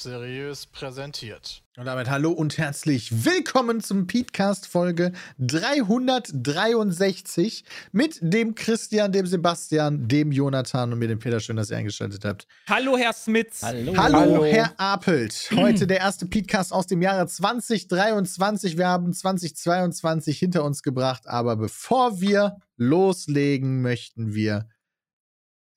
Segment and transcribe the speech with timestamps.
[0.00, 1.64] Seriös präsentiert.
[1.76, 10.06] Und damit hallo und herzlich willkommen zum Podcast Folge 363 mit dem Christian, dem Sebastian,
[10.06, 11.40] dem Jonathan und mir dem Peter.
[11.40, 12.46] Schön, dass ihr eingeschaltet habt.
[12.68, 13.64] Hallo, Herr Smits.
[13.64, 15.50] Hallo, hallo Herr Apelt.
[15.54, 18.78] Heute der erste Podcast aus dem Jahre 2023.
[18.78, 24.68] Wir haben 2022 hinter uns gebracht, aber bevor wir loslegen, möchten wir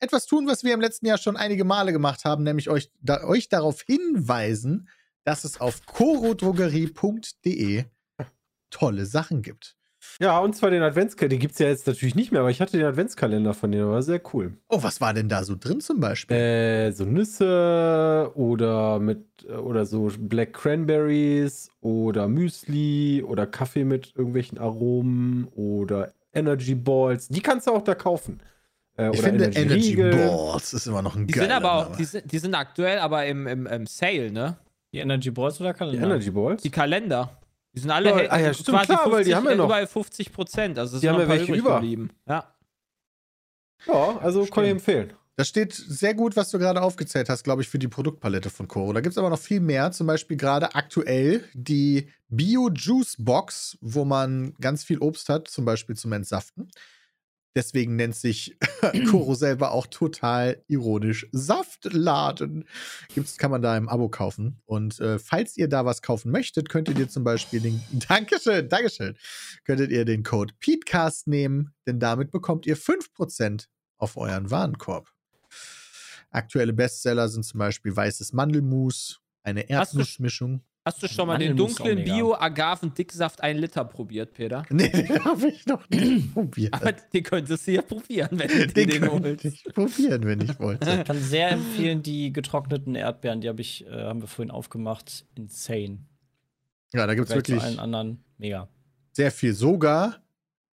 [0.02, 3.24] etwas tun, was wir im letzten Jahr schon einige Male gemacht haben, nämlich euch, da,
[3.24, 4.90] euch darauf hinweisen,
[5.24, 7.86] dass es auf corodrogerie.de
[8.70, 9.76] tolle Sachen gibt.
[10.20, 11.36] Ja, und zwar den Adventskalender.
[11.36, 13.88] Die gibt es ja jetzt natürlich nicht mehr, aber ich hatte den Adventskalender von denen,
[13.88, 14.58] war sehr cool.
[14.68, 16.36] Oh, was war denn da so drin zum Beispiel?
[16.36, 24.58] Äh, so Nüsse oder mit oder so Black Cranberries oder Müsli oder Kaffee mit irgendwelchen
[24.58, 27.28] Aromen oder Energy Balls.
[27.28, 28.42] Die kannst du auch da kaufen.
[29.02, 31.96] Äh, ich finde Energy, Energy Balls ist immer noch ein die geiler sind aber auch,
[31.96, 34.58] die sind, die sind aktuell aber im, im, im Sale, ne?
[34.94, 36.06] Die Energy Balls oder Kalender?
[36.06, 36.62] Die Energy Balls?
[36.62, 37.38] Die Kalender.
[37.74, 39.66] Die sind alle ja, ah, ja, stimmt, quasi klar, 50, weil die haben ja noch
[39.66, 40.78] überall 50 Prozent.
[40.78, 41.76] Also die haben ja welche über.
[41.76, 42.10] Geblieben.
[42.28, 42.54] Ja.
[43.88, 44.54] Ja, also stimmt.
[44.54, 45.14] kann ich empfehlen.
[45.38, 48.68] Das steht sehr gut, was du gerade aufgezählt hast, glaube ich, für die Produktpalette von
[48.68, 48.92] Koro.
[48.92, 49.92] Da gibt es aber noch viel mehr.
[49.92, 55.64] Zum Beispiel gerade aktuell die Bio Juice Box, wo man ganz viel Obst hat, zum
[55.64, 56.70] Beispiel zum Entsaften.
[57.56, 58.58] Deswegen nennt sich
[59.10, 62.66] Koro selber auch total ironisch Saftladen.
[63.14, 64.62] Gibt's, kann man da im Abo kaufen.
[64.66, 69.18] Und äh, falls ihr da was kaufen möchtet, könntet ihr zum Beispiel den Dankeschön, Dankeschön,
[69.66, 73.68] könntet ihr den Code PETECAST nehmen, denn damit bekommt ihr 5%
[73.98, 75.10] auf euren Warenkorb.
[76.30, 80.64] Aktuelle Bestseller sind zum Beispiel weißes Mandelmus, eine Erdnussmischung.
[80.84, 84.64] Hast du schon mal den dunklen Bio-Agaven-Dicksaft 1 Liter probiert, Peter?
[84.72, 86.74] Nee, den habe ich noch nicht probiert.
[86.74, 89.46] Aber den könntest du ja probieren, wenn du den, den holst.
[89.46, 90.90] Ich probieren, wenn ich wollte.
[90.90, 95.26] Ich kann sehr empfehlen, die getrockneten Erdbeeren, die hab ich, äh, haben wir vorhin aufgemacht.
[95.36, 96.00] Insane.
[96.94, 97.62] Ja, da gibt es wirklich.
[97.62, 98.68] Allen anderen mega.
[99.12, 99.54] Sehr viel.
[99.54, 100.22] Sogar,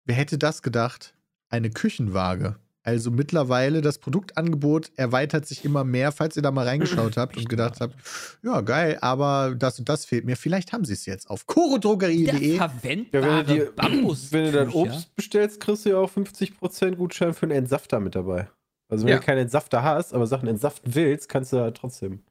[0.07, 1.15] wer hätte das gedacht?
[1.51, 2.57] Eine Küchenwaage.
[2.85, 7.49] Also mittlerweile das Produktangebot erweitert sich immer mehr, falls ihr da mal reingeschaut habt und
[7.49, 7.95] gedacht habt,
[8.43, 10.37] ja geil, aber das und das fehlt mir.
[10.37, 12.57] Vielleicht haben sie es jetzt auf chorodrogerie.de.
[12.57, 16.95] Verwendbare ja, wenn, du Bambus wenn du dann Obst bestellst, kriegst du ja auch 50%
[16.97, 18.49] Gutschein für einen Entsafter mit dabei.
[18.89, 19.19] Also wenn ja.
[19.19, 22.23] du keinen Entsafter hast, aber Sachen entsaften willst, kannst du da trotzdem.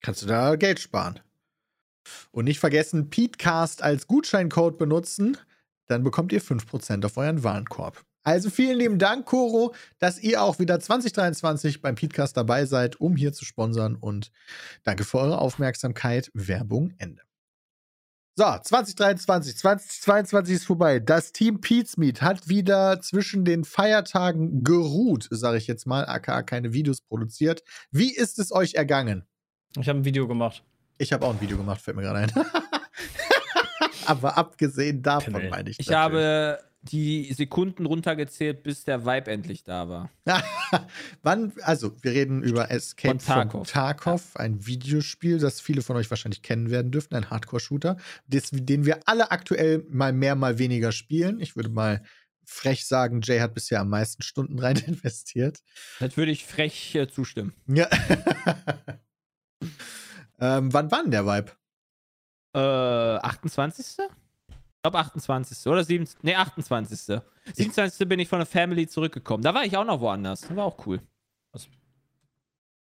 [0.00, 1.18] Kannst du da Geld sparen.
[2.30, 5.36] Und nicht vergessen, Petecast als Gutscheincode benutzen,
[5.86, 8.04] dann bekommt ihr 5% auf euren Warenkorb.
[8.24, 13.16] Also vielen lieben Dank, Coro, dass ihr auch wieder 2023 beim Podcast dabei seid, um
[13.16, 13.96] hier zu sponsern.
[13.96, 14.30] Und
[14.84, 16.30] danke für eure Aufmerksamkeit.
[16.32, 17.22] Werbung Ende.
[18.34, 21.00] So, 2023, 2022 ist vorbei.
[21.00, 26.42] Das Team Pete's Meet hat wieder zwischen den Feiertagen geruht, sage ich jetzt mal, aka
[26.42, 27.62] keine Videos produziert.
[27.90, 29.26] Wie ist es euch ergangen?
[29.78, 30.64] Ich habe ein Video gemacht.
[30.96, 32.32] Ich habe auch ein Video gemacht, fällt mir gerade ein.
[34.06, 35.78] Aber abgesehen davon meine ich.
[35.78, 36.24] Ich natürlich.
[36.24, 40.10] habe die Sekunden runtergezählt, bis der Vibe endlich da war.
[41.22, 45.96] Wann, also wir reden über Escape von Tarkov, from Tarkov ein Videospiel, das viele von
[45.96, 50.90] euch wahrscheinlich kennen werden dürften, ein Hardcore-Shooter, den wir alle aktuell mal mehr, mal weniger
[50.90, 51.40] spielen.
[51.40, 52.02] Ich würde mal
[52.44, 55.62] frech sagen, Jay hat bisher am meisten Stunden rein investiert.
[56.00, 57.54] Das würde ich frech äh, zustimmen.
[57.68, 57.88] Ja.
[60.40, 61.52] ähm, wann war denn der Vibe?
[62.54, 63.86] Äh, 28
[64.82, 65.66] glaube 28.
[65.66, 66.24] oder 27.
[66.24, 67.20] Nee, 28.
[67.54, 68.08] 27.
[68.08, 69.42] bin ich von der Family zurückgekommen.
[69.42, 70.42] Da war ich auch noch woanders.
[70.42, 71.00] Das war auch cool.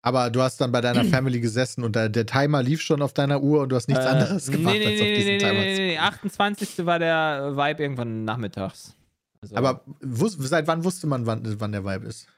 [0.03, 3.13] Aber du hast dann bei deiner Family gesessen und der, der, Timer lief schon auf
[3.13, 5.39] deiner Uhr und du hast nichts äh, anderes gemacht, nee, nee, als auf diesen nee,
[5.39, 6.87] Timer nee, nee, nee, 28.
[6.87, 8.95] war der Vibe irgendwann nachmittags.
[9.41, 12.29] Also, Aber seit wann wusste man, wann, wann der Vibe ist?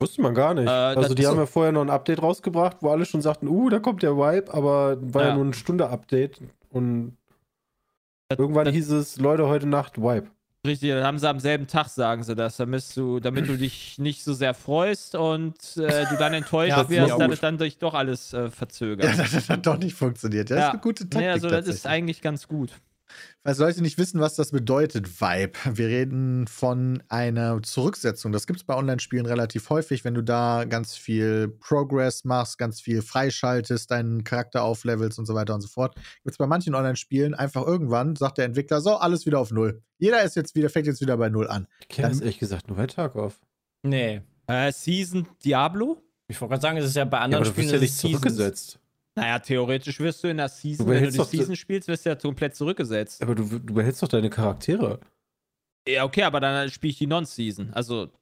[0.00, 0.66] Wusste man gar nicht.
[0.66, 3.48] Äh, also die haben so ja vorher noch ein Update rausgebracht, wo alle schon sagten,
[3.48, 6.40] uh, da kommt der Vibe, aber war ja, ja nur eine Stunde Update
[6.70, 7.16] und
[8.36, 10.28] Irgendwann das, hieß es, Leute, heute Nacht Wipe.
[10.66, 13.96] Richtig, dann haben sie am selben Tag, sagen sie das, damit du, damit du dich
[13.98, 17.78] nicht so sehr freust und äh, du dann enttäuscht ja, wirst, dass es dann durch
[17.78, 19.16] doch alles äh, verzögert.
[19.16, 20.50] Ja, das hat doch nicht funktioniert.
[20.50, 20.64] Das ja.
[20.66, 21.22] ist eine gute Taktik.
[21.22, 22.72] Ja, also das ist eigentlich ganz gut.
[23.44, 25.52] Falls Leute nicht wissen, was das bedeutet, Vibe.
[25.72, 28.32] Wir reden von einer Zurücksetzung.
[28.32, 32.80] Das gibt es bei Online-Spielen relativ häufig, wenn du da ganz viel Progress machst, ganz
[32.80, 35.94] viel freischaltest, deinen Charakter auflevelst und so weiter und so fort.
[35.94, 39.82] Gibt es bei manchen Online-Spielen einfach irgendwann, sagt der Entwickler, so, alles wieder auf Null.
[39.98, 41.68] Jeder ist jetzt wieder, fängt jetzt wieder bei Null an.
[41.80, 43.40] Ich kenne das ehrlich gesagt nur bei Tarkov.
[43.82, 44.20] Nee.
[44.48, 46.02] Äh, Season Diablo?
[46.26, 48.80] Ich wollte gerade sagen, es ist ja bei anderen ja, aber Spielen ja nicht zurückgesetzt.
[49.18, 52.14] Naja, theoretisch wirst du in der Season, wenn du die Season spielst, wirst du ja
[52.14, 53.20] komplett zurückgesetzt.
[53.20, 55.00] Aber du, du behältst doch deine Charaktere.
[55.88, 57.72] Ja, okay, aber dann spiele ich die Non-Season.
[57.72, 58.12] Also,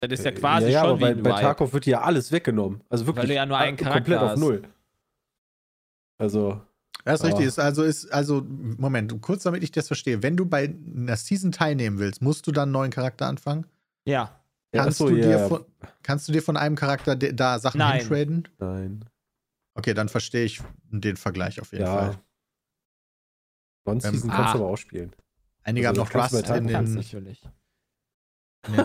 [0.00, 2.32] das ist ja äh, quasi ja, ja, schon aber bei, bei Tarkov wird ja alles
[2.32, 2.82] weggenommen.
[2.88, 4.62] Also wirklich Weil du ja nur einen Charakter komplett auf Null.
[6.18, 6.60] Also,
[7.04, 7.28] Das ist Ja.
[7.28, 7.46] richtig.
[7.46, 10.22] Ist also, ist, also, Moment, kurz damit ich das verstehe.
[10.22, 13.66] Wenn du bei einer Season teilnehmen willst, musst du dann einen neuen Charakter anfangen?
[14.06, 14.40] Ja.
[14.74, 15.64] ja, Kannst, achso, du, dir ja, von,
[16.02, 18.00] kannst du dir von einem Charakter da Sachen Nein.
[18.00, 18.48] hintraden?
[18.58, 19.04] Nein.
[19.80, 20.60] Okay, dann verstehe ich
[20.90, 21.94] den Vergleich auf jeden Ja.
[21.96, 22.18] Fall.
[23.86, 24.58] One-Season Ähm, kannst ah.
[24.58, 25.10] du aber auch spielen.
[25.62, 27.42] Einige Also, haben noch Rust in den, natürlich.
[28.68, 28.84] in den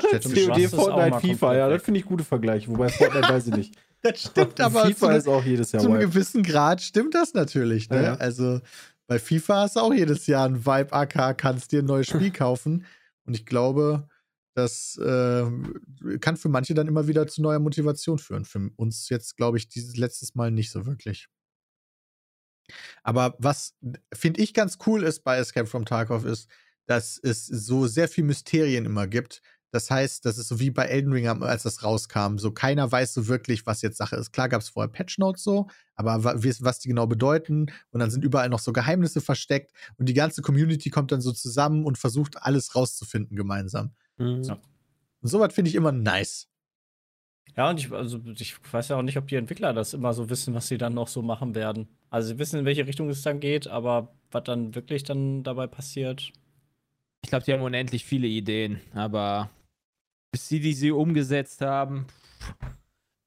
[0.49, 2.69] COD, ist Fortnite, FIFA, ja, das finde ich gute Vergleiche.
[2.69, 3.77] Wobei Fortnite weiß ich nicht.
[4.01, 7.15] Das stimmt aber zu, FIFA ne- ist auch jedes Jahr zu einem gewissen Grad stimmt
[7.15, 7.89] das natürlich.
[7.89, 7.95] Ne?
[7.97, 8.13] Ja, ja.
[8.15, 8.61] Also
[9.07, 12.31] bei FIFA hast du auch jedes Jahr ein Vibe AK, kannst dir ein neues Spiel
[12.31, 12.85] kaufen.
[13.25, 14.07] Und ich glaube,
[14.55, 15.45] das äh,
[16.19, 18.45] kann für manche dann immer wieder zu neuer Motivation führen.
[18.45, 21.27] Für uns jetzt, glaube ich, dieses letztes Mal nicht so wirklich.
[23.03, 23.75] Aber was
[24.13, 26.49] finde ich ganz cool ist bei Escape from Tarkov ist,
[26.87, 29.41] dass es so sehr viel Mysterien immer gibt.
[29.71, 32.37] Das heißt, das ist so wie bei Elden Ring, als das rauskam.
[32.37, 34.31] So keiner weiß so wirklich, was jetzt Sache ist.
[34.31, 37.65] Klar gab es vorher Patch Notes so, aber was die genau bedeuten.
[37.91, 39.73] Und dann sind überall noch so Geheimnisse versteckt.
[39.97, 43.93] Und die ganze Community kommt dann so zusammen und versucht, alles rauszufinden gemeinsam.
[44.17, 44.43] Mhm.
[44.43, 44.57] Ja.
[45.21, 46.47] Sowas finde ich immer nice.
[47.55, 50.29] Ja, und ich, also ich weiß ja auch nicht, ob die Entwickler das immer so
[50.29, 51.87] wissen, was sie dann noch so machen werden.
[52.09, 55.67] Also sie wissen, in welche Richtung es dann geht, aber was dann wirklich dann dabei
[55.67, 56.31] passiert.
[57.23, 59.49] Ich glaube, die haben unendlich viele Ideen, aber
[60.31, 62.07] bis sie die sie umgesetzt haben,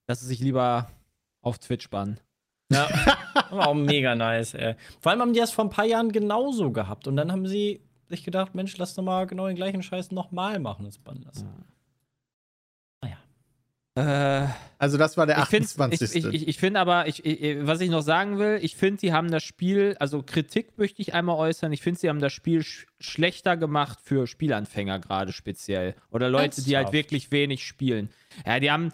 [0.07, 0.91] dass sie sich lieber
[1.41, 2.21] auf Twitch bannen.
[2.71, 2.89] Ja,
[3.51, 4.75] war auch mega nice, ey.
[5.01, 7.07] Vor allem haben die das vor ein paar Jahren genauso gehabt.
[7.09, 10.59] Und dann haben sie sich gedacht, Mensch, lass doch mal genau den gleichen Scheiß nochmal
[10.59, 11.49] machen, das Bannen lassen.
[13.99, 14.47] Äh,
[14.79, 16.15] Also, das war der ich finde 28.
[16.15, 19.13] ich, ich, ich find aber, ich, ich, was ich noch sagen will, ich finde, die
[19.13, 22.63] haben das Spiel, also Kritik möchte ich einmal äußern, ich finde, sie haben das Spiel
[22.63, 25.97] sch schlechter gemacht für Spielanfänger gerade speziell.
[26.13, 26.93] Oder Leute, die halt Ernsthaft?
[26.93, 28.11] wirklich wenig spielen.
[28.47, 28.93] Ja, die haben,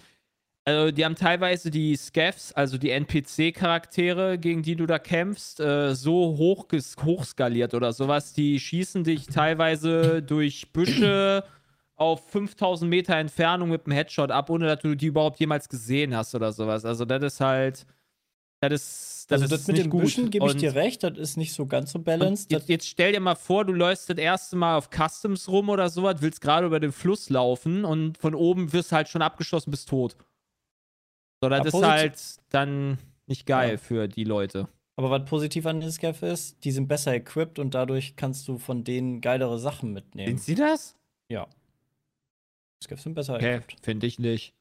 [0.65, 5.95] also die haben teilweise die Scavs, also die NPC-Charaktere, gegen die du da kämpfst, äh,
[5.95, 6.67] so hoch
[7.05, 8.33] hochskaliert oder sowas.
[8.33, 11.45] Die schießen dich teilweise durch Büsche
[11.97, 16.17] auf 5000 Meter Entfernung mit einem Headshot ab, ohne dass du die überhaupt jemals gesehen
[16.17, 16.85] hast oder sowas.
[16.85, 17.87] Also das ist halt,
[18.61, 20.03] das ist, das Also das mit den gut.
[20.03, 22.51] Büschen gebe ich dir recht, das ist nicht so ganz so balanced.
[22.51, 25.91] Jetzt, jetzt stell dir mal vor, du läufst das erste Mal auf Customs rum oder
[25.91, 29.89] sowas, willst gerade über den Fluss laufen und von oben wirst halt schon abgeschossen, bist
[29.89, 30.17] tot.
[31.45, 33.77] So, das Ja, ist halt dann nicht geil Ja.
[33.79, 34.69] für die Leute.
[34.97, 38.59] Aber was positiv an den Scav ist, die sind besser equipped und dadurch kannst du
[38.59, 40.29] von denen geilere Sachen mitnehmen.
[40.39, 40.95] Sind sie das?
[41.29, 41.49] Ja.
[42.83, 43.85] Scavs sind besser Okay, equipped.
[43.85, 44.55] finde ich nicht.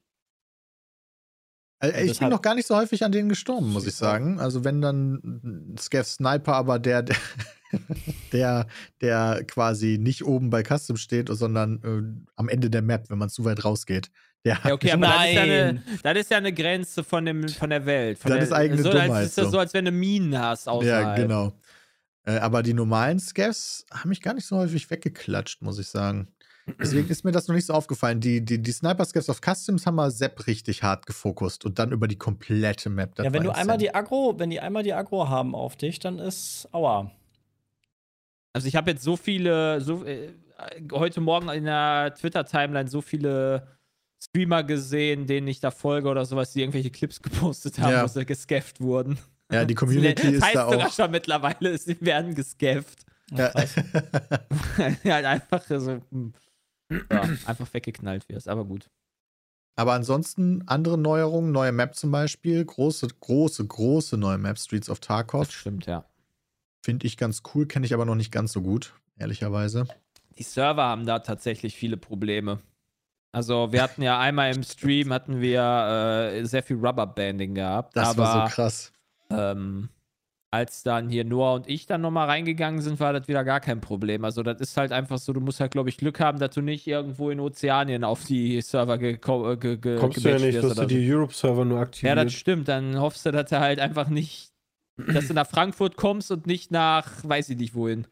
[1.78, 4.40] Also, ich bin noch gar nicht so häufig an denen gestorben, muss ich sagen.
[4.40, 7.16] Also wenn dann Scav Sniper, aber der, der,
[8.32, 8.66] der,
[9.02, 13.28] der quasi nicht oben bei Custom steht, sondern äh, am Ende der Map, wenn man
[13.28, 14.10] zu weit rausgeht.
[14.44, 15.82] Der Ja, okay, aber das ist ja, eine, Nein.
[16.02, 18.18] das ist ja eine Grenze von, dem, von der Welt.
[18.18, 19.50] Von Das der, ist eigene so, Dummheit, Als, ist das so.
[19.52, 21.16] so, als wenn du Minen hast ja, außerhalb.
[21.16, 21.52] genau.
[22.26, 26.28] Äh, aber die normalen Scavs haben mich gar nicht so häufig weggeklatscht, muss ich sagen.
[26.80, 28.20] Deswegen ist mir das noch nicht so aufgefallen.
[28.20, 32.08] Die, die, die Sniper-Scavs auf Customs haben wir Sepp richtig hart gefokust und dann über
[32.08, 33.14] die komplette Map.
[33.16, 35.98] Das Ja, wenn du einmal die Agro, wenn die einmal die Agro haben auf dich,
[35.98, 37.10] dann ist aua.
[38.54, 40.30] Also ich habe jetzt so viele, so, äh,
[40.92, 43.73] heute Morgen in der Twitter-Timeline so viele
[44.24, 48.02] Streamer gesehen, denen ich da folge oder sowas, die irgendwelche Clips gepostet haben, Ja.
[48.02, 49.18] wo sie gescafft wurden.
[49.52, 50.92] Ja, die Community das ist heißt da sogar auch.
[50.92, 53.04] schon mittlerweile, sie werden gescafft.
[53.30, 53.52] Ja.
[55.04, 56.32] ja, halt einfach so, hm,
[57.10, 58.90] ja, einfach weggeknallt wirst, aber gut.
[59.76, 65.00] Aber ansonsten andere Neuerungen, neue Map zum Beispiel, große, große, große neue Map, Streets of
[65.00, 65.50] Das Tarkov.
[65.50, 66.04] stimmt, ja.
[66.84, 69.86] Finde ich ganz cool, kenne ich aber noch nicht ganz so gut, ehrlicherweise.
[70.38, 72.60] Die Server haben da tatsächlich viele Probleme.
[73.34, 78.10] Also wir hatten ja einmal im Stream hatten wir äh, sehr viel Rubberbanding gehabt, Das
[78.10, 78.92] aber war so krass.
[79.30, 79.88] ähm,
[80.52, 83.80] als dann hier Noah und ich dann nochmal reingegangen sind, war das wieder gar kein
[83.80, 84.24] Problem.
[84.24, 86.60] Also das ist halt einfach so, du musst halt, glaube ich, Glück haben, dass du
[86.60, 90.68] nicht irgendwo in Ozeanien auf die Server geko- ge ge Kommst du ja nicht, dass
[90.68, 90.86] du so.
[90.86, 92.18] die Europe-Server nur Ja, aktiviert.
[92.18, 92.68] das stimmt.
[92.68, 94.52] Dann hoffst du, dass du halt einfach nicht,
[94.96, 98.06] dass du nach Frankfurt kommst und nicht nach, weiß ich nicht wohin.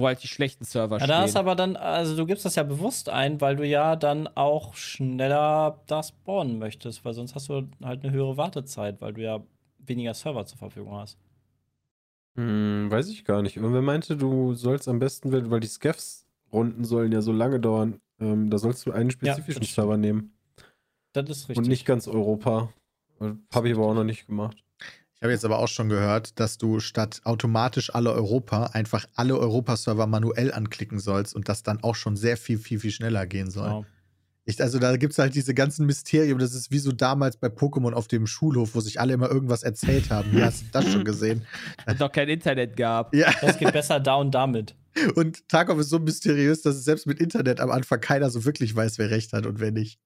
[0.00, 1.40] Wo halt die schlechten Server Ja, da ist stehen.
[1.40, 5.82] aber dann, also du gibst das ja bewusst ein, weil du ja dann auch schneller
[5.88, 9.42] da spawnen möchtest, weil sonst hast du halt eine höhere Wartezeit, weil du ja
[9.78, 11.18] weniger Server zur Verfügung hast.
[12.36, 13.56] Hm, weiß ich gar nicht.
[13.56, 18.00] Irgendwer meinte, du sollst am besten, weil weil die Scavs-Runden sollen ja so lange dauern,
[18.20, 19.74] ähm, da sollst du einen spezifischen das stimmt.
[19.86, 20.32] Server nehmen.
[21.12, 21.58] Das ist richtig.
[21.58, 22.72] Und nicht ganz Europa.
[23.52, 24.62] Habe ich aber auch noch nicht gemacht.
[25.20, 29.36] Ich habe jetzt aber auch schon gehört, dass du statt automatisch alle Europa einfach alle
[29.36, 33.50] Europa-Server manuell anklicken sollst und das dann auch schon sehr viel, viel, viel schneller gehen
[33.50, 33.64] soll.
[33.64, 33.86] Genau.
[34.44, 36.38] Ich, also da gibt es halt diese ganzen Mysterien.
[36.38, 39.64] Das ist wie so damals bei Pokémon auf dem Schulhof, wo sich alle immer irgendwas
[39.64, 40.32] erzählt haben.
[40.32, 41.44] Wie hast du das schon gesehen?
[41.86, 43.12] Und doch kein Internet gab.
[43.12, 43.34] Ja.
[43.40, 44.76] Das geht besser da und damit.
[45.16, 48.74] Und Tarkov ist so mysteriös, dass es selbst mit Internet am Anfang keiner so wirklich
[48.74, 49.98] weiß, wer recht hat und wer nicht.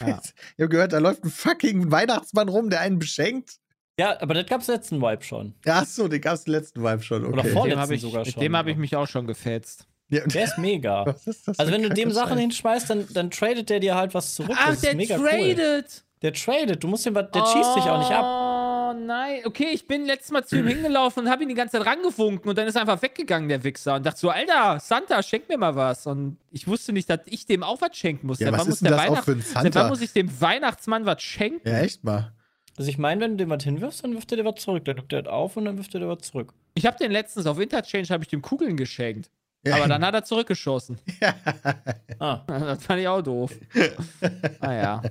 [0.00, 0.22] Ja.
[0.56, 3.58] Ich habe gehört, da läuft ein fucking Weihnachtsmann rum, der einen beschenkt.
[4.00, 5.54] Ja, aber das gab's letzten Vibe schon.
[5.64, 7.24] Ja, so, den gab es den letzten Vibe schon.
[7.24, 7.32] Okay.
[7.32, 9.06] Oder Mit vor- dem Vorletzten habe ich, sogar mit schon, dem habe ich mich auch
[9.06, 9.86] schon gefetzt.
[10.08, 11.04] Ja, Der ist mega.
[11.06, 12.40] Was ist das Also wenn du dem Sachen Scheiß?
[12.40, 14.56] hinschmeißt, dann, dann tradet der dir halt was zurück.
[14.58, 15.28] Ach, das ist der mega Cool.
[15.28, 16.04] tradet!
[16.22, 16.82] Der tradet.
[16.82, 18.24] Du musst dem was, der schießt dich auch nicht ab.
[18.24, 19.40] Oh nein.
[19.46, 22.48] Okay, ich bin letztes Mal zu ihm hingelaufen und habe ihn die ganze Zeit rangewunken
[22.50, 23.94] und dann ist er einfach weggegangen, der Wichser.
[23.94, 26.06] Und dachte so, Alter, Santa, schenk mir mal was.
[26.06, 28.40] Und ich wusste nicht, dass ich dem auch was schenken muss.
[28.40, 29.88] Ja, was wann muss ist denn der das auch Weihnacht- für ein Seit wann Santa?
[29.90, 31.66] muss ich dem Weihnachtsmann was schenken?
[31.68, 32.32] Ja, echt mal.
[32.76, 34.84] Also ich meine, wenn du dem was hinwirfst, dann wirft er dir was zurück.
[34.84, 36.52] Dann nimmt er das auf und dann wirft er dir was zurück.
[36.74, 39.30] Ich habe den letztens auf Interchange habe ich dem Kugeln geschenkt.
[39.66, 39.76] Ja.
[39.76, 40.98] Aber dann hat er zurückgeschossen.
[42.18, 43.54] Ah, Das fand ich auch doof.
[44.60, 45.02] ah ja.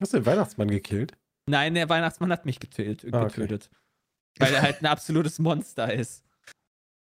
[0.00, 1.12] Hast du den Weihnachtsmann gekillt?
[1.48, 3.12] Nein, der Weihnachtsmann hat mich getötet.
[3.12, 3.42] Ah, okay.
[3.42, 3.70] getötet.
[4.38, 6.24] Weil er halt ein absolutes Monster ist.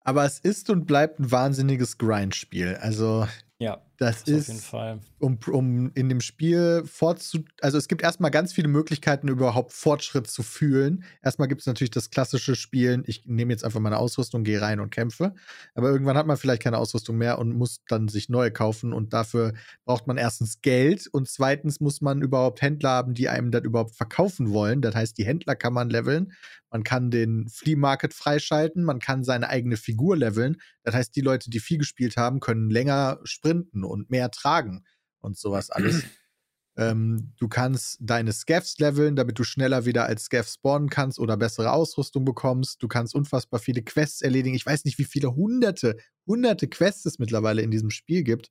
[0.00, 2.76] Aber es ist und bleibt ein wahnsinniges Grindspiel.
[2.76, 3.26] Also,
[3.58, 5.00] ja, das das auf jeden ist, Fall.
[5.18, 7.44] um, um in dem Spiel fortzu.
[7.60, 11.04] Also, es gibt erstmal ganz viele Möglichkeiten, überhaupt Fortschritt zu fühlen.
[11.22, 13.04] Erstmal gibt es natürlich das klassische Spielen.
[13.06, 15.34] Ich nehme jetzt einfach meine Ausrüstung, gehe rein und kämpfe.
[15.74, 18.92] Aber irgendwann hat man vielleicht keine Ausrüstung mehr und muss dann sich neue kaufen.
[18.92, 23.50] Und dafür braucht man erstens Geld und zweitens muss man überhaupt Händler haben, die einem
[23.50, 24.82] das überhaupt verkaufen wollen.
[24.82, 26.32] Das heißt, die Händler kann man leveln.
[26.70, 30.56] Man kann den Flea Market freischalten, man kann seine eigene Figur leveln.
[30.82, 34.84] Das heißt, die Leute, die viel gespielt haben, können länger sprinten und mehr tragen
[35.20, 36.02] und sowas alles.
[36.76, 41.36] ähm, du kannst deine Scavs leveln, damit du schneller wieder als Scav spawnen kannst oder
[41.36, 42.82] bessere Ausrüstung bekommst.
[42.82, 44.56] Du kannst unfassbar viele Quests erledigen.
[44.56, 48.50] Ich weiß nicht, wie viele hunderte, hunderte Quests es mittlerweile in diesem Spiel gibt.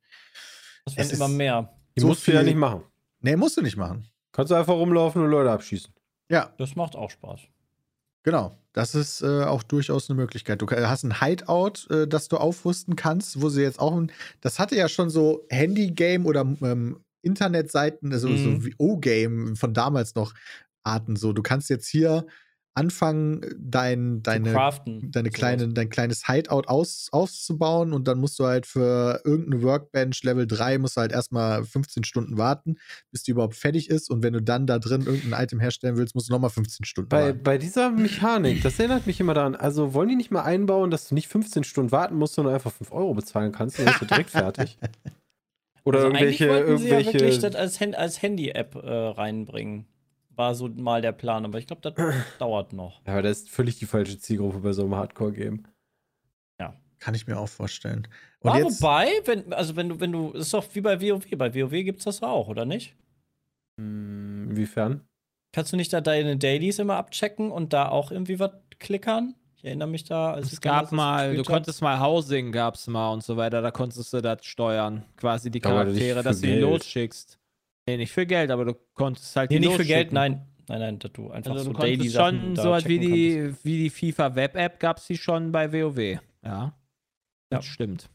[0.86, 1.78] Das werden immer mehr.
[1.96, 2.84] Die So musst du ja viel- nicht machen.
[3.20, 4.08] Nee, musst du nicht machen.
[4.32, 5.94] Kannst du einfach rumlaufen und Leute abschießen.
[6.30, 7.42] Ja, Das macht auch Spaß.
[8.24, 10.62] Genau, das ist äh, auch durchaus eine Möglichkeit.
[10.62, 14.12] Du ka- hast ein Hideout, äh, das du aufrüsten kannst, wo sie jetzt auch, ein,
[14.42, 18.38] das hatte ja schon so Handy-Game oder ähm, Internetseiten, also Mhm.
[18.38, 20.34] so wie O-Game von damals noch
[20.84, 21.34] Arten so.
[21.34, 22.25] Du kannst jetzt hier
[22.75, 24.53] anfangen, dein, deine,
[24.86, 30.24] deine kleine, dein kleines Hideout aus, auszubauen und dann musst du halt für irgendeine Workbench
[30.24, 32.77] Level 3 musst du halt erstmal 15 Stunden warten,
[33.12, 36.15] bis die überhaupt fertig ist und wenn du dann da drin irgendein Item herstellen willst,
[36.15, 37.44] musst du nochmal 15 Stunden Bei, warten.
[37.44, 41.10] bei dieser Mechanik, das erinnert mich immer daran, also wollen die nicht mal einbauen, dass
[41.10, 44.06] du nicht 15 Stunden warten musst, sondern einfach 5 Euro bezahlen kannst, dann bist du
[44.06, 44.77] direkt fertig.
[45.86, 47.20] Oder also irgendwelche, eigentlich wollten sie ja irgendwelche.
[47.20, 49.86] wirklich das als, Hand als Handy-App äh, reinbringen.
[50.36, 51.94] War so mal der Plan, aber ich glaube, das
[52.40, 53.02] dauert noch.
[53.06, 55.63] ja, aber das ist völlig die falsche Zielgruppe bei so einem Hardcore-Game.
[57.04, 58.08] Kann ich mir auch vorstellen.
[58.40, 61.02] Und Aber jetzt, wobei, wenn, also wenn du, wenn du, das ist doch wie bei
[61.02, 61.25] WoW.
[61.36, 62.96] Bei WoW gibt's das auch, oder nicht?
[63.78, 65.02] Hm, Inwiefern?
[65.52, 69.36] Kannst du nicht da deine Dailies immer abchecken und da auch irgendwie was klickern?
[69.58, 73.12] Ich erinnere mich da, als Es ich gab mal, du konntest mal Housing, gab's mal
[73.12, 75.04] und so weiter, da konntest du das steuern.
[75.18, 77.38] Quasi die Charaktere, dass du die losschickst.
[77.88, 80.48] Nee, nicht für Geld, aber du konntest halt Nee, die nicht für Geld, nein.
[80.70, 82.98] Nein, nein, dass du einfach Also so du konntest Daily-Sachen schon da so was wie
[83.00, 83.66] checken konntest.
[83.66, 86.20] die, wie die FIFA Web-App gab's die schon bei WoW.
[86.44, 86.78] Ja.
[87.50, 87.72] Das Ja.
[87.74, 88.10] stimmt.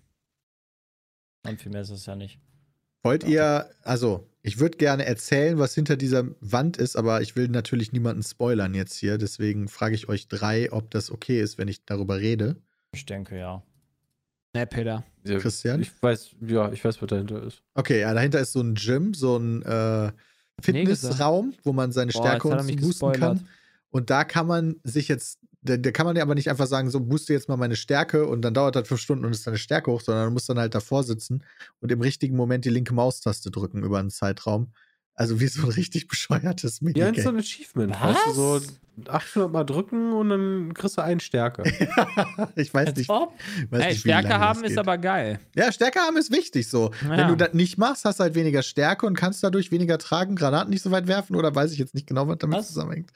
[1.46, 2.40] Und viel mehr ist es ja nicht.
[3.04, 7.48] wollt ihr, also, ich würde gerne erzählen, was hinter dieser Wand ist, aber ich will
[7.48, 9.18] natürlich niemanden spoilern jetzt hier.
[9.18, 12.56] Deswegen frage ich euch drei, ob das okay ist, wenn ich darüber rede.
[12.92, 13.62] Ich denke, ja.
[14.54, 15.04] Ne, Peter.
[15.24, 15.82] Ja, Christian?
[15.82, 17.62] Ich weiß, ja, ich weiß, was dahinter ist.
[17.74, 20.10] Okay, ja, dahinter ist so ein Gym, so ein äh,
[20.60, 23.48] Fitnessraum, wo man seine Boah, Stärke und boosten kann.
[23.90, 26.90] Und da kann man sich jetzt, da, da kann man ja aber nicht einfach sagen,
[26.90, 29.58] so booste jetzt mal meine Stärke und dann dauert das fünf Stunden und ist deine
[29.58, 31.44] Stärke hoch, sondern du musst dann halt davor sitzen
[31.80, 34.72] und im richtigen Moment die linke Maustaste drücken über einen Zeitraum.
[35.18, 37.28] Also wie so ein richtig bescheuertes Ja, ist so Minigame.
[37.30, 38.00] ein Achievement.
[38.00, 38.60] Weißt du, so
[39.08, 41.64] 800 Mal drücken und dann kriegst du einen Stärke.
[42.56, 43.10] ich weiß nicht.
[43.10, 43.32] ob?
[43.70, 45.40] Weiß Ey, nicht, wie Stärke haben das ist aber geil.
[45.56, 46.92] Ja, Stärke haben ist wichtig so.
[47.02, 47.26] Wenn Ja.
[47.28, 50.70] du das nicht machst, hast du halt weniger Stärke und kannst dadurch weniger tragen, Granaten
[50.70, 52.68] nicht so weit werfen oder weiß ich jetzt nicht genau, was damit Was?
[52.68, 53.10] zusammenhängt.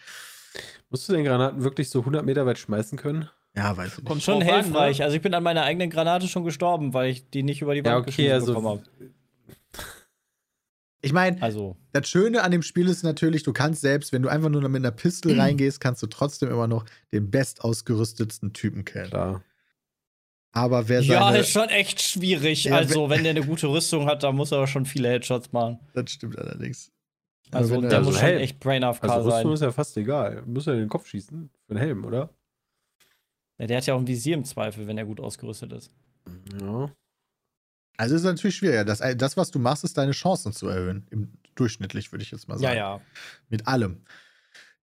[0.90, 3.28] Musst du den Granaten wirklich so 100 Meter weit schmeißen können?
[3.56, 4.06] Ja, weiß ich nicht.
[4.08, 4.98] Kommt Schon an, hilfreich.
[4.98, 5.04] ne?
[5.04, 7.80] Also ich bin an meiner eigenen Granate schon gestorben, weil ich die nicht über die
[7.84, 8.82] Wand Ja, okay, geschmissen also- bekommen habe.
[11.04, 14.28] Ich meine, Also, das Schöne an dem Spiel ist natürlich, du kannst selbst, wenn du
[14.28, 19.08] einfach nur mit einer Pistole reingehst, kannst du trotzdem immer noch den bestausgerüstetsten Typen killen.
[19.08, 19.42] Klar.
[20.54, 22.64] Aber wer ja, seine, ist schon echt schwierig.
[22.64, 25.78] Ja, also, wenn der eine gute Rüstung hat, dann muss er schon viele Headshots machen.
[25.94, 26.92] das stimmt allerdings.
[27.50, 29.52] Aber Also, wenn der er- muss Also schon echt Brain AFK Also Rüstung sein.
[29.54, 30.42] ist ja fast egal.
[30.46, 31.50] Musst ja in den Kopf schießen.
[31.66, 32.30] Für den Helm, oder?
[33.58, 35.90] Ja, der hat ja auch ein Visier im Zweifel, wenn er gut ausgerüstet ist.
[36.60, 36.90] Ja.
[37.96, 38.84] Also ist natürlich schwieriger.
[38.84, 41.06] Das, das, was du machst, ist deine Chancen zu erhöhen.
[41.10, 42.76] Im, durchschnittlich, würde ich jetzt mal Ja, sagen.
[42.76, 43.00] ja.
[43.48, 44.04] Mit allem.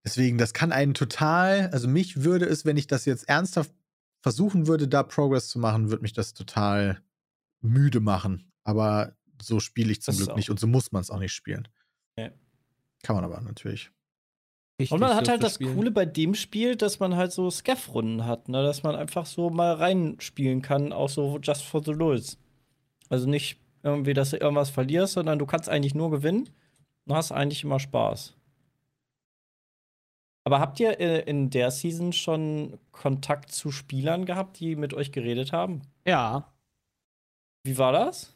[0.03, 3.71] Deswegen, das kann einen total, also mich würde es, wenn ich das jetzt ernsthaft
[4.21, 7.01] versuchen würde, da Progress zu machen, würde mich das total
[7.61, 8.51] müde machen.
[8.63, 11.33] Aber so spiele ich zum Das Glück nicht und so muss man es auch nicht
[11.33, 11.67] spielen.
[12.17, 12.31] Nee.
[13.03, 13.91] Kann man aber natürlich.
[14.89, 15.75] Und man hat so halt das spielen.
[15.75, 18.63] Coole bei dem Spiel, dass man halt so Scaff-Runden hat, ne?
[18.63, 22.37] dass man einfach so mal reinspielen kann, auch so just for the lulz.
[23.09, 26.49] Also nicht irgendwie, dass du irgendwas verlierst, sondern du kannst eigentlich nur gewinnen
[27.05, 28.35] und hast eigentlich immer Spaß.
[30.45, 35.11] Aber habt ihr äh, in der Season schon Kontakt zu Spielern gehabt, die mit euch
[35.11, 35.81] geredet haben?
[36.05, 36.51] Ja,
[37.63, 38.35] Wie war das?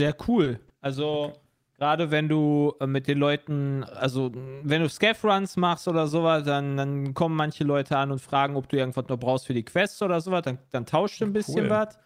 [0.00, 0.60] sehr cool.
[0.80, 1.32] Also,
[1.76, 4.30] gerade wenn du äh, mit den Leuten, also
[4.62, 8.68] wenn du Scaff-Runs machst oder sowas, dann, dann kommen manche Leute an und fragen, ob
[8.68, 11.70] du irgendwas noch brauchst für die Quests oder sowas, dann, dann tauscht ein bisschen Cool.
[11.70, 11.98] was.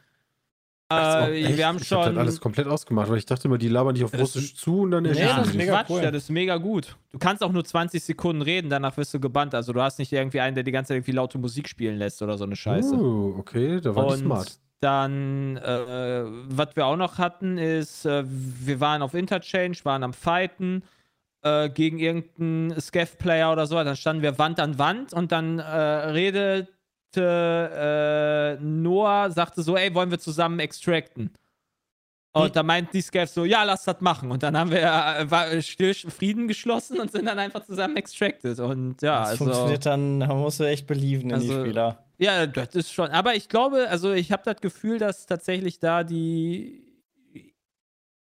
[1.28, 2.14] Äh, wir haben ich hab schon.
[2.14, 4.90] das alles komplett ausgemacht, weil ich dachte immer, die labern nicht auf Russisch zu und
[4.92, 6.00] dann Nee, das Ja, ist mega Quatsch, cool.
[6.02, 6.96] das ist mega gut.
[7.10, 9.54] Du kannst auch nur 20 Sekunden reden, danach wirst du gebannt.
[9.54, 12.20] Also du hast nicht irgendwie einen, der die ganze Zeit irgendwie laute Musik spielen lässt
[12.22, 12.94] oder so eine Scheiße.
[12.96, 14.58] Oh, okay, da war Und smart.
[14.80, 20.12] dann, äh, was wir auch noch hatten, ist, äh, wir waren auf Interchange, waren am
[20.12, 20.82] Fighten
[21.44, 23.74] äh, gegen irgendeinen Scaff-Player oder so.
[23.82, 26.68] Dann standen wir Wand an Wand und dann äh, redete
[27.20, 31.30] äh, Noah, sagte so, ey, wollen wir zusammen extracten?
[32.34, 32.52] Und Hm.
[32.52, 34.30] da meinten die Scavs so, ja, lass das machen.
[34.30, 38.58] Und dann haben wir äh, war, still Frieden geschlossen und sind dann einfach zusammen extracted.
[38.58, 39.44] Und ja, das also.
[39.44, 42.04] funktioniert dann, da musst du echt belieben in die Also- Spieler.
[42.18, 43.10] Ja, das ist schon.
[43.10, 46.84] Aber ich glaube, also ich habe das Gefühl, dass tatsächlich da die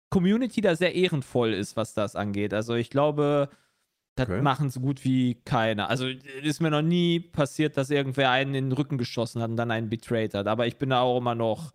[0.09, 2.53] Community da sehr ehrenvoll ist, was das angeht.
[2.53, 3.49] Also ich glaube,
[4.15, 4.41] das Okay.
[4.41, 5.89] machen so gut wie keiner.
[5.89, 9.49] Also es ist mir noch nie passiert, dass irgendwer einen in den Rücken geschossen hat
[9.49, 10.47] und dann einen betrayed hat.
[10.47, 11.71] Aber ich bin da auch immer noch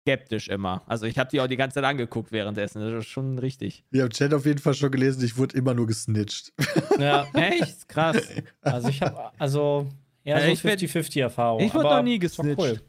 [0.00, 0.82] skeptisch immer.
[0.86, 2.80] Also ich habe die auch die ganze Zeit angeguckt währenddessen.
[2.82, 3.84] Das ist schon richtig.
[3.90, 6.52] Ich habe Chat auf jeden Fall schon gelesen, ich wurde immer nur gesnitcht.
[6.98, 7.88] Ja, Echt?
[7.88, 8.16] Krass.
[8.62, 9.88] also ich habe, also,
[10.24, 11.60] ja, Also so ich werd- 50-50-Erfahrung.
[11.62, 12.82] ich wurde noch nie gesnitcht.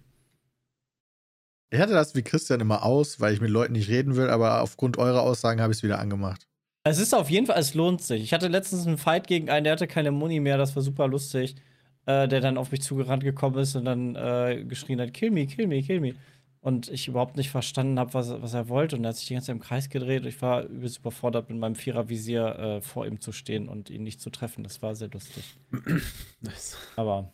[1.72, 4.62] Ich hatte das wie Christian immer aus, weil ich mit Leuten nicht reden will, aber
[4.62, 6.48] aufgrund eurer Aussagen habe ich es wieder angemacht.
[6.84, 8.24] Es ist auf jeden Fall, es lohnt sich.
[8.24, 11.08] Ich hatte letztens einen Fight gegen einen, der hatte keine Muni mehr, das war super
[11.08, 11.56] lustig.
[12.06, 15.48] Äh, der dann auf mich zugerannt gekommen ist und dann äh, geschrien hat: Kill me,
[15.48, 16.16] kill me, kill me.
[16.60, 18.98] Und ich überhaupt nicht verstanden habe, was, was er wollte.
[18.98, 20.26] Und er hat sich die ganze Zeit im Kreis gedreht.
[20.26, 24.20] Ich war übelst überfordert, mit meinem Vierervisier äh, vor ihm zu stehen und ihn nicht
[24.20, 24.64] zu treffen.
[24.64, 25.56] Das war sehr lustig.
[26.42, 26.78] Nice.
[26.98, 27.32] Aber.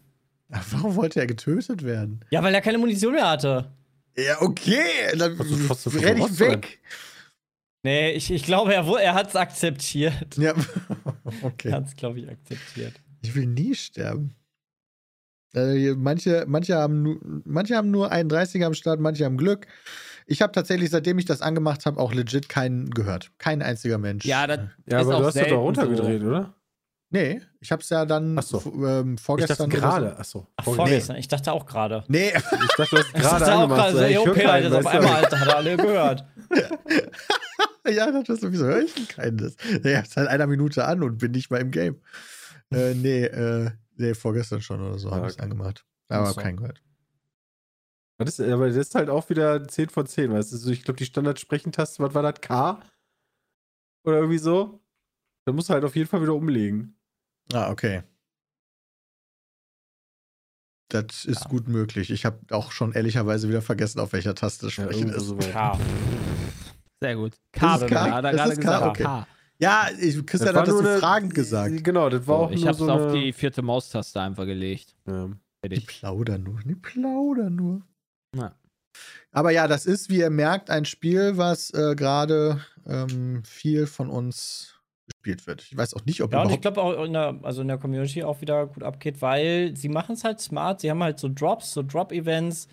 [0.50, 2.22] Warum wollte er getötet werden?
[2.30, 3.72] Ja, weil er keine Munition mehr hatte.
[4.16, 4.82] Ja, okay,
[5.18, 6.62] dann renn ich verpasst, oder?
[7.84, 10.38] Nee, ich, ich glaube, er, wo- er hat es akzeptiert.
[10.38, 10.54] Ja,
[11.26, 11.72] Er okay.
[11.72, 12.94] hat es, glaube ich, akzeptiert.
[13.22, 14.36] Ich will nie sterben.
[15.54, 19.65] Äh, hier, manche, manche, haben nur, manche haben nur 31er am Start, manche haben Glück.
[20.28, 23.32] Ich habe tatsächlich, seitdem ich das angemacht habe, auch legit keinen gehört.
[23.39, 24.26] Kein einziger Mensch.
[24.26, 26.54] Ja, das Ja, ist aber auch du hast doch da selten runtergedreht, oder?
[27.12, 28.62] Nee, ich habe es ja dann Ach so.
[28.86, 29.72] ähm, Ich vorgestern.
[29.72, 29.78] so.
[29.78, 30.15] gerade.
[30.20, 30.48] Achso.
[30.58, 31.15] Ach, vorgestern.
[31.15, 32.04] Ich dachte auch gerade.
[32.08, 34.78] Nee, Ich dachte, du hast Ich gerade dachte auch gerade, so, so, ich okay, Alter,
[34.78, 36.26] auf einmal, Alter, hat er alle gehört.
[37.88, 39.56] ja, das ist sowieso höre ich denn keines.
[39.84, 42.02] Ja, seit einer Minute an und bin nicht mal im Game.
[42.72, 45.44] Äh, nee, äh, nee, vorgestern schon oder so Ah, habe ich es okay.
[45.44, 45.86] angemacht.
[46.08, 46.42] Aber Ach hab so.
[46.42, 46.82] keinen gehört.
[48.20, 50.58] Das ist, aber das ist halt auch wieder 10 von 10, weißt du?
[50.58, 52.42] So, Ich glaube, die Standard-Sprechentaste, was war das?
[52.42, 52.82] K?
[54.06, 54.82] Oder irgendwie so?
[55.46, 56.98] Da musst du halt auf jeden Fall wieder umlegen.
[57.54, 58.04] Ah, okay.
[60.92, 62.10] Das ist gut möglich.
[62.10, 65.26] Ich habe auch schon ehrlicherweise wieder vergessen, auf welcher Taste Ja, sprechen irgendwo ist.
[65.28, 66.29] so weit.
[67.02, 67.34] Sehr gut.
[67.54, 68.12] Das ist K, K?
[68.12, 68.62] hat er Das gerade ist K?
[68.64, 68.88] gesagt.
[68.88, 69.04] Okay.
[69.04, 69.28] K.
[69.62, 71.84] Ja, ich, Christian hat das so fragend gesagt.
[71.84, 74.46] Genau, das war So, auch ich nur hab's so auf eine, die vierte Maustaste einfach
[74.46, 74.96] gelegt.
[75.06, 75.30] Ja.
[75.68, 77.82] Die plaudern nur, die plaudern nur.
[78.36, 78.54] Ja.
[79.32, 84.10] Aber ja, das ist, wie ihr merkt, ein Spiel, was äh, gerade ähm, viel von
[84.10, 84.76] uns
[85.08, 85.62] gespielt wird.
[85.64, 86.76] Ich weiß auch nicht, ob Ja, und ich überhaupt.
[86.76, 90.14] glaube auch in der, also in der Community auch wieder gut abgeht, weil sie machen
[90.14, 90.80] es halt smart.
[90.82, 92.68] Sie haben halt so Drops, so Drop-Events.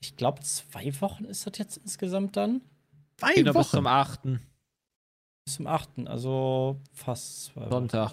[0.00, 2.60] Ich glaube, zwei Wochen ist das jetzt insgesamt dann.
[3.20, 3.76] Zwei Geht noch bis Wochen.
[3.76, 4.20] zum 8.
[5.44, 5.88] Bis zum 8.
[6.06, 7.70] Also fast zwei Wochen.
[7.70, 8.12] Sonntag.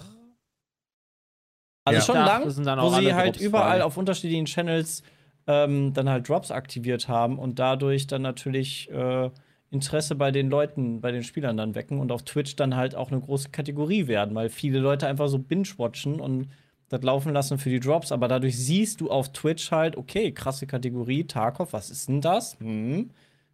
[1.84, 2.04] Also Ja.
[2.04, 3.84] schon lang, sind dann wo sie halt Drops überall frei.
[3.84, 5.02] auf unterschiedlichen Channels
[5.46, 9.30] ähm, dann halt Drops aktiviert haben und dadurch dann natürlich äh,
[9.70, 13.10] Interesse bei den Leuten, bei den Spielern dann wecken und auf Twitch dann halt auch
[13.10, 16.48] eine große Kategorie werden, weil viele Leute einfach so binge-watchen und
[16.90, 20.66] das laufen lassen für die Drops, aber dadurch siehst du auf Twitch halt, okay, krasse
[20.66, 22.58] Kategorie, Tarkov, was ist denn das?
[22.60, 23.10] Hm,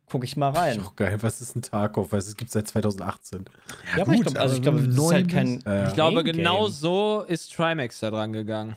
[0.09, 0.79] guck ich mal rein.
[0.79, 2.13] Ist auch geil, was ist ein Tarkov?
[2.13, 3.45] Weil es gibt seit 2018.
[3.97, 5.65] Ja, aber ich gut, glaube, also ich glaube, das ist halt kein.
[5.67, 6.73] Äh, Ich glaube, genau Game.
[6.73, 8.77] so ist Trimax da dran gegangen.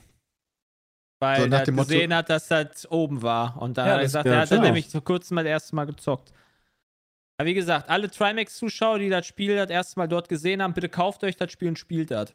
[1.19, 3.59] Weil So er Motto- gesehen hat, dass das oben war.
[3.61, 5.75] Und dann Ja, hat er gesagt, ja, er hat nämlich vor kurzem mal das erste
[5.75, 6.31] Mal gezockt.
[7.39, 10.89] Aber wie gesagt, alle Trimax-Zuschauer, die das Spiel das erste Mal dort gesehen haben, bitte
[10.89, 12.33] kauft euch das Spiel und spielt das.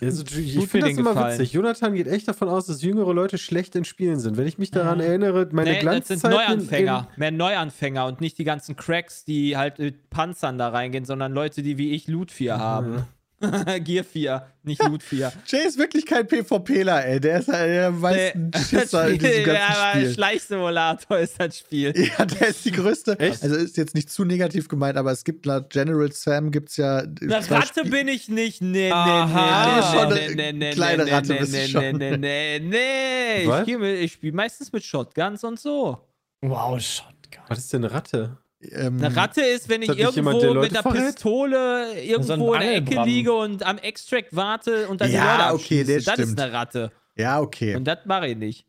[0.00, 1.38] Also, ich für finde das immer Gefallen.
[1.38, 1.52] witzig.
[1.52, 4.36] Jonathan geht echt davon aus, dass jüngere Leute schlecht in Spielen sind.
[4.36, 5.04] Wenn ich mich daran Ja.
[5.06, 7.08] erinnere, meine Nee, das sind Neuanfänger.
[7.16, 11.62] Mehr Neuanfänger und nicht die ganzen Cracks, die halt mit Panzern da reingehen, sondern Leute,
[11.62, 13.04] die wie ich Loot 4 haben.
[13.84, 15.32] Gear 4, nicht Loot 4.
[15.46, 17.20] Jay ist wirklich kein PvPler, ey.
[17.20, 20.14] Der ist halt der meisten Schisser in diesem ja, ganzen aber Spiel.
[20.14, 21.92] Schleichsimulator ist das Spiel.
[22.18, 23.18] Ja, der ist die größte.
[23.18, 23.42] Echt?
[23.42, 26.98] Also ist jetzt nicht zu negativ gemeint, aber es gibt laut General Sam gibt's ja.
[26.98, 28.62] Eine zwei Ratte Spiel- bin ich nicht.
[28.62, 29.26] Nee, nee, Aha.
[29.26, 31.82] nee, Ah, schon nee, eine nee, nee, kleine nee, Ratte nee, bist nee, schon.
[31.96, 33.46] nee, nee, nee, nee.
[33.48, 33.66] Was?
[33.66, 35.98] Ich, ich spiele meistens mit Shotguns und so.
[36.42, 37.42] Wow, Shotgun.
[37.48, 38.38] Was ist denn eine Ratte?
[38.70, 41.14] Ähm, Eine Ratte ist, wenn ich irgendwo mit einer verrät?
[41.14, 45.62] Pistole irgendwo in der Ecke liege und am Extract warte und dann die Ja, Leute
[45.62, 46.92] okay, das Das ist eine Ratte.
[47.16, 47.74] Ja, okay.
[47.74, 48.66] Und das mache ich nicht.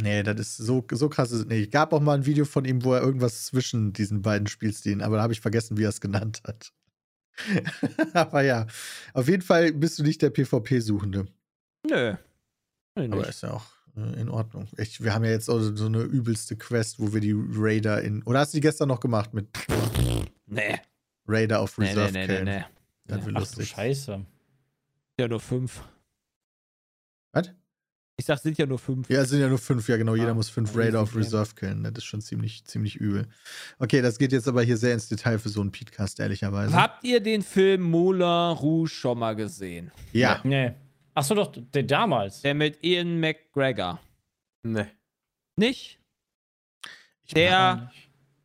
[0.00, 1.30] Nee, das ist so, so krass.
[1.32, 1.70] Ist, es nicht.
[1.70, 5.16] gab auch mal ein Video von ihm, wo er irgendwas zwischen diesen beiden Spielstilen, aber
[5.16, 6.72] da habe ich vergessen, wie er es genannt hat.
[8.14, 8.66] aber ja,
[9.14, 11.26] auf jeden Fall bist du nicht der PvP-Suchende.
[11.88, 12.14] Nö.
[12.94, 14.66] Aber ist ja auch in Ordnung.
[14.78, 18.22] Ich, wir haben ja jetzt auch so eine übelste Quest, wo wir die Raider in.
[18.24, 19.48] Oder hast du die gestern noch gemacht mit
[20.46, 20.80] Nee.
[21.26, 22.44] Raider auf Nee, nee, Reserve nee, nee, killen?
[22.44, 22.64] nee.
[23.06, 23.26] Das Nee.
[23.26, 23.68] wird Ach du lustig.
[23.68, 24.24] Scheiße.
[25.18, 25.82] Ja, nur fünf.
[27.32, 27.50] Was?
[28.16, 29.08] Ich sag, sind ja nur fünf.
[29.08, 30.14] Ja, es sind ja nur fünf, ja genau.
[30.14, 31.18] Jeder Ah, muss fünf Raider auf okay.
[31.18, 31.82] Reserve killen.
[31.84, 33.26] Das ist schon ziemlich, ziemlich übel.
[33.78, 36.74] Okay, das geht jetzt aber hier sehr ins Detail für so einen Podcast, ehrlicherweise.
[36.74, 38.22] Habt ihr den Film Moulin
[38.56, 39.90] Rouge schon mal gesehen?
[40.12, 40.40] ja.
[40.44, 40.72] Nee.
[41.20, 42.40] Ach so, doch, der damals.
[42.42, 44.00] Der mit Ian McGregor.
[44.62, 44.86] Nee.
[45.56, 45.98] Nicht?
[47.24, 47.90] Ich Der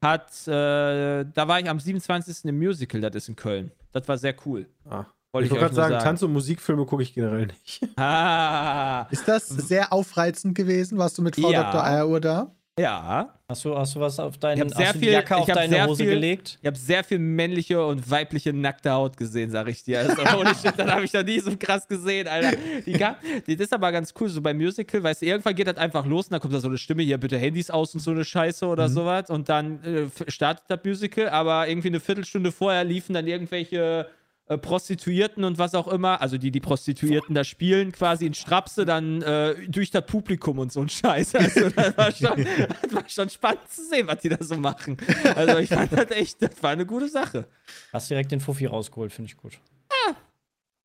[0.03, 2.45] hat, äh, da war ich am 27.
[2.45, 3.71] im Musical, das ist in Köln.
[3.93, 4.67] Das war sehr cool.
[4.83, 5.05] Ah.
[5.31, 7.81] Wollte ich ich, wollte gerade nur sagen, Tanz- und Musikfilme gucke ich generell nicht.
[7.97, 10.97] Ah, Ist das sehr aufreizend gewesen?
[10.97, 11.63] Warst du mit Frau Ja.
[11.71, 11.83] Dr.
[11.83, 12.55] Eieruhr da?
[12.79, 13.29] Ja.
[13.47, 16.13] Hast du, hast du was auf hab sehr viel- Jacke auf deine sehr Hose viel-
[16.13, 16.57] gelegt?
[16.61, 19.99] Ich habe sehr viel männliche und weibliche nackte Haut gesehen, sag ich dir.
[19.99, 22.57] Also, ohne Shit, das habe ich noch nie so krass gesehen, Alter.
[22.85, 25.67] Die, gab, die, das ist aber ganz cool, so beim Musical, weißt du, irgendwann geht
[25.67, 27.99] das einfach los und dann kommt da so eine Stimme, hier bitte Handys aus und
[27.99, 28.93] so eine Scheiße oder Mhm.
[28.93, 34.07] sowas und dann äh, startet das Musical, aber irgendwie eine Viertelstunde vorher liefen dann irgendwelche
[34.47, 38.85] äh, Prostituierten und was auch immer, also die die Prostituierten da spielen, quasi in Strapse
[38.85, 41.35] dann äh, durch das Publikum und so ein Scheiß.
[41.35, 42.45] Also das war, schon,
[42.81, 44.97] das war schon spannend zu sehen, was die da so machen.
[45.35, 47.47] Also ich fand das echt, das war eine gute Sache.
[47.91, 49.53] Hast direkt den Fuffi rausgeholt, finde ich gut.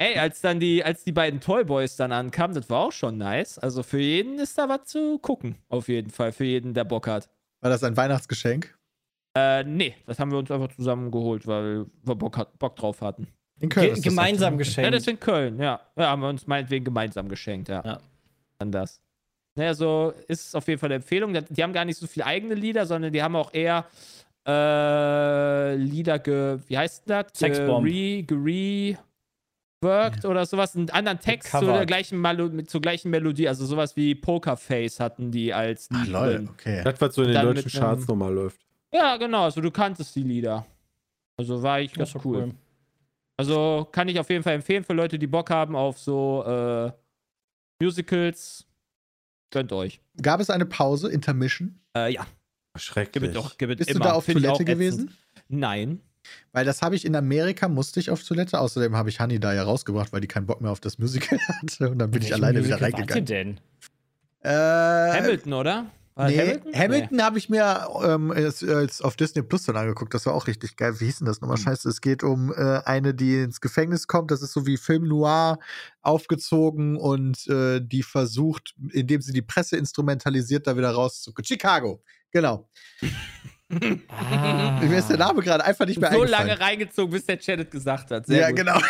[0.01, 3.59] Ey, als dann die, als die beiden Toyboys dann ankamen, das war auch schon nice.
[3.59, 7.07] Also für jeden ist da was zu gucken, auf jeden Fall, für jeden, der Bock
[7.07, 7.29] hat.
[7.61, 8.79] War das ein Weihnachtsgeschenk?
[9.37, 13.03] Äh, nee, das haben wir uns einfach zusammen geholt, weil wir Bock, hat, Bock drauf
[13.03, 13.29] hatten.
[13.61, 13.94] In Köln.
[13.94, 14.59] Ge gemeinsam okay.
[14.64, 14.87] geschenkt.
[14.87, 15.81] Ja, das ist in Köln, ja.
[15.96, 17.83] Ja, haben wir uns meinetwegen gemeinsam geschenkt, ja.
[17.85, 18.01] Ja.
[18.59, 19.01] Dann das.
[19.55, 21.33] Naja, so ist es auf jeden Fall eine Empfehlung.
[21.49, 23.85] Die haben gar nicht so viele eigene Lieder, sondern die haben auch eher
[24.46, 26.59] äh, Lieder ge.
[26.66, 27.38] Wie heißt denn das?
[27.38, 27.85] Sexbomb.
[27.87, 28.96] Ge- Re,
[29.83, 30.77] gereworked oder sowas.
[30.77, 33.49] Einen anderen Text zu der gleichen Malo zur gleichen Melodie.
[33.49, 36.83] Also sowas wie Pokerface hatten die als Ach, lol, okay.
[36.85, 38.61] Das, was so in den deutschen Charts einem- normal läuft.
[38.92, 39.44] Ja, genau.
[39.44, 40.64] Also du kanntest die Lieder.
[41.37, 42.55] Also war ich Das ganz doch cool.
[43.40, 46.92] Also kann ich auf jeden Fall empfehlen für Leute, die Bock haben auf so äh,
[47.83, 48.66] Musicals.
[49.50, 50.00] Gönnt euch.
[50.20, 51.81] Gab es eine Pause, Intermission?
[51.96, 52.26] Äh, ja,
[52.76, 53.24] Schrecklich.
[53.24, 53.57] gib doch.
[53.57, 54.00] Gib Bist immer.
[54.00, 55.16] du da auf Find Toilette gewesen?
[55.48, 56.00] Nein.
[56.53, 58.61] Weil das habe ich in Amerika, musste ich auf Toilette.
[58.61, 61.38] Außerdem habe ich Honey da ja rausgebracht, weil die keinen Bock mehr auf das Musical
[61.48, 61.90] hatte.
[61.90, 63.24] Und dann bin ich alleine wieder Musical ihr reingegangen.
[63.24, 63.61] denn?
[64.42, 65.87] Äh, Hamilton, oder?
[66.14, 66.75] War nee, Hamilton?
[66.75, 70.12] Hamilton, habe ich mir ähm, als, als auf Disney Plus dann angeguckt.
[70.12, 71.01] Das war auch richtig geil.
[71.01, 71.57] Wie hieß denn das nochmal?
[71.57, 74.31] Scheiße, es geht um äh, eine, die ins Gefängnis kommt.
[74.31, 75.59] Das ist so wie Film Noir
[76.03, 81.44] aufgezogen und äh, die versucht, indem sie die Presse instrumentalisiert, da wieder rauszukommen.
[81.46, 82.68] Chicago, genau.
[84.09, 84.81] Ah.
[84.83, 86.49] Mir ist der Name gerade einfach nicht mehr So eingefallen.
[86.49, 88.27] lange reingezogen, bis der Chat es gesagt hat.
[88.27, 88.57] Sehr ja, gut.
[88.57, 88.81] genau.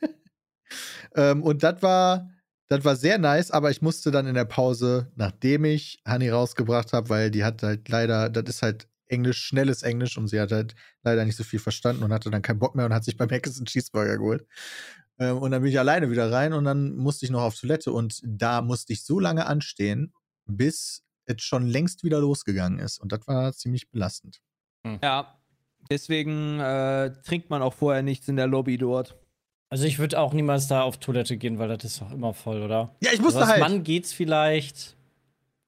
[1.14, 2.30] ähm, und das war,
[2.72, 6.92] das war sehr nice, aber ich musste dann in der Pause, nachdem ich Honey rausgebracht
[6.92, 10.52] habe, weil die hat halt leider, das ist halt Englisch, schnelles Englisch und sie hat
[10.52, 13.18] halt leider nicht so viel verstanden und hatte dann keinen Bock mehr und hat sich
[13.18, 14.46] beim Macis einen Cheeseburger geholt.
[15.18, 17.92] Ähm, und dann bin ich alleine wieder rein und dann musste ich noch auf Toilette
[17.92, 20.14] und da musste ich so lange anstehen,
[20.46, 22.98] bis es schon längst wieder losgegangen ist.
[22.98, 24.40] Und das war ziemlich belastend.
[25.02, 25.38] Ja.
[25.90, 29.21] Deswegen äh, trinkt man auch vorher nichts in der Lobby dort.
[29.72, 32.60] Also ich würde auch niemals da auf Toilette gehen, weil das ist doch immer voll,
[32.60, 32.94] oder?
[33.00, 33.60] Ja, ich Also musste als halt.
[33.60, 34.96] Mann geht's vielleicht.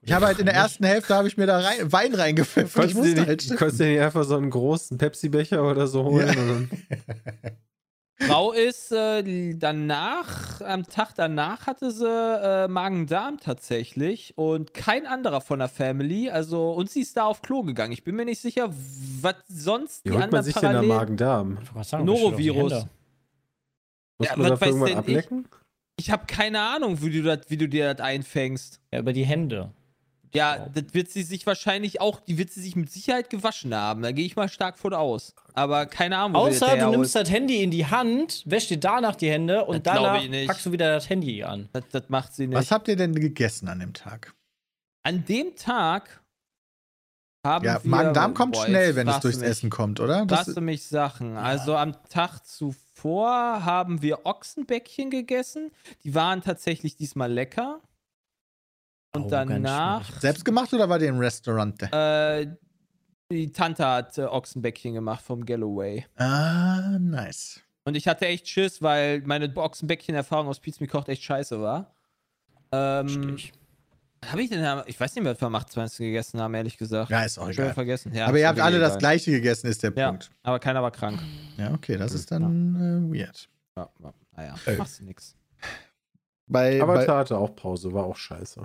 [0.02, 2.66] Ich habe halt in der ersten Hälfte habe ich mir da rein, Wein reingepfiffen.
[2.66, 3.40] Ich Konntest du musste dir halt.
[3.40, 6.28] nicht, konntest du dir nicht einfach so einen großen Pepsi-Becher oder so holen?
[6.28, 6.42] Ja.
[6.42, 6.70] Und
[8.20, 15.06] dann, Frau ist äh, danach, am Tag danach hatte sie äh, Magen-Darm tatsächlich und kein
[15.06, 16.28] anderer von der Family.
[16.28, 17.94] Also, und sie ist da auf Klo gegangen.
[17.94, 18.68] Ich bin mir nicht sicher,
[19.22, 20.88] was sonst Wie die holt man anderen sich denn da parallel.
[20.88, 21.58] Magen-Darm?
[21.62, 22.86] Ich bestimmt auf die Norovirus.
[24.18, 25.18] Muss Ja, man was dafür weiß irgendwann denn ich?
[25.26, 25.48] ablecken?
[25.96, 28.80] Ich habe keine Ahnung, wie du, dat, wie du dir das einfängst.
[28.92, 29.72] Ja, über die Hände.
[30.34, 34.02] Ja, das wird sie sich wahrscheinlich auch, die wird sie sich mit Sicherheit gewaschen haben.
[34.02, 35.32] Da gehe ich mal stark von aus.
[35.52, 39.30] Aber keine Ahnung, Außer du nimmst das Handy in die Hand, wäschst dir danach die
[39.30, 41.68] Hände und Das danach packst du wieder das Handy an.
[41.72, 42.56] das, das macht sie nicht.
[42.58, 44.34] Was habt ihr denn gegessen an dem Tag?
[45.04, 46.20] An dem Tag
[47.44, 47.80] haben Ja.
[47.84, 50.24] Magen-Darm kommt Boah, schnell, wenn es durchs mich- Essen kommt, oder?
[50.26, 51.36] Das, du mich Sachen.
[51.36, 55.70] Also am Tag zuvor haben wir Ochsenbäckchen gegessen.
[56.02, 57.80] Die waren tatsächlich diesmal lecker.
[59.14, 61.80] Und Oh, danach, selbst gemacht oder war die im Restaurant?
[61.92, 62.48] äh,
[63.30, 66.04] die Tante hat äh, Ochsenbäckchen gemacht vom Galloway.
[66.16, 67.60] Ah, nice.
[67.84, 71.94] Und ich hatte echt Schiss, weil meine Ochsenbäckchen-Erfahrung aus Pizza Me kocht echt scheiße war.
[72.72, 73.52] Ähm, Stich.
[74.30, 75.98] Habe ich denn, ich weiß nicht mehr, was wir am 28.
[75.98, 77.10] gegessen haben, ehrlich gesagt.
[77.10, 77.74] Ja, ist auch Schon egal.
[77.74, 78.12] vergessen.
[78.14, 80.30] Ja, Aber ihr habt alle das gleiche gegessen, ist der Ja, Punkt.
[80.42, 81.20] aber keiner war krank.
[81.56, 83.48] Ja, okay, das ist dann äh, weird.
[83.76, 84.76] Ja, ja, naja, Ey.
[84.76, 85.36] machst du nix.
[86.46, 88.62] Bei, Avatar bei, hatte auch Pause, war auch scheiße.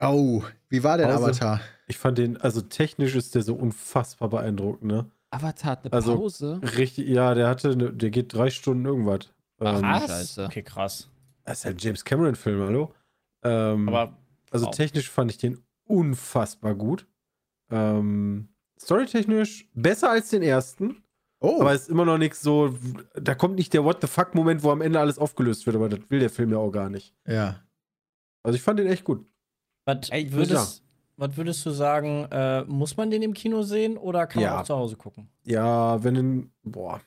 [0.00, 1.24] oh, wie war denn Pause.
[1.24, 1.60] Avatar?
[1.86, 5.10] Ich fand den, also technisch ist der so unfassbar beeindruckend, ne?
[5.30, 6.60] Avatar hat eine Also, Pause.
[6.76, 9.30] Richtig, ja, der hatte, ne- der geht drei Stunden irgendwas.
[9.60, 10.06] Ähm, Was?
[10.06, 10.44] Scheiße.
[10.46, 11.08] Okay, krass.
[11.44, 12.94] Das ist ja ein James Cameron-Film, hallo?
[13.42, 14.16] Ähm, Aber
[14.50, 14.74] also wow.
[14.74, 17.06] technisch fand ich den unfassbar gut.
[17.70, 18.48] Ähm,
[18.80, 21.02] storytechnisch besser als den ersten,
[21.40, 22.76] Oh, aber es ist immer noch nichts so,
[23.14, 26.00] da kommt nicht der What the fuck-Moment, wo am Ende alles aufgelöst wird, aber das
[26.10, 27.14] will der Film ja auch gar nicht.
[27.26, 27.62] ja.
[28.44, 29.26] Also ich fand den echt gut.
[29.84, 30.82] was Ey, würdest,
[31.16, 34.50] was würdest du sagen, äh, muss man den im Kino sehen oder kann Ja.
[34.52, 35.28] man auch zu Hause gucken?
[35.44, 37.00] Ja, wenn den, boah.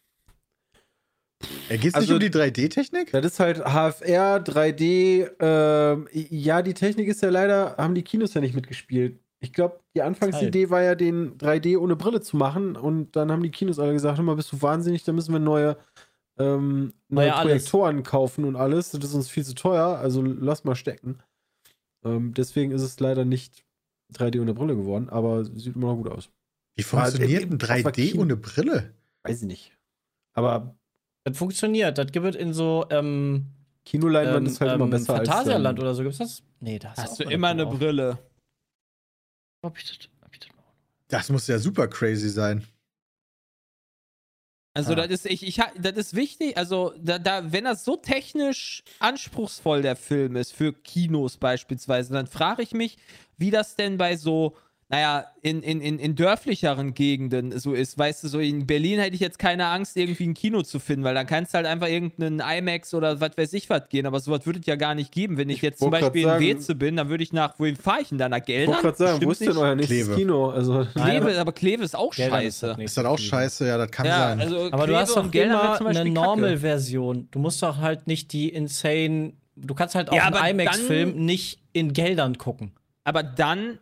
[1.70, 3.12] Äh, Geht Also- nicht um die 3D-Technik?
[3.12, 5.30] Das ist halt HFR, 3D.
[5.40, 9.20] Ähm, ja, die Technik ist ja leider, haben die Kinos ja nicht mitgespielt.
[9.40, 12.76] Ich glaube, die Anfangsidee war ja, den 3D ohne Brille zu machen.
[12.76, 15.04] Und dann haben die Kinos alle gesagt: Hör mal, bist du wahnsinnig?
[15.04, 15.78] Da müssen wir neue,
[16.38, 17.42] ähm, neue alles.
[17.66, 18.92] Projektoren kaufen und alles.
[18.92, 19.98] Das ist uns viel zu teuer.
[19.98, 21.18] Also lass mal stecken.
[22.06, 23.64] Ähm, deswegen ist es leider nicht
[24.14, 26.30] 3D ohne Brille geworden, aber sieht immer noch gut aus.
[26.76, 28.94] Wie funktioniert ein auf der 3D Kino- ohne Brille?
[29.24, 29.78] Weiß ich nicht.
[30.34, 30.76] Aber
[31.24, 31.98] Das funktioniert.
[31.98, 33.48] Das gibt es in so ähm,
[33.86, 35.28] Kinoleinwand ähm, ist halt immer ähm, besser als.
[35.30, 36.04] Phantasialand ähm, oder so.
[36.04, 36.44] Gibt's das?
[36.60, 38.18] Nee, da hast, Hast du immer eine Brille.
[39.64, 40.10] Hab ich
[41.08, 42.66] das, muss ja super crazy sein.
[44.74, 44.96] Also, Ah.
[44.96, 49.82] das ist, ich, ich, das ist wichtig, also, da, da, wenn das so technisch anspruchsvoll
[49.82, 52.98] der Film ist, für Kinos beispielsweise, dann frage ich mich,
[53.38, 54.56] wie das denn bei so,
[54.92, 57.98] naja, in, in, in, in dörflicheren Gegenden so ist.
[57.98, 61.06] Weißt du, so in Berlin hätte ich jetzt keine Angst, irgendwie ein Kino zu finden,
[61.06, 64.20] weil dann kannst du halt einfach irgendeinen IMAX oder was weiß ich was gehen, aber
[64.20, 65.38] sowas würde es ja gar nicht geben.
[65.38, 67.78] Wenn ich, Ich jetzt zum Beispiel in sagen- Weze bin, dann würde ich nach, wohin
[67.78, 68.76] fahre ich denn da nach Ich Geldern?
[68.76, 69.58] wollte gerade sagen, wo ist denn nicht.
[69.58, 70.16] euer nächstes Kleve.
[70.18, 70.50] Kino?
[70.50, 72.76] Also, Kleve, aber- Kleve ist auch Geldern scheiße.
[72.80, 73.68] Ist das auch scheiße?
[73.68, 74.42] Ja, das kann Ja, sein.
[74.42, 76.10] also Aber du Kleve hast und doch Geldern wäre immer zum eine.
[76.12, 77.28] Normal-Version.
[77.32, 79.34] Du musst doch halt nicht die insane.
[79.56, 82.74] Du kannst halt auch Ja, einen IMAX-Film nicht in Geldern gucken.
[83.04, 83.80] aber dann,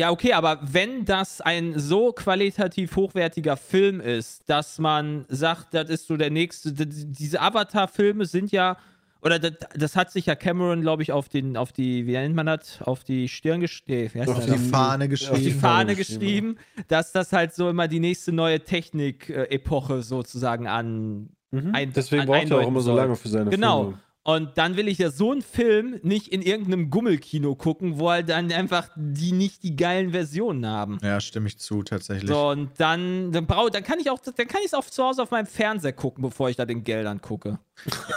[0.00, 5.88] ja, okay, aber wenn das ein so qualitativ hochwertiger Film ist, dass man sagt, das
[5.90, 8.76] ist so der nächste, diese Avatar-Filme sind ja,
[9.22, 12.34] oder das, das hat sich ja Cameron, glaube ich, auf den, auf die, wie nennt
[12.34, 15.34] man das, auf die Stirn geschrieben, heißt Auf die Fahne geschrieben.
[15.34, 16.56] auf die Fahne geschrieben,
[16.88, 21.28] dass das halt so immer die nächste neue Technik-Epoche sozusagen an.
[21.50, 21.74] Mhm.
[21.74, 23.82] Ein- Deswegen an- braucht er auch immer so lange für seine Genau.
[23.84, 23.98] Filme.
[24.22, 28.28] Und dann will ich ja so einen Film nicht in irgendeinem Gummelkino gucken, wo halt
[28.28, 30.98] dann einfach die nicht die geilen Versionen haben.
[31.02, 32.28] Ja, stimme ich zu, tatsächlich.
[32.30, 35.02] So, und dann, dann, brau, dann kann ich auch, dann kann ich es auch zu
[35.02, 37.58] Hause auf meinem Fernseher gucken, bevor ich da den Geldern gucke.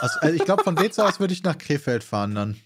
[0.02, 2.58] Also, also ich glaube, von Weze aus würde ich nach Krefeld fahren dann.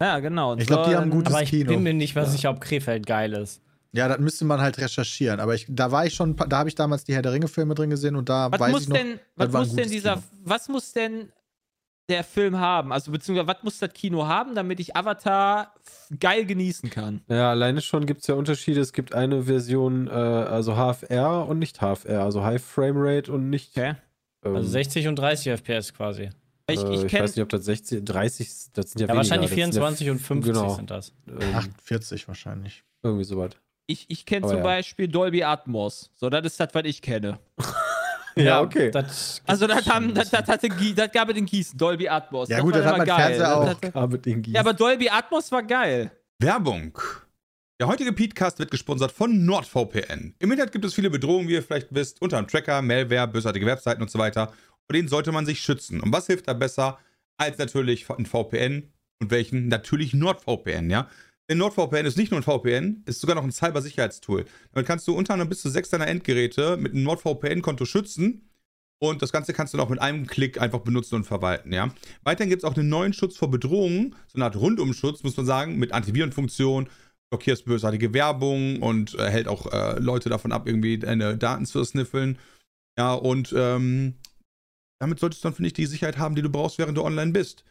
[0.00, 0.56] Ja, genau.
[0.56, 1.68] Ich glaub, so, die haben dann- gutes Aber ich Kino.
[1.68, 3.62] bin mir nicht mehr sicher, ob Krefeld geil ist.
[3.92, 5.38] Ja, das müsste man halt recherchieren.
[5.40, 7.88] Aber ich, da war ich schon, da habe ich damals die Herr der Ringe-Filme drin
[7.88, 8.96] gesehen und da Was weiß muss ich noch.
[8.96, 10.24] denn, was ein muss denn dieser, Kino.
[10.44, 11.32] was muss denn
[12.08, 12.92] der Film haben?
[12.92, 15.74] Also, beziehungsweise, was muss das Kino haben, damit ich Avatar
[16.18, 17.22] geil genießen kann?
[17.28, 18.80] Ja, alleine schon gibt es ja Unterschiede.
[18.80, 23.50] Es gibt eine Version, äh, also HFR und nicht HFR, also High Frame Rate und
[23.50, 23.76] nicht.
[23.76, 23.94] Okay.
[24.44, 26.30] Ähm, Also 60 und 30 FPS quasi.
[26.70, 29.14] Ich, äh, ich ich kenne weiß nicht, ob das 60, 30, das sind ja, Ja,
[29.14, 29.16] weniger.
[29.16, 30.74] wahrscheinlich das sind ja 24 und 50 genau.
[30.74, 31.12] sind das.
[31.28, 32.84] Ähm, 48 wahrscheinlich.
[33.02, 33.50] irgendwie sowas.
[33.86, 34.64] ich, ich kenn Aber zum ja.
[34.64, 36.10] Beispiel Dolby Atmos.
[36.14, 37.38] So, das ist das, was ich kenne.
[38.44, 38.90] Ja, okay.
[38.90, 42.48] Das Also das, haben, das, das, hatte, das gab es in Gießen, Dolby Atmos.
[42.48, 43.68] Ja das gut, war das hat immer mein Fernseher Das auch.
[43.68, 46.10] hatte- Aber den Ja, aber Dolby Atmos war geil.
[46.40, 46.98] Werbung.
[47.80, 50.34] Der heutige Podcast wird gesponsert von NordVPN.
[50.38, 53.66] Im Internet gibt es viele Bedrohungen, wie ihr vielleicht wisst, unter anderem Tracker, Malware, bösartige
[53.66, 54.46] Webseiten und so weiter.
[54.48, 56.00] vor denen sollte man sich schützen.
[56.00, 56.98] Und was hilft da besser
[57.36, 59.68] als natürlich ein VPN und welchen?
[59.68, 61.08] Natürlich NordVPN, ja.
[61.48, 64.44] Denn NordVPN ist nicht nur ein VPN, ist sogar noch ein Cybersicherheitstool.
[64.72, 68.48] Damit kannst du unter anderem bis zu sechs deiner Endgeräte mit einem NordVPN-Konto schützen.
[69.00, 71.88] Und das Ganze kannst du dann auch mit einem Klick einfach benutzen und verwalten, ja.
[72.24, 75.46] Weiterhin gibt es auch einen neuen Schutz vor Bedrohungen, so eine Art Rundumschutz, muss man
[75.46, 76.88] sagen, mit Antivirenfunktion,
[77.30, 81.82] blockierst bösartige Werbung und äh, hält auch äh, Leute davon ab, irgendwie deine Daten zu
[81.84, 82.38] sniffeln.
[82.98, 84.14] Ja, und ähm,
[85.00, 87.30] damit solltest du dann, finde ich, die Sicherheit haben, die du brauchst, während du online
[87.30, 87.64] bist.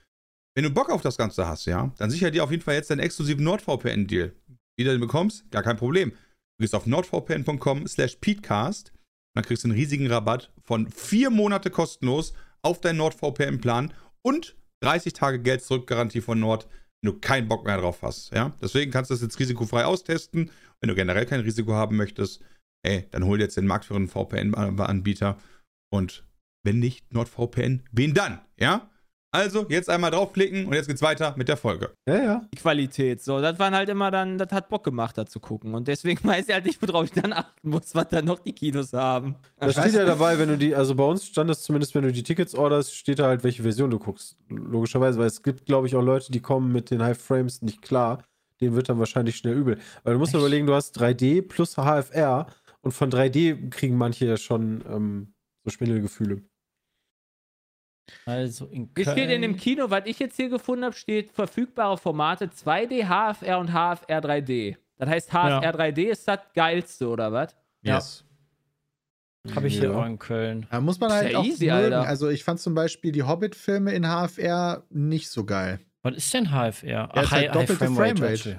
[0.57, 2.89] Wenn du Bock auf das Ganze hast, ja, dann sicher dir auf jeden Fall jetzt
[2.89, 4.33] deinen exklusiven NordVPN-Deal.
[4.75, 6.09] Wie du den bekommst, gar kein Problem.
[6.09, 8.97] Du gehst auf nordvpn.com slash peatcast und
[9.35, 13.93] dann kriegst du einen riesigen Rabatt von vier Monate kostenlos auf deinen NordVPN-Plan
[14.23, 16.67] und 30 Tage Geld-Zurück-Garantie von Nord,
[17.03, 18.33] wenn du keinen Bock mehr drauf hast.
[18.33, 18.51] Ja?
[18.59, 20.49] Deswegen kannst du das jetzt risikofrei austesten.
[20.81, 22.41] Wenn du generell kein Risiko haben möchtest,
[22.81, 25.37] ey, dann hol dir jetzt den marktführenden VPN-Anbieter
[25.93, 26.25] und
[26.65, 28.41] wenn nicht NordVPN, wen dann?
[28.59, 28.89] Ja?
[29.31, 31.91] Also, jetzt einmal draufklicken und jetzt geht's weiter mit der Folge.
[32.07, 32.41] Ja, ja.
[32.53, 35.73] Die Qualität, so, das waren halt immer dann, das hat Bock gemacht, da zu gucken.
[35.75, 38.53] Und deswegen weiß ich halt nicht, worauf ich dann achten muss, was dann noch die
[38.53, 39.35] Kinos haben.
[39.59, 42.11] Da steht ja dabei, wenn du die, also bei uns stand das zumindest, wenn du
[42.11, 44.37] die Tickets orderst, steht da halt, welche Version du guckst.
[44.49, 47.81] Logischerweise, weil es gibt, glaube ich, auch Leute, die kommen mit den High Frames nicht
[47.81, 48.23] klar.
[48.61, 49.77] Denen wird dann wahrscheinlich schnell übel.
[50.03, 52.47] Weil du musst dir überlegen, du hast 3D plus HFR
[52.81, 56.41] und von 3D kriegen manche ja schon ähm, so Schwindelgefühle.
[58.25, 59.17] Also in Hier Köln.
[59.17, 63.59] steht in dem Kino, was ich jetzt hier gefunden habe, steht verfügbare Formate 2D, HFR
[63.59, 64.77] und HFR 3D.
[64.97, 65.71] Das heißt, HFR Ja.
[65.71, 67.55] 3D ist das geilste, oder was?
[67.81, 67.95] Ja.
[67.95, 68.23] Yes.
[69.55, 69.95] Habe ich hier Ja.
[69.97, 70.67] auch in Köln.
[70.71, 71.93] Da muss man Ist halt ja auch easy, mögen.
[71.93, 72.01] Alter.
[72.07, 75.79] Also ich fand zum Beispiel die Hobbit-Filme in HFR nicht so geil.
[76.07, 77.11] Was ist denn HFR?
[77.15, 78.55] ist halt doppelte Framerate.
[78.55, 78.57] Framerate.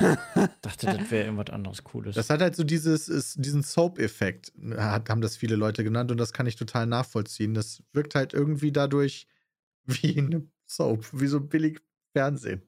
[0.00, 0.18] Ja.
[0.34, 2.16] Ich dachte, das wäre irgendwas anderes Cooles.
[2.16, 6.32] Das hat halt so dieses, ist, diesen Soap-Effekt, haben das viele Leute genannt und das
[6.32, 7.54] kann ich total nachvollziehen.
[7.54, 9.28] Das wirkt halt irgendwie dadurch
[9.84, 11.80] wie eine Soap, wie so billig
[12.12, 12.62] Fernsehen.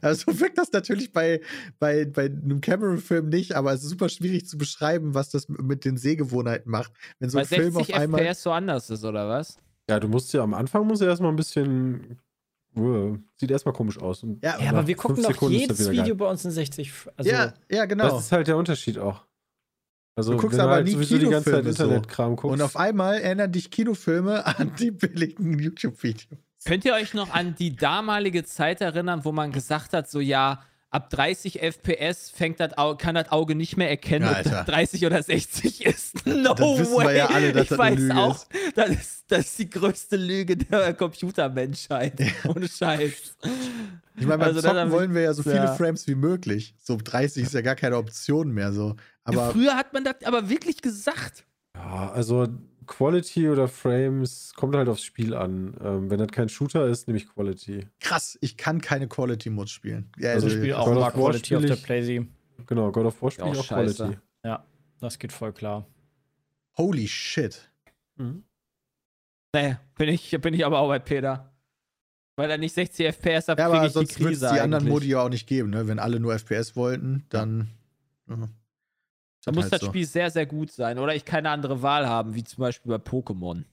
[0.00, 1.40] Also wirkt das natürlich bei,
[1.78, 5.84] bei, bei einem Cameron-Film nicht, aber es ist super schwierig zu beschreiben, was das mit
[5.84, 6.92] den Sehgewohnheiten macht.
[7.18, 8.20] Wenn so Weil ein Film 60 auf einmal.
[8.20, 9.58] FPS so anders ist, oder was?
[9.88, 12.18] Ja, du musst ja am Anfang musst du erstmal ein bisschen.
[12.76, 14.22] Uh, sieht erstmal komisch aus.
[14.22, 16.14] Und Ja, aber wir gucken doch Sekunden jedes Video geil.
[16.14, 16.88] bei uns in 60.
[16.88, 18.08] F- Also, ja, ja, genau.
[18.10, 19.24] Das ist halt der Unterschied auch.
[20.14, 21.84] Also, Du guckst wenn aber du halt nie sowieso die ganze Zeit Kinofilme so.
[21.84, 22.52] Internetkram guckst.
[22.54, 26.38] und auf einmal erinnern dich Kinofilme an die billigen YouTube-Videos.
[26.64, 30.62] Könnt ihr euch noch an die damalige Zeit erinnern, wo man gesagt hat, so ja,
[30.90, 34.66] ab 30 FPS fängt das Au kann das Auge nicht mehr erkennen, Ja, ob das
[34.66, 36.26] 30 oder 60 ist.
[36.26, 37.18] No Das wissen wir way.
[37.18, 38.48] ja alle, dass ich das eine weiß Lüge auch, ist.
[38.76, 40.94] Das, ist, das ist die größte Lüge der
[41.46, 42.14] Computermenschheit.
[42.48, 43.36] Ohne Scheiß.
[44.18, 45.74] Ich meine, beim Also, Zocken wollen wir ja so viele ja.
[45.74, 46.74] Frames wie möglich.
[46.82, 48.96] So 30 ist ja gar keine Option mehr so.
[49.24, 51.44] Aber Früher hat man das aber wirklich gesagt.
[51.76, 52.48] Ja, also
[52.86, 55.76] Quality oder Frames kommt halt aufs Spiel an.
[55.82, 57.86] Ähm, wenn das kein Shooter ist, nehme ich Quality.
[58.00, 60.10] krass, ich kann keine Quality Mods spielen.
[60.18, 62.26] Ja, Also ich spiele auch God mal of War Quality auf der Playsee.
[62.66, 63.68] Genau, God of War spiele ich auch auch.
[63.68, 64.16] Quality.
[65.00, 65.86] Das geht voll klar.
[66.78, 67.70] Holy shit.
[68.16, 71.52] Nee, bin ich, bin ich aber auch bei Peter.
[72.36, 74.60] Weil er nicht 60 FPS hat, Ja, kriege aber ich die sonst es Krise die
[74.60, 74.92] anderen eigentlich.
[74.92, 75.88] Modi ja auch nicht geben, ne?
[75.88, 77.68] Wenn alle nur FPS wollten, dann.
[78.28, 78.48] Ja.
[79.46, 79.86] Da muss halt das so.
[79.86, 80.98] Spiel sehr, sehr gut sein.
[80.98, 83.64] Oder ich keine andere Wahl haben, wie zum Beispiel bei Pokémon.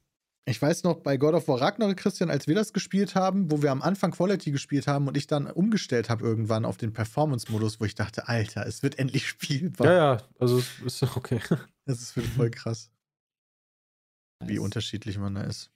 [0.45, 3.63] Ich weiß noch, bei God of War Ragnarok, Christian, als wir das gespielt haben, wo
[3.63, 7.79] wir am Anfang Quality gespielt haben und ich dann umgestellt habe irgendwann auf den Performance-Modus,
[7.79, 9.87] wo ich dachte, Alter, es wird endlich spielbar.
[9.87, 11.39] Ja, ja, also es ist okay.
[11.85, 12.91] Das ist voll krass,
[14.45, 15.72] wie unterschiedlich man da ist.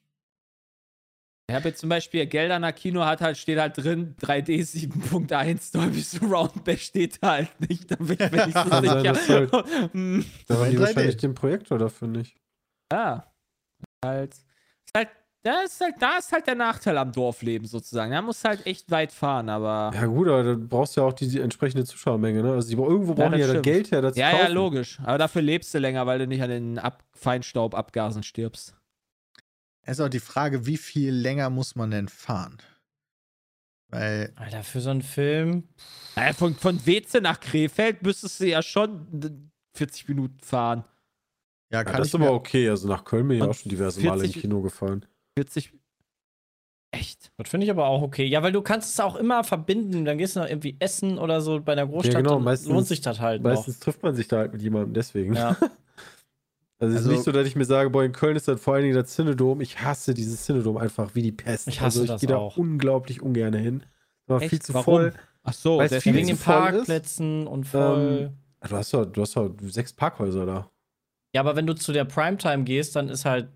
[1.50, 6.02] Ich habe jetzt zum Beispiel Gelderner Kino hat halt, steht halt drin, 3D 7.1 Dolby
[6.02, 7.90] Surround, der steht halt nicht.
[7.90, 9.50] Da bin ich mir nicht so sicher.
[9.54, 9.54] halt-
[9.94, 10.80] Hm, Da haben die 3D.
[10.82, 12.36] wahrscheinlich den Projektor dafür nicht.
[12.92, 13.26] ja.
[14.06, 14.34] Halt.
[14.34, 14.44] Ist
[14.96, 15.10] halt,
[15.44, 18.12] da ist halt, da ist halt der Nachteil am Dorfleben sozusagen.
[18.12, 19.92] Da musst du halt echt weit fahren, aber.
[19.96, 22.52] Ja, gut, aber du brauchst ja auch die, die entsprechende Zuschauermenge, ne?
[22.54, 23.63] Also die, irgendwo brauchen die das ja das.
[23.63, 24.54] Geld her, das Ja, ja, kaufen.
[24.54, 25.00] logisch.
[25.04, 28.76] Aber dafür lebst du länger, weil du nicht an den Ab Feinstaubabgasen stirbst.
[29.90, 32.58] Es ist auch die Frage, wie viel länger muss man denn fahren?
[33.90, 35.63] Weil, Alter, für so einen Film.
[36.17, 40.83] Naja, von, von Weze nach Krefeld müsstest du ja schon 40 Minuten fahren.
[41.71, 42.69] ja, Ja, kann das ich ist aber okay.
[42.69, 45.06] Also nach Köln bin ich auch schon diverse Male im 40 Kino gefahren.
[45.38, 45.71] 40.
[46.92, 47.31] Echt?
[47.38, 48.25] Das finde ich aber auch okay.
[48.25, 50.04] Ja, weil du kannst es auch immer verbinden.
[50.04, 52.17] Dann gehst du noch irgendwie essen oder so bei einer Großstadt.
[52.17, 54.94] genau, dann meistens- lohnt sich das halt Meistens trifft man sich da halt mit jemandem,
[54.94, 55.31] deswegen.
[55.33, 55.40] noch.
[55.40, 55.58] Ja.
[56.80, 58.62] Also es Also- ist nicht so, dass ich mir sage, boah, in Köln ist das
[58.62, 59.62] vor allen Dingen das Cinedom.
[59.62, 61.67] Ich hasse dieses Cinedom einfach wie die Pest.
[61.67, 62.58] Ich hasse also ich das gehe da auch.
[62.58, 63.84] unglaublich ungern hin.
[64.28, 64.50] War Echt?
[64.52, 64.84] viel zu Warum?
[64.86, 65.13] voll.
[65.44, 66.62] Ach so, Weißt du, Ja, deswegen- viel wegen zu den voll ist.
[66.75, 68.32] Parkplätzen und voll.
[68.69, 70.69] Du hast doch, du hast doch sechs Parkhäuser da.
[71.34, 73.48] Ja, aber wenn du zu der Primetime gehst, dann ist halt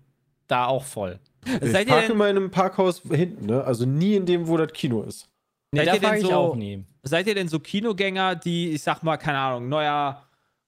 [0.48, 1.18] da auch voll.
[1.44, 3.62] Ich Seid ihr parke denn- immer in einem Parkhaus hinten, ne?
[3.64, 5.28] Also nie in dem, wo das Kino ist.
[5.72, 6.84] Nee, Seid da ihr denn fahre ich so- auch nie.
[7.02, 10.22] Seid ihr denn so Kinogänger, die, ich sag mal, keine Ahnung, neuer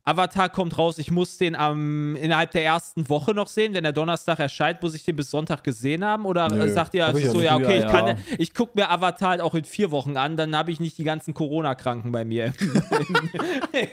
[0.07, 3.93] Avatar kommt raus, ich muss den am, innerhalb der ersten Woche noch sehen, wenn der
[3.93, 6.27] Donnerstag erscheint, muss ich den bis Sonntag gesehen haben?
[6.27, 8.17] Oder Nö, sagt ihr hab ich so, ja ja, okay, Ja, ich, kann, ja.
[8.39, 11.05] ich gucke mir Avatar halt auch in vier Wochen an, dann habe ich nicht die
[11.05, 12.83] ganzen Corona-Kranken bei mir im,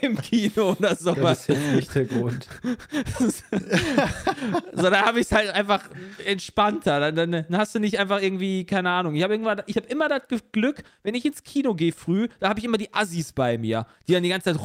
[0.02, 1.40] im Kino oder Das sowas.
[1.40, 2.46] ist jetzt nicht der Grund.
[3.18, 5.82] so, dann habe ich es halt einfach
[6.26, 7.00] entspannter.
[7.00, 9.14] Dann, dann, dann hast du nicht einfach irgendwie, keine Ahnung.
[9.14, 12.64] Ich habe habe immer das Glück, wenn ich ins Kino gehe früh, da habe ich
[12.64, 14.62] immer die Assis bei mir, die dann die ganze Zeit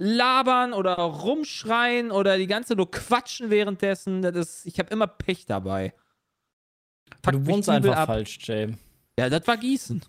[0.00, 4.22] rumlabern oder rumschreien oder die ganze Zeit nur quatschen währenddessen.
[4.22, 5.92] Das ist, ich habe immer Pech dabei.
[7.24, 8.06] Fuckt Du wohnst einfach ab.
[8.06, 8.74] falsch, Jay.
[9.18, 10.02] Ja, das war Gießen.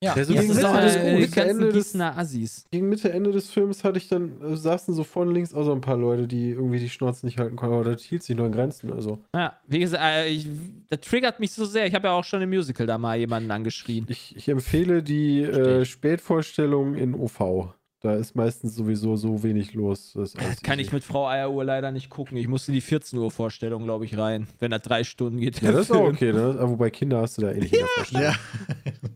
[0.00, 2.64] Ja, Ja, so Das gegen ist Mitte auch des- Mitte Ende des- Gießener Assis.
[2.70, 5.72] Gegen Mitte, Ende des Films hatte ich dann, äh, saßen so vorne links auch so
[5.72, 8.46] ein paar Leute, die irgendwie die Schnauze nicht halten konnten, aber das hielt sich nur
[8.46, 8.92] in Grenzen.
[8.92, 10.46] Also Ja, wie gesagt, äh, ich,
[10.88, 11.84] das triggert mich so sehr.
[11.88, 14.06] Ich habe ja auch schon im Musical da mal jemanden angeschrien.
[14.08, 17.74] ich, ich empfehle die äh, Spätvorstellung in OV.
[18.00, 20.12] Da ist meistens sowieso so wenig los.
[20.14, 20.86] Das Kann easy.
[20.86, 22.36] ich mit Frau Eieruhr leider nicht gucken.
[22.36, 25.60] Ich musste die 14 Uhr Vorstellung, glaube ich, rein, wenn das drei Stunden geht.
[25.62, 26.56] Ja, das ist auch okay, ne?
[26.60, 28.22] Aber wobei Kinder hast du da eh nicht der Vorstellung.
[28.24, 28.34] Ja.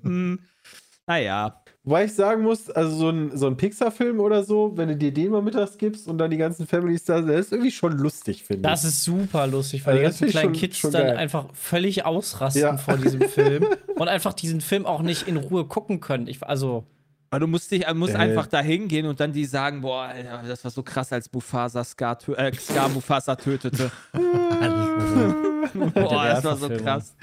[0.02, 0.38] Hm.
[1.06, 1.62] Naja.
[1.84, 5.12] Wobei ich sagen muss, also so ein, so ein Pixar-Film oder so, wenn du dir
[5.12, 7.92] den mal mittags gibst und dann die ganzen Families da sind, das ist irgendwie schon
[7.98, 8.62] lustig, finde ich.
[8.62, 12.04] Das ist super lustig, weil Also die ganzen kleinen schon- Kids schon dann einfach völlig
[12.04, 12.76] ausrasten Ja.
[12.76, 13.66] vor diesem Film
[13.96, 16.28] und einfach diesen Film auch nicht in Ruhe gucken können.
[16.28, 16.84] Ich, also,
[17.32, 18.18] Aber du musst, dich, äh, musst Äh.
[18.18, 21.82] einfach da hingehen und dann die sagen, boah, Alter, das war so krass, als Mufasa
[21.82, 23.90] Scar, tö äh, Scar Mufasa tötete.
[24.12, 27.16] boah, das war so krass.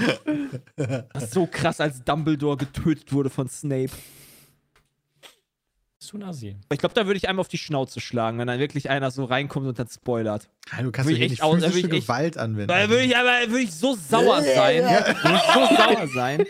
[1.14, 3.92] Das ist so krass, als Dumbledore getötet wurde von Snape.
[6.10, 6.56] Bist du ein Assi.
[6.72, 9.26] Ich glaube, da würde ich einem auf die Schnauze schlagen, wenn dann wirklich einer so
[9.26, 10.50] reinkommt und dann spoilert.
[10.76, 12.68] Ja, du kannst ich nicht aus- physische ich Gewalt anwenden.
[12.68, 14.84] Da würde ich aber würde ich so sauer sein.
[14.84, 16.46] Würde ich so sauer sein.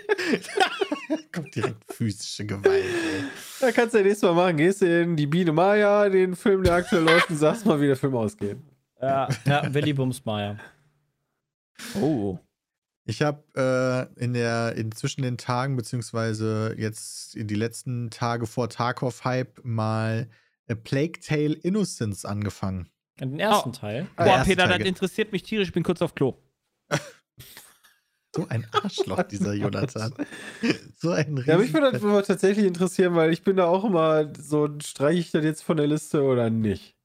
[1.34, 2.66] Kommt direkt physische Gewalt.
[2.84, 3.24] ey.
[3.60, 4.57] Da kannst du ja nächstes Mal machen.
[4.57, 7.88] Gehst du in die Biene Maya, den Film, der aktuell läuft, und sagst mal, wie
[7.88, 8.57] der Film ausgeht.
[9.01, 9.28] Ja.
[9.45, 10.57] Ja, Willy Bumsmeier.
[12.01, 12.38] Oh.
[13.10, 13.43] Ich habe
[14.18, 19.24] äh, in der in zwischen den Tagen beziehungsweise jetzt in die letzten Tage vor Tarkov
[19.26, 20.30] Hype mal
[20.70, 22.88] A Plague Tale Innocence angefangen.
[23.20, 23.72] Den ersten Oh.
[23.74, 24.07] Teil.
[24.16, 25.70] Ah, Boah, erste Peter, Teil das interessiert mich tierisch.
[25.70, 26.38] Ich bin kurz auf Klo.
[28.36, 30.14] So ein Arschloch dieser Jonathan.
[30.99, 33.84] so ein Ja, mich würde das riesen- aber tatsächlich interessieren, weil ich bin da auch
[33.86, 36.95] immer so, streiche ich das jetzt von der Liste oder nicht?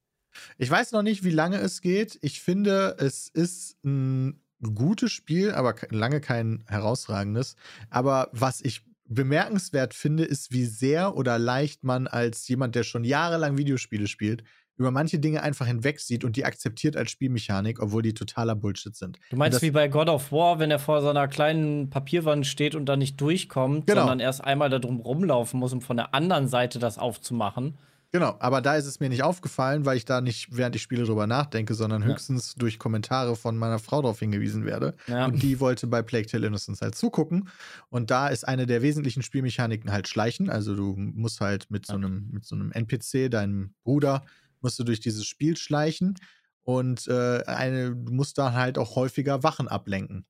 [0.59, 2.19] Ich weiß noch nicht, wie lange es geht.
[2.21, 7.57] Ich finde, es ist ein gutes Spiel, aber lange kein herausragendes.
[7.91, 13.05] Aber was ich bemerkenswert finde, ist, wie sehr oder leicht man als jemand, der schon
[13.05, 14.45] jahrelang Videospiele spielt,
[14.77, 19.19] über manche Dinge einfach hinwegsieht und die akzeptiert als Spielmechanik, obwohl die totaler Bullshit sind.
[19.31, 22.75] Du meinst wie bei God of War, wenn er vor so einer kleinen Papierwand steht
[22.75, 24.01] und da nicht durchkommt, Genau.
[24.01, 27.79] sondern erst einmal da drum rumlaufen muss, um von der anderen Seite das aufzumachen.
[28.15, 31.03] Genau, aber da ist es mir nicht aufgefallen, weil ich da nicht, während ich spiele,
[31.03, 32.07] drüber nachdenke, sondern Ja.
[32.11, 34.95] höchstens durch Kommentare von meiner Frau darauf hingewiesen werde.
[35.09, 35.25] Ja.
[35.27, 37.49] Und die wollte bei Plague Tale Innocence halt zugucken.
[37.91, 40.49] Und da ist eine der wesentlichen Spielmechaniken halt Schleichen.
[40.49, 44.25] Also du musst halt mit so einem, mit so einem NPC, deinem Bruder,
[44.61, 46.15] musst du durch dieses Spiel schleichen.
[46.62, 50.25] Und äh, eine, du musst da halt auch häufiger Wachen ablenken.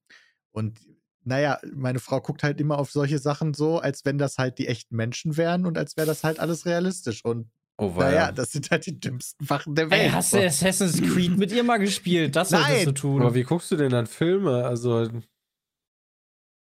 [0.53, 0.79] Und
[1.23, 4.69] naja, meine Frau guckt halt immer auf solche Sachen so, als wenn das halt die
[4.69, 7.23] echten Menschen wären und als wäre das halt alles realistisch.
[7.27, 10.01] Und Oh, naja, das sind halt die dümmsten Wachen der Welt.
[10.03, 12.37] Ey, hast du Assassin's Creed mit ihr mal gespielt?
[12.37, 13.23] Das solltest du tun.
[13.23, 14.65] Aber wie guckst du denn dann Filme?
[14.65, 15.23] Also, das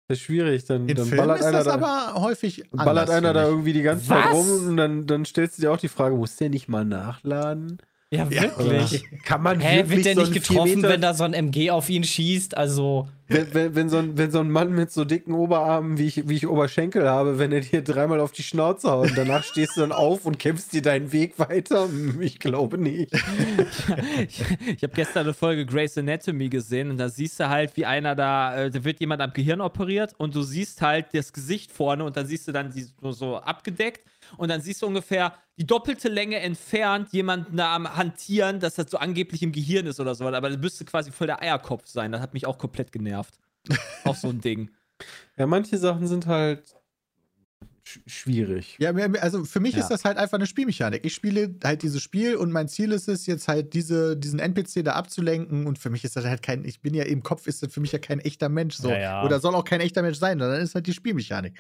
[0.10, 0.66] ist schwierig.
[0.66, 1.74] Dann, In dann ballert ist einer das da.
[1.74, 4.34] aber häufig Ballert einer da irgendwie die ganze Zeit Was?
[4.34, 7.78] rum und dann, dann stellst du dir auch die Frage, muss der nicht mal nachladen?
[8.12, 8.42] Ja, Ja.
[8.58, 9.04] wirklich.
[9.24, 11.90] Kann man Hä, wirklich wird der so nicht getroffen, wenn da so ein MG auf
[11.90, 12.56] ihn schießt?
[12.56, 16.06] Also, wenn, wenn, wenn, so ein, wenn so ein Mann mit so dicken Oberarmen, wie
[16.06, 19.44] ich, wie ich Oberschenkel habe, wenn er dir dreimal auf die Schnauze haut und danach
[19.52, 21.90] stehst du dann auf und kämpfst dir deinen Weg weiter?
[21.90, 23.12] Hm, Ich glaube nicht.
[23.14, 27.86] ich ich habe gestern eine Folge Grey's Anatomy gesehen und da siehst du halt, wie
[27.86, 31.72] einer da, äh, da wird jemand am Gehirn operiert und du siehst halt das Gesicht
[31.72, 34.02] vorne und dann siehst du dann die, so abgedeckt
[34.38, 38.92] und dann siehst du ungefähr die doppelte Länge entfernt jemanden da am Hantieren, dass das
[38.92, 42.12] so angeblich im Gehirn ist oder so, aber das müsste quasi voll der Eierkopf sein.
[42.12, 43.40] Das hat mich auch komplett genervt.
[44.04, 44.72] auch so ein Ding.
[45.38, 46.76] Ja, manche Sachen sind halt
[47.84, 48.76] sch schwierig.
[48.80, 49.80] Ja, also für mich Ja.
[49.82, 51.06] ist das halt einfach eine Spielmechanik.
[51.06, 54.84] Ich spiele halt dieses Spiel und mein Ziel ist es, jetzt halt diese, diesen NPC
[54.84, 55.66] da abzulenken.
[55.68, 57.80] Und für mich ist das halt kein, ich bin ja im Kopf, ist das für
[57.80, 58.76] mich ja kein echter Mensch.
[58.76, 58.90] So.
[58.90, 59.24] Ja, ja.
[59.24, 61.60] Oder soll auch kein echter Mensch sein, dann ist halt die Spielmechanik.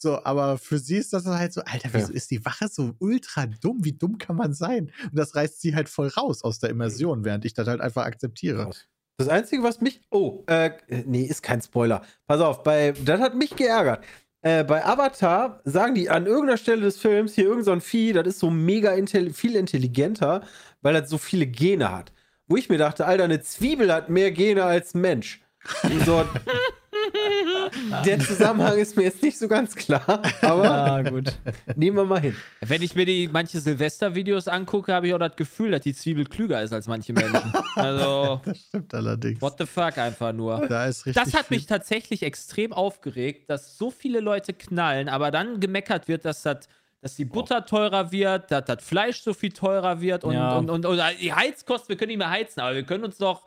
[0.00, 2.14] So, aber für sie ist das halt so, Alter, wieso Ja.
[2.16, 3.78] ist die Wache so ultra dumm?
[3.82, 4.92] Wie dumm kann man sein?
[5.02, 8.04] Und das reißt sie halt voll raus aus der Immersion, während ich das halt einfach
[8.04, 8.70] akzeptiere.
[9.18, 10.00] Das Einzige, was mich.
[10.10, 10.70] Oh, äh,
[11.04, 12.02] nee, ist kein Spoiler.
[12.28, 14.04] Pass auf, bei, das hat mich geärgert.
[14.42, 18.12] Äh, bei Avatar sagen die an irgendeiner Stelle des Films hier irgend so ein Vieh,
[18.12, 20.44] das ist so mega intelli viel intelligenter,
[20.80, 22.12] weil das so viele Gene hat.
[22.46, 25.42] Wo ich mir dachte, Alter, eine Zwiebel hat mehr Gene als Mensch.
[26.06, 26.24] So,
[28.04, 31.32] der Zusammenhang ist mir jetzt nicht so ganz klar, aber Ah, gut.
[31.76, 32.36] nehmen wir mal hin.
[32.60, 36.24] Wenn ich mir die manche Silvester-Videos angucke, habe ich auch das Gefühl, dass die Zwiebel
[36.26, 37.52] klüger ist als manche Menschen.
[37.74, 39.40] Also, Das stimmt allerdings.
[39.40, 40.66] what the fuck einfach nur.
[40.66, 41.22] Da ist richtig.
[41.22, 46.08] Das hat viel- mich tatsächlich extrem aufgeregt, dass so viele Leute knallen, aber dann gemeckert
[46.08, 46.68] wird, dass das
[47.00, 50.56] dass die Butter teurer wird, dass das Fleisch so viel teurer wird und, Ja.
[50.58, 53.44] und, und, und die Heizkosten, wir können nicht mehr heizen, aber wir können uns doch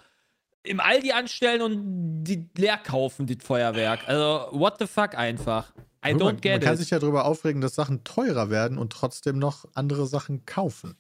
[0.64, 4.08] im Aldi anstellen und die leer kaufen, das Feuerwerk.
[4.08, 5.74] Also, what the fuck einfach.
[6.06, 6.80] I man, don't man get kann it.
[6.80, 10.98] sich ja darüber aufregen, dass Sachen teurer werden und trotzdem noch andere Sachen kaufen.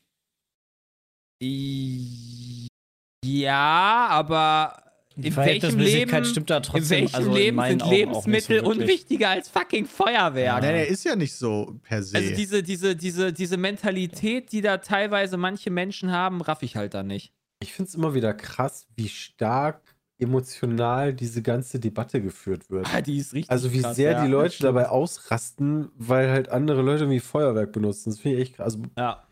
[3.24, 4.84] Ja, aber
[5.16, 7.95] in welchem Leben, stimmt da in trotzdem welchem also in Leben meinen sind Augen so
[7.97, 8.80] Lebensmittel wirklich.
[8.80, 10.62] unwichtiger als fucking Feuerwerk?
[10.62, 12.18] Nein, er ist ja nicht so per se.
[12.18, 16.93] Also diese, diese, diese, diese Mentalität, die da teilweise manche Menschen haben, raff ich halt
[16.93, 17.34] da nicht.
[17.62, 19.82] Ich finde es immer wieder krass, wie stark
[20.20, 22.88] emotional diese ganze Debatte geführt wird.
[22.93, 26.49] Ah, die ist richtig Also wie krass, sehr ja, die Leute dabei ausrasten, weil halt
[26.49, 28.12] andere Leute irgendwie Feuerwerk benutzen.
[28.12, 28.66] Das finde ich echt krass.
[28.66, 29.28] Also finde Ja.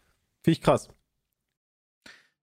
[0.46, 0.90] ich krass.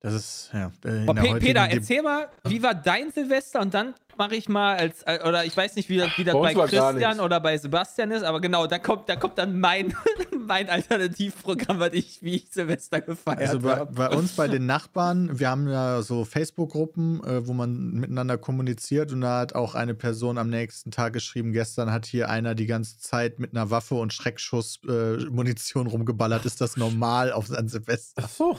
[0.00, 0.70] das ist, ja.
[0.84, 3.60] äh, heutigen Peter, erzähl mal, wie war dein Silvester?
[3.60, 6.34] Und dann mache ich mal als, äh, oder ich weiß nicht, wie das, wie das
[6.34, 9.94] Bei bei Christian oder bei Sebastian ist, aber genau, da kommt, da kommt dann mein,
[10.46, 13.92] mein Alternativprogramm, was ich, wie ich Silvester gefeiert Also bei, habe.
[13.92, 19.12] bei uns, bei den Nachbarn, wir haben ja so Facebook-Gruppen, äh, wo man miteinander kommuniziert
[19.12, 22.66] und da hat auch eine Person am nächsten Tag geschrieben, gestern hat hier einer die
[22.66, 26.44] ganze Zeit mit einer Waffe und Schreckschuss-Munition äh, Munition rumgeballert.
[26.44, 28.22] Ist das normal auf an Silvester?
[28.24, 28.58] Ach so.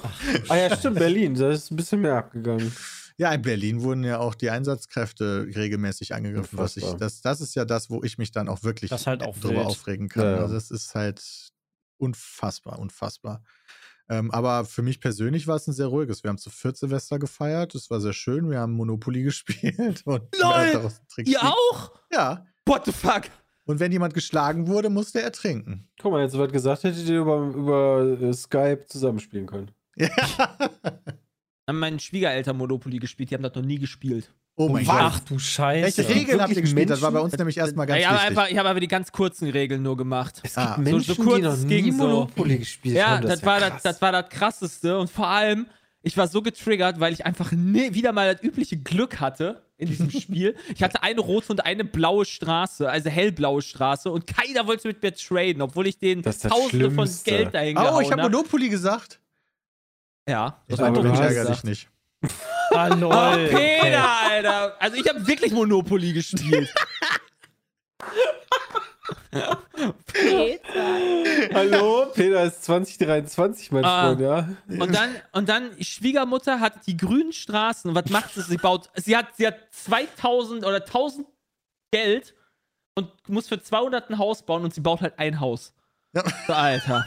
[0.49, 1.35] Ah ja, stimmt, Berlin.
[1.35, 2.71] Da ist ein bisschen mehr abgegangen.
[3.19, 6.57] Ja, in Berlin wurden ja auch die Einsatzkräfte regelmäßig angegriffen.
[6.59, 9.07] Was ich, das, das ist ja das, wo ich mich dann auch wirklich Das ist
[9.07, 9.65] halt auch drüber wild.
[9.65, 10.23] aufregen kann.
[10.23, 10.37] Ja, ja.
[10.41, 11.23] Also das ist halt
[11.97, 13.43] unfassbar, unfassbar.
[14.09, 16.23] Ähm, aber für mich persönlich war es ein sehr ruhiges.
[16.23, 17.73] Wir haben zu viert Silvester gefeiert.
[17.75, 18.49] Das war sehr schön.
[18.49, 20.03] Wir haben Monopoly gespielt.
[20.05, 20.91] Und Lol!
[21.25, 21.91] Ihr auch?
[22.11, 22.45] Ja.
[22.65, 23.23] What the fuck?
[23.65, 25.89] Und wenn jemand geschlagen wurde, musste er trinken.
[25.99, 29.71] Guck mal, jetzt soweit gesagt, hättet ihr über, über äh, Skype zusammenspielen können.
[29.97, 30.07] Ja.
[31.67, 34.31] Haben meine Schwiegereltern Monopoly gespielt, die haben das noch nie gespielt.
[34.55, 35.29] Oh mein Ach Gott.
[35.31, 35.97] du Scheiße.
[35.97, 36.89] Welche Regeln habt ihr gespielt?
[36.89, 38.29] Das war bei uns nämlich erstmal ganz ich habe wichtig.
[38.29, 40.41] einfach, ich habe aber die ganz kurzen Regeln nur gemacht.
[40.43, 41.97] Es Ah, gibt so- Menschen, so kurz die noch nie so.
[41.97, 43.23] Monopoly gespielt Ja, haben.
[43.27, 45.67] das, ist war ja das, das war das krasseste und vor allem,
[46.01, 49.89] ich war so getriggert, weil ich einfach nie, wieder mal das übliche Glück hatte in
[49.89, 50.55] diesem Spiel.
[50.73, 55.03] Ich hatte eine rote und eine blaue Straße, also hellblaue Straße und keiner wollte mit
[55.03, 57.29] mir traden, obwohl ich den Das ist das Tausende von Schlimmste.
[57.29, 58.31] Geld dahin Oh, gehauen ich habe hab.
[58.31, 59.19] Monopoly gesagt.
[60.27, 61.89] Ja, das Ich war glaube, ärgere dich nicht.
[62.71, 63.13] Ah, lol.
[63.13, 64.75] Oh, Peter, Alter.
[64.79, 66.69] Also ich habe wirklich Monopoly gespielt.
[70.13, 71.53] Peter.
[71.53, 74.07] Hallo, Peter ist 2023, mein Ah.
[74.07, 74.49] Freund, ja.
[74.67, 77.89] Und dann, und dann, Schwiegermutter hat die grünen Straßen.
[77.89, 78.41] Und was macht sie?
[78.41, 81.25] Sie baut, sie hat, sie hat 2000 oder 1000
[81.91, 82.35] Geld
[82.95, 85.73] und muss für 200 ein Haus bauen und sie baut halt ein Haus.
[86.13, 86.23] Ja.
[86.47, 87.05] So, Alter.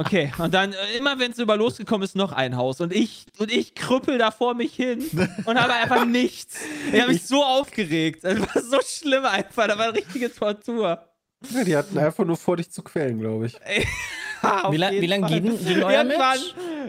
[0.00, 2.80] Okay, und dann äh, immer, wenn es über losgekommen ist, noch ein Haus.
[2.80, 5.04] Und ich, und ich krüppel da vor mich hin
[5.44, 6.60] und habe einfach nichts.
[6.92, 8.22] Ich habe mich so aufgeregt.
[8.22, 9.66] Das war so schlimm einfach.
[9.66, 11.04] Da war eine richtige Tortur.
[11.50, 11.64] ja.
[11.64, 13.56] Die hatten einfach nur vor, dich zu quälen, glaube ich.
[14.42, 15.40] Auf Wie jeden wie lang Fall.
[15.40, 16.38] ging- ging euer Irgendwann,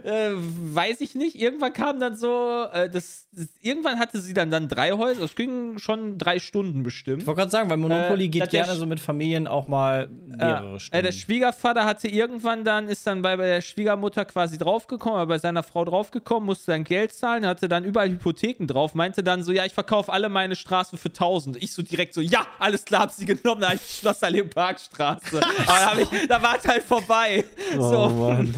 [0.04, 0.32] äh,
[0.76, 4.68] weiß ich nicht, irgendwann kam dann so, äh, das, das, irgendwann hatte sie dann, dann
[4.68, 7.22] drei Häuser, es ging schon drei Stunden bestimmt.
[7.22, 10.76] Ich wollte gerade sagen, weil Monopoly Äh, geht gerne so mit Familien auch mal mehrere
[10.76, 11.06] Äh, Stunden.
[11.06, 15.64] der Schwiegervater hatte irgendwann dann, ist dann bei, bei der Schwiegermutter quasi draufgekommen, bei seiner
[15.64, 19.66] Frau draufgekommen, musste dann Geld zahlen, hatte dann überall Hypotheken drauf, meinte dann so, ja,
[19.66, 21.58] ich verkaufe alle meine Straßen für 1000.
[21.62, 25.40] Ich so direkt so, ja, alles klar, hab sie genommen, da ich Schlossallee Parkstraße.
[25.68, 27.39] Aber da, ich, da war es halt vorbei.
[27.78, 28.54] Oh, so, Mann.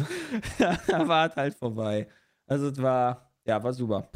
[0.58, 0.78] da
[1.08, 2.08] war es halt vorbei.
[2.46, 4.08] Also es war, ja, war super.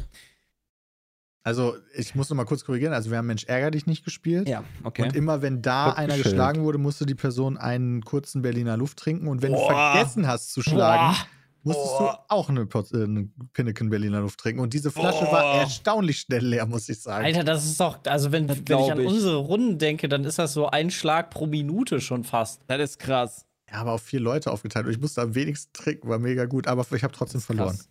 [1.43, 2.93] Also, ich muss noch mal kurz korrigieren.
[2.93, 4.49] Also, wir haben Mensch ärger dich nicht gespielt.
[4.49, 5.03] Ja, okay.
[5.03, 6.25] Und immer wenn da Hat einer geschillt.
[6.25, 9.27] geschlagen wurde, musste die Person einen kurzen Berliner Luft trinken.
[9.29, 9.69] Und wenn Boah.
[9.69, 11.25] du vergessen hast zu schlagen, Boah.
[11.63, 12.25] musstest Boah.
[12.27, 14.59] du auch eine, Pot- äh, eine Pinneken Berliner Luft trinken.
[14.61, 15.31] Und diese Flasche Boah.
[15.31, 17.23] war erstaunlich schnell leer, muss ich sagen.
[17.23, 19.07] Alter, das ist doch, also wenn, wenn ich an ich.
[19.07, 22.61] unsere Runden denke, dann ist das so ein Schlag pro Minute schon fast.
[22.67, 23.45] Das ist krass.
[23.69, 24.85] Ja, aber auf vier Leute aufgeteilt.
[24.85, 26.67] Und ich musste am wenigsten trinken, war mega gut.
[26.67, 27.75] Aber ich habe trotzdem verloren.
[27.75, 27.89] Krass.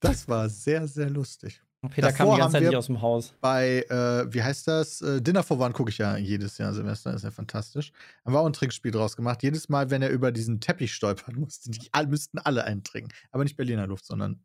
[0.00, 1.62] Das war sehr, sehr lustig.
[1.90, 3.34] Peter kam Davor die ganze Zeit nicht aus dem Haus.
[3.40, 5.02] Bei, äh, wie heißt das?
[5.02, 7.92] Äh, Dinner for One gucke ich ja jedes Jahr Silvester, ist ja fantastisch.
[8.24, 9.42] Haben wir auch ein Trinkspiel draus gemacht.
[9.42, 13.10] Jedes Mal, wenn er über diesen Teppich stolpern musste, die müssten alle einen trinken.
[13.30, 14.42] Aber nicht Berliner Luft, sondern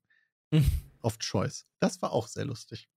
[1.02, 1.66] auf Choice.
[1.80, 2.90] Das war auch sehr lustig.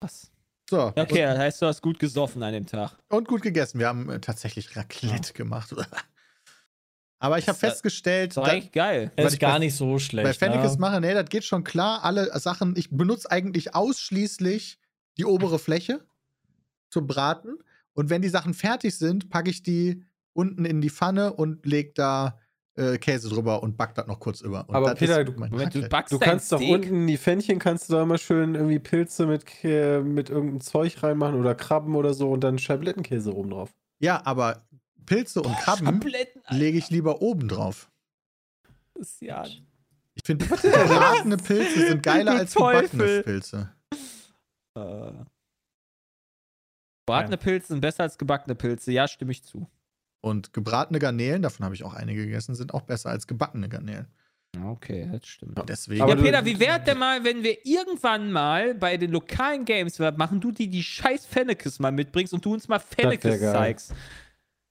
[0.00, 0.30] Was?
[0.68, 2.92] So, Okay, das heißt, du hast gut gesoffen an dem Tag.
[3.08, 3.78] und, gut gegessen.
[3.78, 5.74] Wir haben äh, tatsächlich Raclette gemacht.
[7.20, 9.10] Aber ich habe äh, festgestellt, Ist doch da- eigentlich geil.
[9.16, 10.24] Weil ist gar bei- nicht so schlecht.
[10.24, 10.78] bei Fennekes ne?
[10.80, 12.04] mache, nee, das geht schon klar.
[12.04, 14.78] Alle Sachen, ich benutze eigentlich ausschließlich
[15.16, 16.06] die obere Fläche
[16.90, 17.58] zum Braten.
[17.94, 21.94] Und wenn die Sachen fertig sind, packe ich die unten in die Pfanne und leg
[21.96, 22.38] da
[22.78, 24.68] äh, Käse drüber und back das noch kurz über.
[24.68, 27.88] Und Aber Peter, ist du- du backst Du kannst doch unten in die Pfännchen kannst
[27.88, 32.14] du da immer schön irgendwie Pilze mit, Kä- mit irgendeinem Zeug reinmachen oder Krabben oder
[32.14, 33.74] so und dann Scheiblettenkäse oben drauf.
[33.98, 34.62] Ja, aber
[35.06, 36.58] Pilze und Krabben Schabletten, Alter.
[36.58, 37.90] lege ich lieber oben drauf.
[38.94, 39.44] Das ist ja.
[40.14, 43.22] Ich finde, gebratene Pilze sind geiler als gebackene.
[43.22, 43.70] Pilze.
[44.74, 45.12] Äh.
[47.06, 48.92] Bratene Pilze sind besser als gebackene Pilze.
[48.92, 49.66] Ja, stimme ich zu.
[50.20, 54.06] Und gebratene Garnelen, davon habe ich auch einige gegessen, sind auch besser als gebackene Garnelen.
[54.64, 55.60] Okay, das stimmt.
[55.68, 56.00] Deswegen.
[56.00, 59.64] Aber ja, du- Peter, wie wäre denn mal, wenn wir irgendwann mal bei den lokalen
[59.64, 63.94] Games machen, du die die scheiß Fennekes mal mitbringst und du uns mal Fennekes zeigst?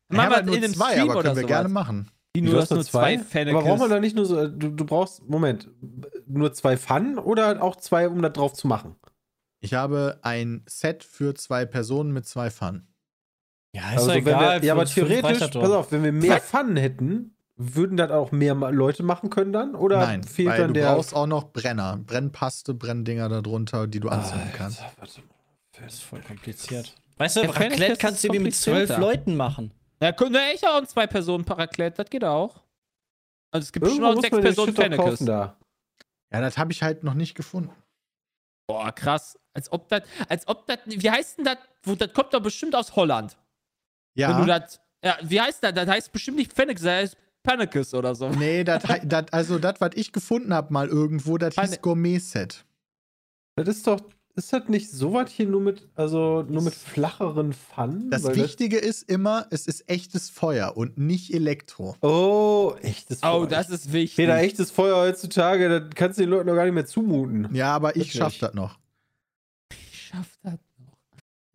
[0.09, 1.47] Machen wir in einem zwei, Stream aber oder können wir sowas.
[1.47, 2.11] gerne machen.
[2.35, 3.55] Die Du nur, hast dass nur zwei Fennekes.
[3.59, 5.69] Aber braucht man da nicht nur so, du, du brauchst, Moment,
[6.27, 8.95] nur zwei Pfannen oder auch zwei, um da drauf zu machen?
[9.59, 12.87] Ich habe ein Set für zwei Personen mit zwei Pfannen.
[13.77, 14.61] Ja, ist Also egal.
[14.61, 16.39] wir, ja, aber theoretisch, pass auf, wenn wir mehr?
[16.41, 19.75] Pfannen hätten, würden das auch mehr Leute machen können dann?
[19.75, 20.93] Oder Nein, fehlt weil dann du der.
[20.95, 21.97] brauchst auch noch Brenner.
[22.05, 24.81] Brennpaste, Brenndinger darunter, die du anzünden kannst.
[24.97, 25.27] warte mal.
[25.79, 26.95] Das ist voll kompliziert.
[27.17, 28.97] Weißt du, Ja, Raclette ist kannst du irgendwie mit zwölf.
[28.97, 29.71] Leuten machen.
[30.01, 32.61] Ja, können wir echt auch ein Zwei-Personen-Paraclette, das geht auch.
[33.51, 35.19] Also es gibt bestimmt Irgendwo auch muss sechs Personen Fennekes.
[35.19, 35.57] da.
[36.31, 37.71] Ja, das habe ich halt noch nicht gefunden.
[38.67, 39.37] Boah, krass.
[39.53, 42.75] Als ob das, als ob das, wie heißt denn das, wo- das kommt doch bestimmt
[42.75, 43.37] aus Holland.
[44.17, 44.59] Wenn du Ja.
[44.59, 45.73] das, ja, wie heißt das?
[45.73, 48.29] Das heißt bestimmt nicht Fennekes, das heißt Pannekes oder so.
[48.29, 52.65] Nee, das, hei- das, also das, was ich gefunden habe mal irgendwo, das hieß Gourmet-Set.
[53.55, 54.01] Das ist doch,
[54.35, 58.11] ist das nicht so was hier nur mit, also nur mit flacheren Pfannen?
[58.11, 61.95] Das Weil Wichtige ist immer, es ist echtes Feuer und nicht Elektro.
[62.01, 63.41] Oh, echtes Feuer.
[63.41, 64.15] Oh, das ist wichtig.
[64.17, 67.47] Peter, echtes Feuer heutzutage, das kannst du den Leuten doch gar nicht mehr zumuten.
[67.55, 68.13] Ja, aber ich Wirklich?
[68.13, 68.77] schaff das noch.
[69.71, 70.59] Ich schaff das noch.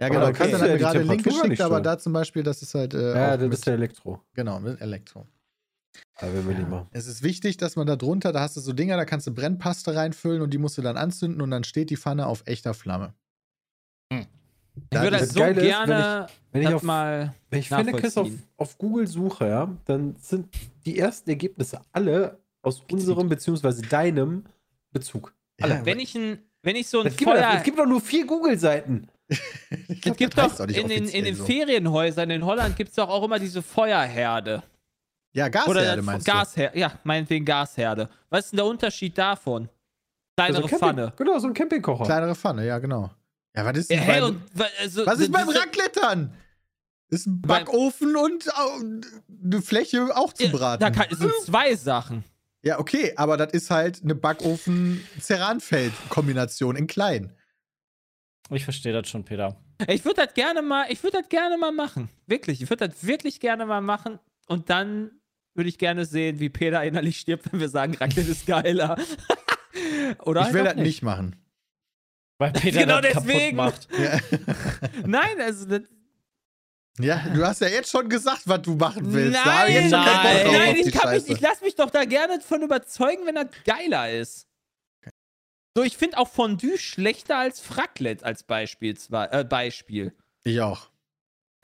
[0.03, 0.27] Ja, Aber genau.
[0.27, 2.61] dann Christian kannst du hat ja gerade einen Link geschickt, aber da zum Beispiel, das
[2.63, 2.93] ist halt.
[2.95, 4.21] Äh, Ja, auch das mit, ist der Elektro.
[4.35, 5.27] Genau, mit Elektro.
[6.21, 6.89] Da will wir nicht machen.
[6.93, 9.31] Es ist wichtig, dass man da drunter, da hast du so Dinger, da kannst du
[9.33, 12.75] Brennpaste reinfüllen und die musst du dann anzünden und dann steht die Pfanne auf echter
[12.75, 13.15] Flamme.
[14.11, 14.27] Ich
[14.91, 17.35] Das würde ist- das so Geile ist, gerne Wenn ich das auf, mal.
[17.51, 20.49] wenn ich Fennekes auf, auf Google suche, ja, dann sind
[20.87, 24.45] die ersten Ergebnisse alle aus unserem beziehungsweise deinem
[24.93, 25.35] Bezug.
[25.61, 29.09] Ja, Wenn ich ein, wenn ich so ein gibt, es gibt doch nur vier Google-Seiten.
[29.89, 31.45] Es gibt doch in den, in den so.
[31.45, 34.63] Ferienhäusern in Holland gibt es doch auch immer diese Feuerherde.
[35.35, 36.79] Ja, Oder Gasherde meinst Gasherde.
[36.79, 38.09] Ja, meinetwegen Gasherde.
[38.31, 39.69] Was ist denn der Unterschied davon?
[40.37, 41.13] Kleinere Also Pfanne.
[41.17, 42.05] Genau, so ein Campingkocher.
[42.05, 42.07] du.
[42.07, 43.11] Kleinere Pfanne, ja, genau.
[43.57, 44.43] Ja, was ist Ja, denn hä, beim, und,
[44.81, 46.35] also, was ist beim diese- Raclette dann?
[47.09, 48.49] Ist ein Beim- Backofen und
[49.45, 50.81] eine Fläche auch zu Ja, braten.
[50.81, 52.25] Da kann, es sind zwei Sachen.
[52.63, 57.33] ja, okay, aber das ist halt eine Backofen-Ceranfeld-Kombination in klein.
[58.51, 59.57] Ich verstehe das schon, Peter.
[59.89, 62.09] Ich würde das gerne mal, ich würde das gerne mal machen.
[62.27, 64.19] Wirklich, ich würde das wirklich gerne mal machen.
[64.47, 65.11] Und dann
[65.55, 68.97] würde ich gerne sehen, wie Peter innerlich stirbt, wenn wir sagen, Raclette ist geiler.
[70.25, 71.37] Oder ich halt will auch das nicht machen.
[72.39, 73.57] Weil Peter Genau das kaputt deswegen.
[73.57, 73.89] macht.
[73.99, 74.19] Ja.
[75.07, 75.83] Nein, also das,
[76.99, 79.39] ja, du hast ja jetzt schon gesagt, was du machen willst.
[79.45, 81.33] Nein, ich nein, nein, ich, kann mich, Scheiße.
[81.33, 84.47] ich lasse mich doch da gerne von überzeugen, wenn das geiler ist.
[85.77, 88.97] So, ich finde auch Fondue schlechter als Raclette als Beispiel.
[88.97, 90.15] Zwar, äh, Beispiel.
[90.45, 90.91] Ich auch.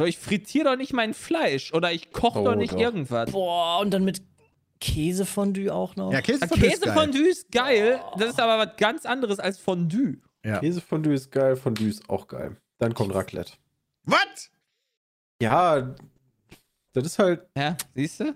[0.00, 2.80] So, ich frittiere doch nicht mein Fleisch oder ich koche Oh, doch nicht doch.
[2.80, 3.32] irgendwas.
[3.32, 4.22] Boah, und dann mit
[4.80, 6.12] Käsefondue auch noch.
[6.12, 6.92] Ja, Ah, Käsefondue ist geil.
[6.94, 10.18] Käsefondue ist geil, das ist aber was ganz anderes als Fondue.
[10.44, 10.60] Ja.
[10.60, 12.56] Käsefondue ist geil, Fondue ist auch geil.
[12.78, 13.52] Dann kommt Raclette.
[14.04, 14.50] Was?
[15.42, 15.94] Ja,
[16.92, 18.34] das ist halt Ja, siehst du?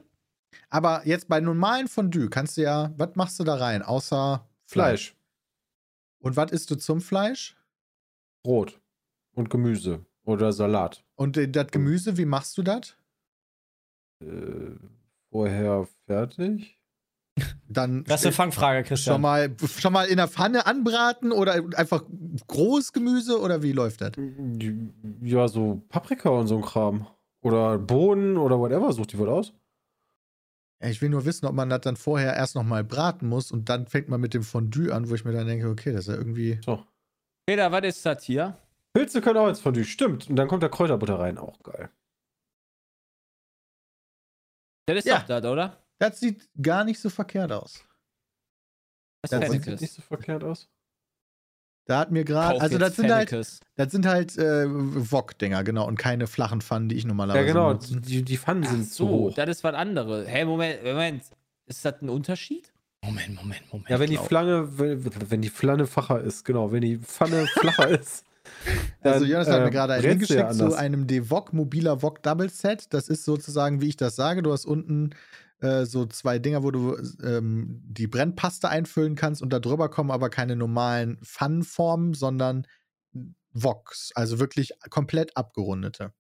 [0.69, 5.11] Aber jetzt bei normalen Fondue kannst du ja, was machst du da rein, außer Fleisch?
[5.11, 5.17] Fleisch,
[6.23, 7.57] Und was isst du zum Fleisch?
[8.45, 8.81] Brot
[9.35, 11.05] und Gemüse oder Salat.
[11.17, 12.97] Und äh, das Gemüse, wie machst du das?
[14.23, 14.77] Äh,
[15.31, 16.79] vorher fertig.
[17.69, 19.15] Dann Das ist eine Fangfrage, Christian.
[19.15, 22.05] schon mal, schon mal in der Pfanne anbraten oder einfach
[22.47, 24.13] großes Gemüse oder wie läuft das?
[25.23, 27.07] Ja, so Paprika und so ein Kram.
[27.41, 29.53] Oder Bohnen oder whatever, sucht die wohl aus.
[30.85, 33.69] Ich will nur wissen, ob man das dann vorher erst noch mal braten muss und
[33.69, 36.07] dann fängt man mit dem Fondue an, wo ich mir dann denke, okay, das ist
[36.09, 36.61] ja irgendwie.
[36.65, 36.85] So.
[37.47, 38.59] Peter, was ist das hier?
[38.93, 40.29] Pilze können auch ins Fondue, stimmt.
[40.29, 41.91] Und dann kommt da Kräuterbutter rein, auch geil.
[44.87, 45.21] Das ist Ja.
[45.21, 45.79] doch das, oder?
[45.99, 47.85] Das sieht gar nicht so verkehrt aus.
[49.23, 50.69] Das Das sieht nicht so verkehrt aus.
[51.85, 55.99] Da hat mir gerade, also das sind halt, das sind halt äh, Wok-Dinger, genau, und
[55.99, 57.69] keine flachen Pfannen, die ich normalerweise Ja, genau.
[57.69, 58.01] benutze.
[58.01, 59.35] Die, die Pfannen Ach sind zu so, hoch.
[59.35, 60.29] das ist was anderes.
[60.29, 61.25] Hä, Moment, Moment.
[61.67, 62.73] Ist das ein Unterschied?
[63.05, 63.89] Moment, Moment, Moment.
[63.89, 67.89] Ja, wenn die Flange, wenn, wenn die Flanne facher ist, genau, wenn die Pfanne flacher
[67.89, 68.25] ist.
[69.01, 71.53] Also dann, Jonas hat mir äh, gerade einen brennt Link ja geschickt zu einem Devok
[71.53, 72.93] mobiler Wok Double Set.
[72.95, 74.43] Das ist sozusagen, wie ich das sage.
[74.43, 75.11] Du hast unten
[75.63, 80.11] äh, so zwei Dinger, wo du ähm, die Brennpaste einfüllen kannst und da drüber kommen
[80.11, 82.67] aber keine normalen Pfannenformen, sondern
[83.53, 84.11] Woks.
[84.15, 86.13] Also wirklich komplett abgerundete.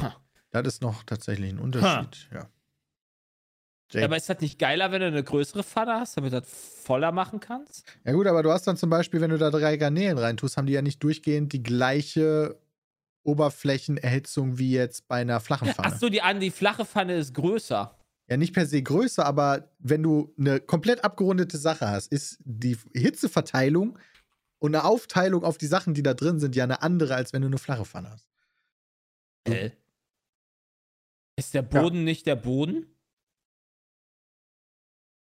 [0.00, 0.16] Ha.
[0.50, 2.28] Das ist noch tatsächlich ein Unterschied.
[2.32, 2.38] Ja.
[2.40, 2.50] Ja,
[3.92, 4.06] Jake.
[4.06, 7.12] aber ist das nicht geiler, wenn du eine größere Pfanne hast, damit du das voller
[7.12, 7.84] machen kannst?
[8.04, 10.66] Ja gut, aber du hast dann zum Beispiel, wenn du da drei Garnelen reintust, haben
[10.66, 12.58] die ja nicht durchgehend die gleiche
[13.24, 15.92] Oberflächenerhitzung wie jetzt bei einer flachen Pfanne.
[15.92, 17.96] Ach so, die, an- die flache Pfanne ist größer.
[18.28, 22.78] Ja, nicht per se größer, aber wenn du eine komplett abgerundete Sache hast, ist die
[22.94, 23.98] Hitzeverteilung
[24.58, 27.42] und eine Aufteilung auf die Sachen, die da drin sind, ja eine andere, als wenn
[27.42, 28.28] du eine flache Pfanne hast.
[29.48, 29.72] Hä?
[31.36, 32.86] Ist der Boden nicht der Boden?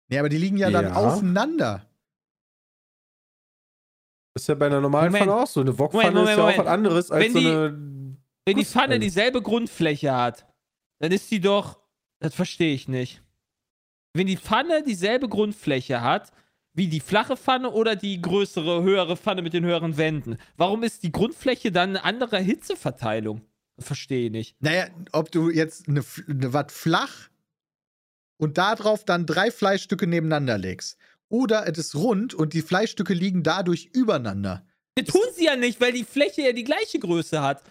[0.07, 1.75] Nee, aber die liegen ja, dann Ja.
[4.35, 4.39] Aufeinander.
[4.39, 5.25] ist ja bei einer normalen Moment.
[5.25, 5.61] Pfanne auch so.
[5.61, 6.59] Eine Wokpfanne Moment, ist ja auch Moment.
[6.59, 8.17] was anderes als Wenn so die- eine.
[8.47, 10.45] Wenn die Pfanne dieselbe Grundfläche hat,
[10.99, 11.79] dann ist die doch.
[12.19, 13.21] Das verstehe ich nicht.
[14.13, 16.31] Wenn die Pfanne dieselbe Grundfläche hat,
[16.73, 21.03] wie die flache Pfanne oder die größere, höhere Pfanne mit den höheren Wänden, warum ist
[21.03, 23.41] die Grundfläche dann eine andere Hitzeverteilung?
[23.77, 24.55] Das verstehe ich nicht.
[24.61, 27.29] Naja, ob du jetzt eine, eine was flach
[28.37, 30.97] und darauf dann drei Fleischstücke nebeneinander legst.
[31.29, 34.65] Oder es ist rund und die Fleischstücke liegen dadurch übereinander.
[34.95, 37.63] Das tun sie ja nicht, weil die Fläche ja die gleiche Größe hat.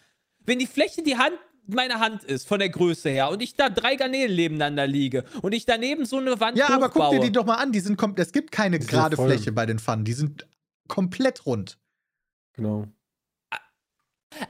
[0.45, 3.71] Wenn die Fläche die Hand, meine Hand ist, von der Größe her, und ich da
[3.71, 7.33] drei Garnelen nebeneinander liege und ich daneben so eine Wand Ja, aber guck dir die
[7.33, 7.73] doch mal an.
[7.73, 9.29] Die sind kom- es gibt keine gerade voll.
[9.31, 10.05] Fläche bei den Pfannen.
[10.05, 10.47] Die sind
[10.89, 11.79] komplett rund.
[12.53, 12.87] Genau.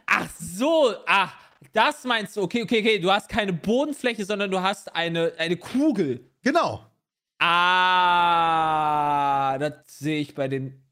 [0.07, 1.35] Ach so, ach,
[1.73, 2.43] das meinst du.
[2.43, 2.99] Okay, okay, okay.
[2.99, 6.29] Du hast keine Bodenfläche, sondern du hast eine, eine Kugel.
[6.43, 6.85] Genau.
[8.27, 10.83] Ah, das sehe ich bei den.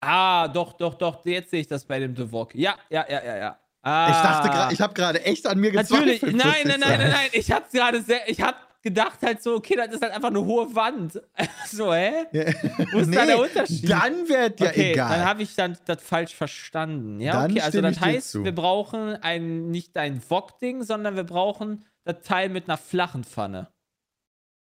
[0.00, 1.26] Ah, doch, doch, doch.
[1.26, 2.54] Jetzt sehe ich das bei dem Devok.
[2.54, 3.58] Ja, ja, ja, ja, ja.
[3.82, 4.08] Ah.
[4.10, 6.22] Ich dachte gerade, ich habe gerade echt an mir gezweifelt.
[6.22, 7.28] Natürlich, nein, nein, nein, nein, nein.
[7.32, 8.28] Ich hab's gerade sehr.
[8.28, 11.20] Ich hab gedacht halt so, okay, das ist halt einfach eine hohe Wand.
[11.66, 12.26] so, hä?
[12.32, 12.44] Ja.
[12.92, 13.90] Wo ist da der Unterschied?
[13.90, 15.10] Dann wird ja okay, egal.
[15.10, 17.20] dann habe ich dann das falsch verstanden.
[17.20, 21.84] Ja, Dann okay, also das heißt, wir brauchen ein, nicht ein Wok-Ding, sondern wir brauchen
[22.04, 23.68] das Teil mit einer flachen Pfanne.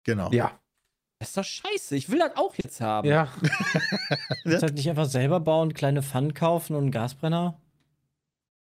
[0.03, 0.31] genau.
[0.31, 0.57] Ja.
[1.19, 1.95] Das ist doch scheiße.
[1.95, 3.07] Ich will das auch jetzt haben.
[3.07, 3.25] Ja.
[4.43, 7.59] Kannst halt nicht einfach selber bauen, kleine Pfannen kaufen und einen Gasbrenner?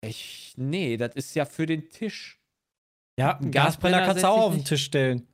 [0.02, 2.40] Ich, nee, das ist ja für den Tisch.
[3.20, 4.64] Ja, Einen Gasbrenner Gasbrenner kannst du auch auf den.
[4.64, 5.28] Tisch stellen.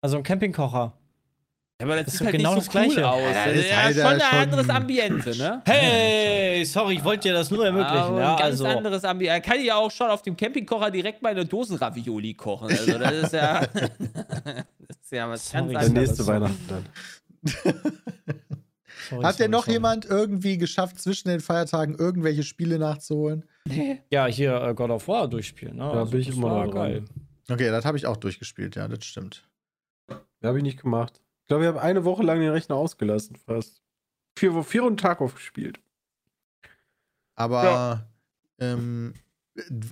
[0.00, 0.96] Also einen Campingkocher.
[1.84, 2.98] Aber das, Das ist sieht halt genau nicht so das Gleiche.
[3.00, 3.20] cool aus.
[3.22, 5.62] Ja, das ist ja halt, schon ein schon- anderes Ambiente, ne?
[5.66, 7.96] Hey, sorry, ich wollte dir das nur ermöglichen.
[7.96, 8.66] Aber ja, ein ganz also.
[8.66, 9.34] anderes Ambiente.
[9.34, 12.68] Er kann ja auch schon auf dem Campingkocher direkt mal eine Dose Ravioli kochen.
[12.70, 13.90] Also das ist ja, das
[15.02, 15.72] ist ja was ganz Sorry.
[15.74, 16.08] Der anderes.
[16.08, 16.84] nächste Weihnachten dann.
[19.10, 19.72] Sorry, Hat denn noch sorry.
[19.74, 23.44] jemand irgendwie geschafft, zwischen den Feiertagen irgendwelche Spiele nachzuholen?
[24.10, 25.76] Ja, hier äh, God of War durchspielen.
[25.76, 25.90] Ne?
[25.92, 27.04] Da bin ich immer noch geil.
[27.50, 29.46] Okay, das habe ich auch durchgespielt, ja, das stimmt.
[30.08, 31.20] Ja, habe ich nicht gemacht.
[31.44, 33.82] Ich glaube, ich habe eine Woche lang den Rechner ausgelassen, fast.
[34.38, 35.78] Vier, vier und Tag aufgespielt.
[37.36, 38.08] Aber
[38.58, 39.12] ähm,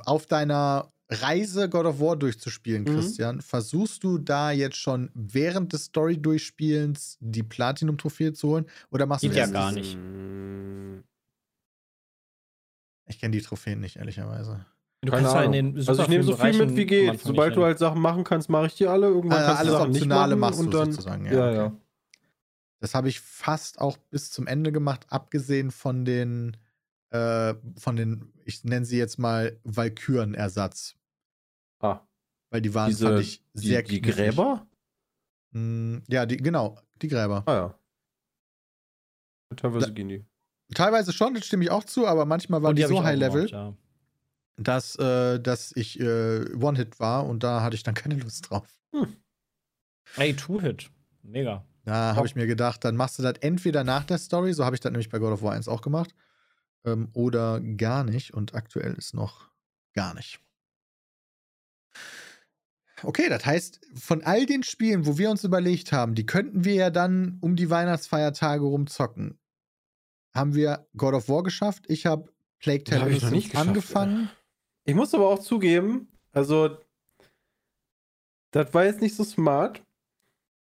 [0.07, 2.86] auf deiner Reise God of War durchzuspielen, Mhm.
[2.86, 8.66] Christian, versuchst du da jetzt schon während des Story-Durchspielens die Platinum-Trophäe zu holen?
[8.90, 9.96] Oder machst du Geht ja gar das- nicht.
[9.98, 11.00] Mm,
[13.07, 14.64] Ich kenne die Trophäen nicht, ehrlicherweise.
[15.05, 15.74] Du Keine kannst ja in Ahnung.
[15.74, 17.20] den also ich nehme so viel mit wie geht.
[17.20, 19.09] Sobald du halt Sachen machen kannst, mache ich die alle.
[19.09, 21.32] Irgendwann Also kannst alles du Sachen nicht Optionale machen machst du und dann, sozusagen, ja,
[21.32, 21.57] Ja, okay.
[21.57, 21.76] ja.
[22.78, 26.57] Das habe ich fast auch bis zum Ende gemacht, abgesehen von den,
[27.11, 30.94] äh, von den, ich nenne sie jetzt mal Valkyren-Ersatz.
[31.80, 32.00] Ah,
[32.50, 34.09] Weil die waren, diese fand ich, sehr die, die.
[34.11, 34.66] Gräber?
[35.50, 37.42] Mm, Ja, die, genau, die Gräber.
[37.46, 37.74] Ah ja.
[39.57, 40.24] Teilweise Da- gehen die.
[40.74, 43.48] Teilweise schon, das stimme ich auch zu, aber manchmal waren Und die, ich so High-Level,
[43.50, 43.74] ja.
[44.57, 48.66] Dass, äh, dass ich äh, One-Hit war und da hatte ich dann keine Lust drauf.
[50.16, 50.90] Ey, Two-Hit.
[51.22, 51.64] Mega.
[51.84, 54.76] Da habe ich mir gedacht, dann machst du das entweder nach der Story, so habe
[54.76, 56.14] ich das nämlich bei God of War 1 auch gemacht,
[56.84, 58.34] ähm, oder gar nicht.
[58.34, 59.50] Und aktuell ist noch
[59.94, 60.40] gar nicht.
[63.03, 66.74] Okay, das heißt, von all den Spielen, wo wir uns überlegt haben, die könnten wir
[66.74, 69.40] ja dann um die Weihnachtsfeiertage rumzocken,
[70.32, 71.84] haben wir God of War geschafft.
[71.88, 73.30] Ich habe Plague Tale hab ich noch
[74.85, 76.78] Ich muss aber auch zugeben, also,
[78.51, 79.83] das war jetzt nicht so smart,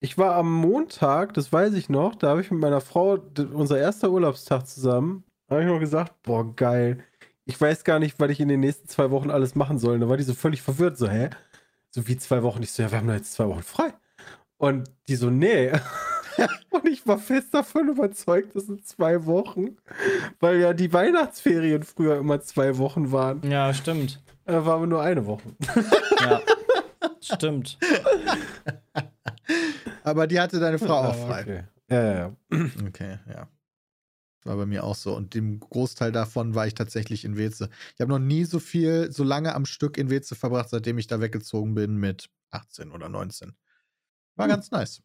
[0.01, 3.17] Ich war am Montag, das weiß ich noch, da habe ich mit meiner Frau,
[3.53, 7.03] unser erster Urlaubstag zusammen, habe ich noch gesagt, boah, geil.
[7.45, 9.99] Ich weiß gar nicht, was ich in den nächsten zwei Wochen alles machen soll.
[9.99, 11.31] Da war die so völlig verwirrt, so, hä?
[11.91, 12.63] So wie zwei Wochen.
[12.63, 13.93] Ich so, ja, wir haben doch jetzt zwei Wochen frei.
[14.57, 15.71] Und die so, nee.
[16.69, 19.77] Und ich war fest davon überzeugt, das sind zwei Wochen.
[20.39, 23.41] Weil ja die Weihnachtsferien früher immer zwei Wochen waren.
[23.49, 24.21] Ja, stimmt.
[24.45, 25.55] Da war aber nur eine Woche.
[26.21, 26.41] Ja.
[27.21, 27.77] stimmt.
[30.03, 31.41] Aber die hatte deine Frau auch frei.
[31.41, 31.63] Okay.
[31.89, 32.15] Ja, ja,
[32.51, 32.69] ja.
[32.87, 33.47] Okay, ja.
[34.43, 35.15] War bei mir auch so.
[35.15, 37.69] Und dem Großteil davon war ich tatsächlich in Weze.
[37.95, 41.07] Ich habe noch nie so viel, so lange am Stück in Weze verbracht, seitdem ich
[41.07, 43.53] da weggezogen bin mit 18 oder 19.
[44.35, 44.51] War Hm.
[44.51, 45.01] ganz nice.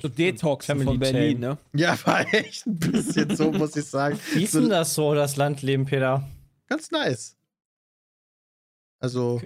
[0.00, 1.58] So Detoxen Family von Berlin, ne?
[1.74, 4.18] Ja, war echt ein bisschen so, muss ich sagen.
[4.34, 6.26] Wie ist So- denn das so, das Landleben, Peter?
[6.68, 7.36] Ganz nice.
[9.00, 9.40] Also,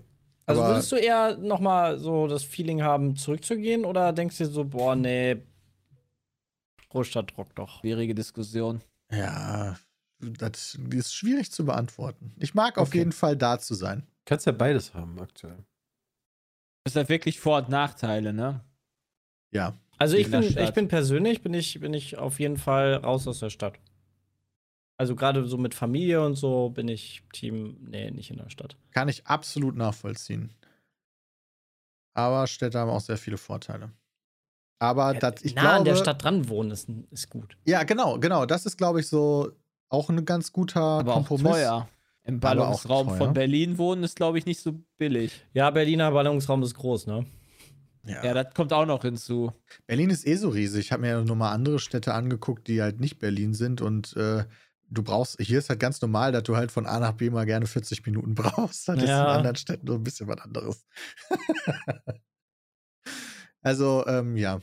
[0.46, 4.50] Also aber würdest du eher nochmal so das Feeling haben, zurückzugehen oder denkst du dir
[4.50, 5.36] so, boah, nee,
[6.90, 7.80] Großstadt rockt doch.
[7.80, 8.80] Schwierige Diskussion.
[9.10, 9.76] ja,
[10.18, 12.32] das ist schwierig zu beantworten.
[12.38, 12.98] Ich mag auf Okay.
[12.98, 14.06] jeden Fall da zu sein.
[14.24, 15.64] Kannst ja beides haben aktuell.
[16.84, 18.64] Das ist halt wirklich Vor- und Nachteile, ne?
[19.52, 19.74] Ja.
[19.98, 20.68] Also ich bin, Stadt.
[20.68, 23.78] ich bin persönlich, bin ich, bin ich auf jeden Fall raus aus der Stadt.
[24.98, 28.76] Also gerade so mit Familie und so bin ich Team, nee, nicht in der Stadt.
[28.92, 30.52] Kann ich absolut nachvollziehen.
[32.14, 33.90] Aber Städte haben auch sehr viele Vorteile.
[34.78, 37.56] Aber das, ich nah glaube, an der Stadt dran wohnen ist, ist gut.
[37.66, 38.46] Ja, genau, genau.
[38.46, 39.50] Das ist, glaube ich, so
[39.88, 41.52] auch ein ganz guter Aber auch Kompromiss.
[41.52, 41.88] teuer.
[42.24, 43.16] Im Aber auch Ballungsraum teuer.
[43.16, 45.44] von Berlin wohnen ist, glaube ich, nicht so billig.
[45.52, 47.24] Ja, Berliner Ballungsraum ist groß, ne?
[48.06, 48.24] Ja.
[48.24, 49.52] Ja, das kommt auch noch hinzu.
[49.86, 50.86] Berlin ist eh so riesig.
[50.86, 53.80] Ich habe mir ja nur mal andere Städte angeguckt, die halt nicht Berlin sind.
[53.80, 54.44] Und äh,
[54.88, 57.46] du brauchst, hier ist halt ganz normal, dass du halt von A nach B mal
[57.46, 58.88] gerne 40 Minuten brauchst.
[58.88, 59.26] Das ist in Ja.
[59.32, 60.86] anderen Städten so ein bisschen was anderes.
[63.62, 64.60] also, ähm, ja,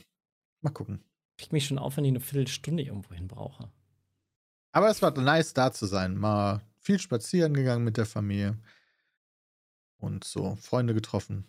[0.62, 1.04] mal gucken.
[1.36, 3.70] Krieg mich schon auf, wenn ich eine Viertelstunde irgendwo hin brauche.
[4.72, 6.16] Aber es war nice, da zu sein.
[6.16, 8.58] Mal viel spazieren gegangen mit der Familie.
[9.98, 11.46] Und so Freunde getroffen.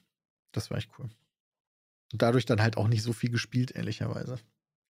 [0.52, 1.10] Das war echt cool.
[2.12, 4.38] Und dadurch dann halt auch nicht so viel gespielt, ehrlicherweise.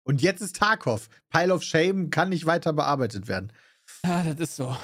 [0.05, 1.09] Und jetzt ist Tarkov.
[1.29, 3.53] Pile of Shame kann nicht weiter bearbeitet werden.
[4.05, 4.77] Ja, das ist so.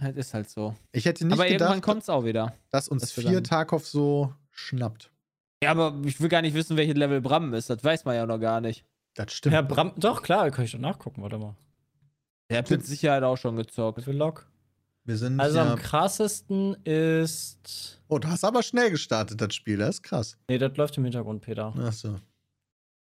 [0.00, 0.74] Das ist halt so.
[0.92, 2.54] Ich hätte nicht aber irgendwann gedacht, kommt es auch wieder.
[2.70, 5.10] dass uns dass vier Tarkov so schnappt.
[5.62, 7.70] Ja, aber ich will gar nicht wissen, welches Level Bram ist.
[7.70, 8.84] Das weiß man ja noch gar nicht.
[9.14, 9.54] Das stimmt.
[9.54, 11.54] Herr Bram, doch, klar, kann ich doch nachgucken, warte mal.
[12.50, 14.02] Der hat mit Sicherheit auch schon gezockt.
[14.04, 14.46] Viel Log?
[15.06, 18.00] Wir sind Also ja, am krassesten ist.
[18.08, 19.76] Oh, du hast aber schnell gestartet, das Spiel.
[19.78, 20.36] Das ist krass.
[20.48, 21.74] Nee, das läuft im Hintergrund, Peter.
[21.78, 22.16] Achso.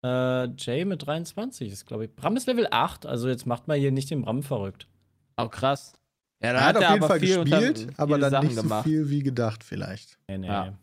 [0.04, 2.14] Äh, Jay mit 23 ist, glaube ich.
[2.14, 4.88] Bram ist Level 8, also jetzt macht mal hier nicht den Bram verrückt.
[5.36, 5.92] Auch krass.
[6.42, 8.84] Ja, da Er hat auf jeden aber Fall gespielt, aber dann Sachen nicht so gemacht.
[8.84, 10.18] viel wie gedacht, vielleicht.
[10.28, 10.46] Nee, nee.
[10.48, 10.78] Ja.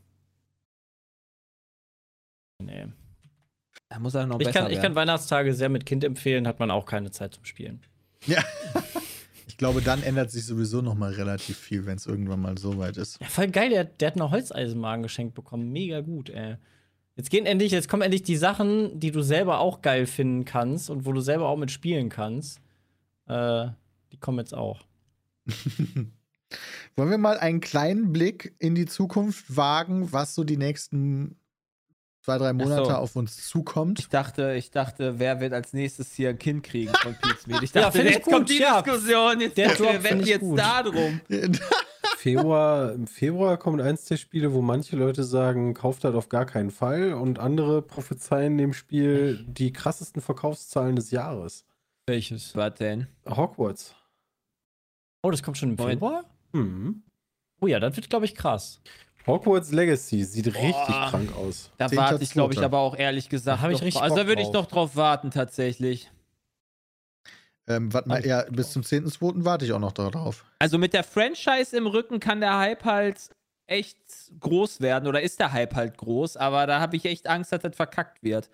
[2.59, 2.87] nee.
[3.89, 4.83] Da muss er noch Ich besser kann, ich werden.
[4.83, 7.81] kann Weihnachtstage sehr mit Kind empfehlen, hat man auch keine Zeit zum Spielen.
[8.25, 8.41] Ja.
[9.53, 12.79] Ich glaube, dann ändert sich sowieso noch mal relativ viel, wenn es irgendwann mal so
[12.79, 13.21] weit ist.
[13.21, 15.71] Ja, voll geil, der, der hat eine Holzeisenbahn geschenkt bekommen.
[15.71, 16.55] Mega gut, ey.
[17.15, 20.89] Jetzt gehen endlich, jetzt kommen endlich die Sachen, die du selber auch geil finden kannst
[20.89, 22.61] und wo du selber auch mit spielen kannst.
[23.27, 23.67] Äh,
[24.11, 24.81] die kommen jetzt auch.
[26.95, 31.35] Wollen wir mal einen kleinen Blick in die Zukunft wagen, was so die nächsten
[32.23, 32.91] zwei, drei Monate so.
[32.91, 33.99] auf uns zukommt?
[33.99, 37.61] Ich dachte, ich dachte, wer wird als nächstes hier ein Kind kriegen von Pizmeet?
[37.63, 38.81] Ich Ja, dachte, ich jetzt kommt gut, die ja.
[38.81, 39.41] Diskussion.
[39.41, 40.57] Jetzt Der Drop jetzt gut.
[40.59, 41.21] da drum.
[42.17, 46.45] Februar, Im Februar kommt eins der Spiele, wo manche Leute sagen, kauft das auf gar
[46.45, 51.65] keinen Fall und andere prophezeien dem Spiel die krassesten Verkaufszahlen des Jahres.
[52.07, 52.55] Welches?
[52.55, 53.07] Was denn?
[53.27, 53.95] Hogwarts.
[55.21, 55.77] Oh, das kommt schon im.
[55.77, 56.23] Februar?
[56.53, 57.03] Mhm.
[57.59, 58.81] Oh ja, das wird, glaube ich, krass.
[59.25, 61.07] Hogwarts Legacy sieht richtig Boah.
[61.09, 61.71] krank aus.
[61.77, 63.63] Da warte ich, glaube ich, aber auch ehrlich gesagt.
[63.63, 64.03] Da ich richtig drauf.
[64.03, 66.11] Also da würde ich noch drauf warten, tatsächlich.
[67.67, 69.45] Ähm, warte mal, ja, bis zum 10.2.
[69.45, 70.43] warte ich auch noch darauf.
[70.59, 73.29] Also mit der Franchise im Rücken kann der Hype halt
[73.67, 73.97] echt
[74.39, 77.61] groß werden oder ist der Hype halt groß, aber da habe ich echt Angst, dass
[77.61, 78.49] das verkackt wird.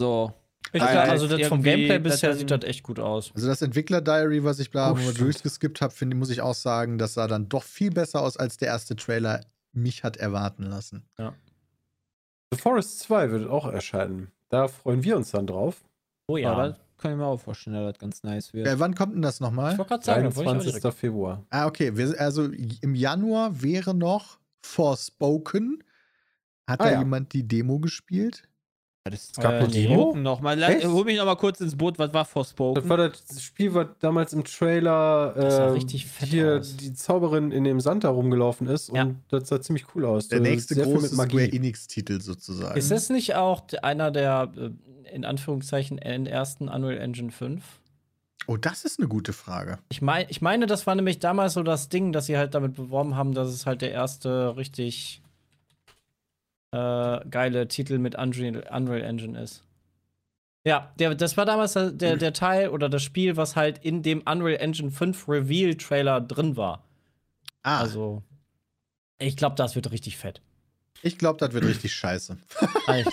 [0.00, 0.32] So.
[0.76, 3.32] Ich Ah, glaub, ja, also das vom Gameplay bisher sieht das echt gut aus.
[3.34, 7.14] Also das Entwickler-Diary, was ich da Oh, durchgeskippt habe, finde muss ich auch sagen, das
[7.14, 9.40] sah dann doch viel besser aus, als der erste Trailer
[9.72, 11.04] mich hat erwarten lassen.
[12.52, 14.30] The Forest 2 wird auch erscheinen.
[14.48, 15.84] Da freuen wir uns dann drauf.
[16.28, 16.68] Oh Ja, ja.
[16.68, 18.66] das kann ich mir auch vorstellen, dass das ganz nice wird.
[18.66, 19.76] Äh, wann kommt denn das Ich nochmal?
[19.76, 20.80] wollte gerade sagen, da wollte ich auch 23.
[20.82, 21.44] direkt- Februar.
[21.50, 21.96] Ah, okay.
[21.96, 25.82] Wir, also im Januar wäre noch Forspoken.
[26.68, 26.98] Hat Ah, da ja.
[27.00, 28.48] jemand die Demo gespielt?
[29.10, 29.94] Das Äh, nee.
[29.94, 30.60] gucken noch mal.
[30.62, 30.86] Echt?
[30.86, 31.98] Hol mich noch mal kurz ins Boot.
[31.98, 32.88] Was war Das Forspoken?
[32.88, 36.76] war das Spiel, was damals im Trailer Das äh, richtig fett hier aus.
[36.76, 39.02] die Zauberin in dem Sand da rumgelaufen ist Ja.
[39.04, 40.28] und das sah ziemlich cool aus.
[40.28, 42.76] Der So nächste große mit Square Enix-Titel sozusagen.
[42.78, 44.70] Ist das nicht auch einer der, äh,
[45.14, 47.62] in Anführungszeichen, en- ersten Unreal Engine 5?
[48.48, 49.78] Oh, das ist eine gute Frage.
[49.88, 52.74] Ich, mein, ich meine, das war nämlich damals so das Ding, dass sie halt damit
[52.74, 55.20] beworben haben, dass es halt der erste richtig
[56.76, 59.62] äh, geile Titel mit Unreal, Unreal Engine ist.
[60.66, 64.02] Ja, der, das war damals der, der, der Teil oder das Spiel, was halt in
[64.02, 66.82] dem Unreal Engine 5 Reveal-Trailer drin war.
[67.62, 68.22] Ah, Also,
[69.18, 70.40] ich glaube, das wird richtig fett.
[71.02, 72.36] ich glaube, das wird richtig scheiße.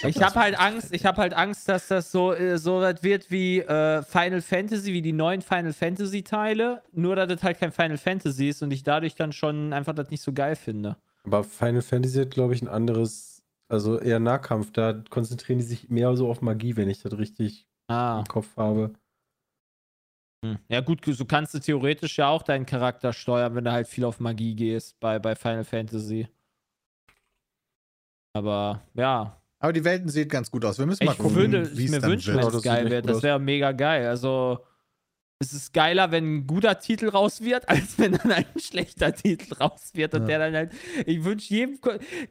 [0.05, 3.31] Ich habe halt Angst, ich habe halt Angst, dass das so, äh, so was wird
[3.31, 7.71] wie äh, Final Fantasy, wie die neuen Final Fantasy Teile, nur dass das halt kein
[7.71, 10.95] Final Fantasy ist und ich dadurch dann schon einfach das nicht so geil finde.
[11.23, 13.32] Aber Final Fantasy hat, glaube ich, ein anderes,
[13.73, 14.71] also eher Nahkampf.
[14.71, 18.19] Da konzentrieren die sich mehr so auf Magie, wenn ich das richtig Ah.
[18.19, 18.93] im Kopf habe.
[20.45, 20.57] Hm.
[20.69, 24.05] Ja, gut, du kannst du theoretisch ja auch deinen Charakter steuern, wenn du halt viel
[24.05, 26.27] auf Magie gehst bei, bei Final Fantasy.
[28.35, 30.79] Aber ja, Aber die Welten sehen ganz gut aus.
[30.79, 32.41] Wir müssen mal ich gucken, würde wie es mir dann wünschen, wird.
[32.43, 33.07] wenn es das geil wird.
[33.09, 34.07] Das wäre mega geil.
[34.07, 34.65] Also,
[35.43, 39.53] es ist geiler, wenn ein guter Titel raus wird, als wenn dann ein schlechter Titel
[39.55, 40.13] raus wird.
[40.13, 40.27] Und Ja.
[40.27, 40.71] der dann halt.
[41.05, 41.79] Ich wünsche jedem,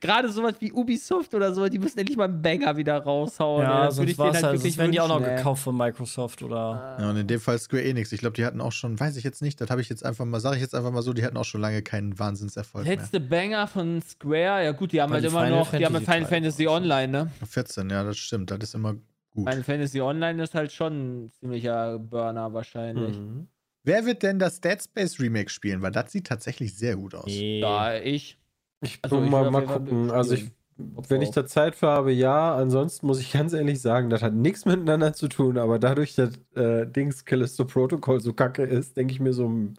[0.01, 3.63] gerade sowas wie Ubisoft oder so, die müssen endlich mal einen Banger wieder raushauen.
[3.63, 5.37] Ja, das würde sonst war's halt, sonst werden die auch noch ey.
[5.37, 6.97] gekauft von Microsoft oder.
[7.01, 8.13] Ja, und in dem Fall Square Enix.
[8.13, 10.25] Ich glaube, die hatten auch schon, weiß ich jetzt nicht, das habe ich jetzt einfach
[10.25, 12.97] mal, sage ich jetzt einfach mal so, die hatten auch schon lange keinen Wahnsinnserfolg mehr.
[12.97, 15.85] Letzte Banger von Square, ja gut, die haben Weil halt die immer Final noch, die
[15.85, 16.69] haben Fantasy Final Fantasy.
[16.69, 17.31] Online, ne?
[17.49, 18.51] 14, ja, das stimmt.
[18.51, 18.95] Das ist immer
[19.35, 19.49] gut.
[19.49, 23.17] Final Fantasy Online ist halt schon ein ziemlicher Burner wahrscheinlich.
[23.19, 23.49] Mhm.
[23.85, 25.83] Wer wird denn das Dead Space Remake spielen?
[25.83, 27.25] Weil das sieht tatsächlich sehr gut aus.
[27.29, 28.39] Ja, ich.
[28.81, 30.11] Ich Also, ich mal, mal gucken.
[30.11, 32.55] Also ich, wenn ich da Zeit für habe, ja.
[32.55, 35.59] Ansonsten muss ich ganz ehrlich sagen, das hat nichts miteinander zu tun.
[35.59, 39.47] Aber dadurch, dass äh, Dings Callisto Protocol so kacke ist, denke ich mir so.
[39.47, 39.77] Und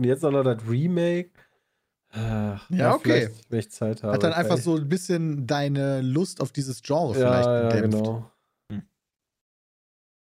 [0.00, 1.30] jetzt auch noch das Remake.
[2.12, 3.28] Ach, Ja, okay.
[3.28, 4.14] vielleicht, Wenn ich Zeit habe.
[4.14, 7.98] Hat dann einfach so ein bisschen deine Lust auf dieses Genre vielleicht ja, ja, gedämpft.
[7.98, 8.29] genau.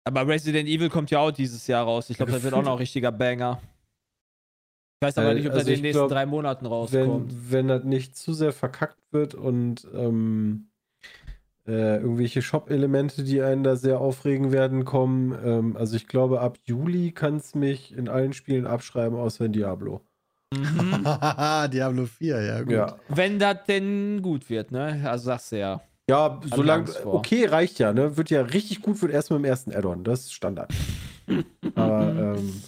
[0.06, 2.10] Aber Resident Evil kommt ja auch dieses Jahr raus.
[2.10, 3.60] Ich glaube, das wird auch noch ein richtiger Banger.
[5.00, 7.32] Ich weiß aber Äh, nicht, ob also das in den nächsten glaub, drei Monaten rauskommt.
[7.32, 10.68] Wenn, wenn das nicht zu sehr verkackt wird und ähm,
[11.66, 15.36] äh, irgendwelche Shop-Elemente, die einen da sehr aufregen werden, kommen.
[15.44, 19.52] Ähm, also ich glaube, ab Juli kann es mich in allen Spielen abschreiben, außer in
[19.52, 20.02] Diablo.
[20.54, 21.04] Mhm.
[21.72, 22.72] Diablo 4, ja, gut.
[22.72, 22.96] Ja.
[23.08, 25.02] Wenn das denn gut wird, ne?
[25.04, 25.82] Also sagst du ja.
[26.08, 26.88] Ja, solange.
[27.04, 28.16] Okay, reicht ja, ne?
[28.16, 30.04] Wird ja richtig gut, wird erst mit dem ersten Add-on.
[30.04, 30.72] Das ist Standard.
[31.74, 32.62] Aber ähm,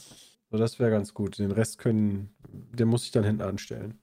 [0.50, 1.38] so, das wäre ganz gut.
[1.38, 3.98] Den Rest können, den muss ich dann hinten anstellen.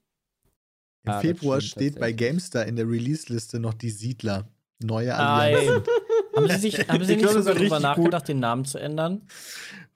[1.04, 2.14] Im das Februar steht bei.
[2.14, 4.48] GameStar in der Release-Liste noch die Siedler.
[4.82, 5.56] Neue Nein.
[5.56, 5.88] Allianz.
[6.36, 9.22] haben Sie, sich, haben Sie Ich nicht wird darüber nachgedacht, den Namen zu ändern?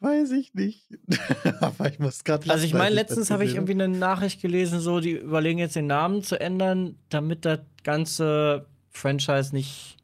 [0.01, 0.87] Weiß ich nicht.
[1.61, 4.99] Aber ich muss gerade Also ich meine, letztens habe ich irgendwie eine Nachricht gelesen, so
[4.99, 8.65] die überlegen jetzt den Namen zu ändern, damit das ganze
[8.99, 9.97] Franchise nicht.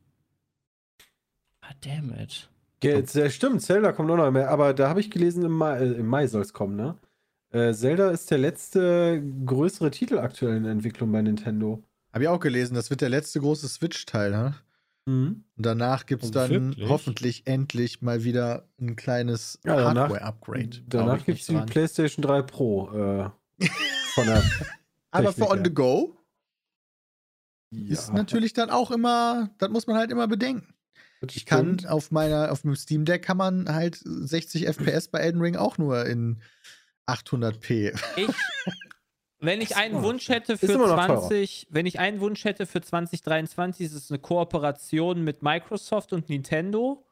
[1.62, 2.50] Ah, damn it.
[2.84, 5.54] Ja, jetzt, ja, stimmt, Zelda kommt auch noch mehr, aber da habe ich gelesen, im
[5.54, 6.96] Mai, äh, im Mai soll es kommen, ne?
[7.52, 11.84] Äh, Zelda ist der letzte größere Titel aktuell in Entwicklung bei Nintendo.
[12.14, 14.56] Habe ich auch gelesen, das wird der letzte große Switch-Teil, ne?
[15.08, 15.44] Mhm.
[15.56, 16.90] Und danach gibt es Oh, dann wirklich?
[16.90, 20.82] hoffentlich endlich mal wieder ein kleines Ja, danach- Hardware-Upgrade.
[20.88, 21.56] Danach ich gibt es die.
[21.58, 23.30] PlayStation 3 Pro äh,
[24.14, 24.44] von der
[25.12, 26.15] Aber für On the Go
[27.76, 30.74] ja, ist natürlich dann auch immer, das muss man halt immer bedenken.
[31.34, 35.42] Ich kann auf meiner, auf dem Steam Deck kann man halt 60 FPS bei Elden
[35.42, 36.42] Ring auch nur in
[37.08, 38.00] 800p.
[38.18, 38.28] Ich,
[39.40, 41.20] wenn ich einen Wunsch hätte für immer noch teurer.
[41.22, 46.30] 20, wenn ich einen Wunsch hätte für 2023, ist es eine Kooperation mit Microsoft und
[46.30, 47.05] Nintendo,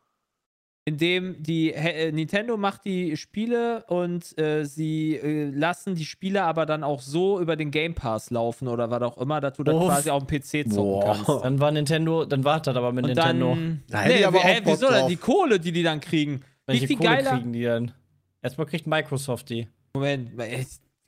[0.86, 6.44] in dem die äh, Nintendo macht die Spiele und äh, sie äh, lassen die Spiele
[6.44, 9.64] aber dann auch so über den Game Pass laufen oder was auch immer, dass du
[9.64, 9.88] dann Uff.
[9.88, 11.04] quasi auf dem PC zocken Boah.
[11.26, 11.46] kannst.
[11.46, 13.50] Dann war Nintendo, dann war das aber mit Und Nintendo.
[13.50, 13.84] dann.
[13.90, 15.08] Da hätte ich aber auch hä, Bock wieso denn?
[15.08, 16.42] Die Kohle, die die dann kriegen.
[16.42, 17.32] Wie Welche viel Kohle geiler.
[17.32, 17.92] kriegen die denn?
[18.42, 19.68] Erstmal kriegt Microsoft die.
[19.94, 20.32] Moment,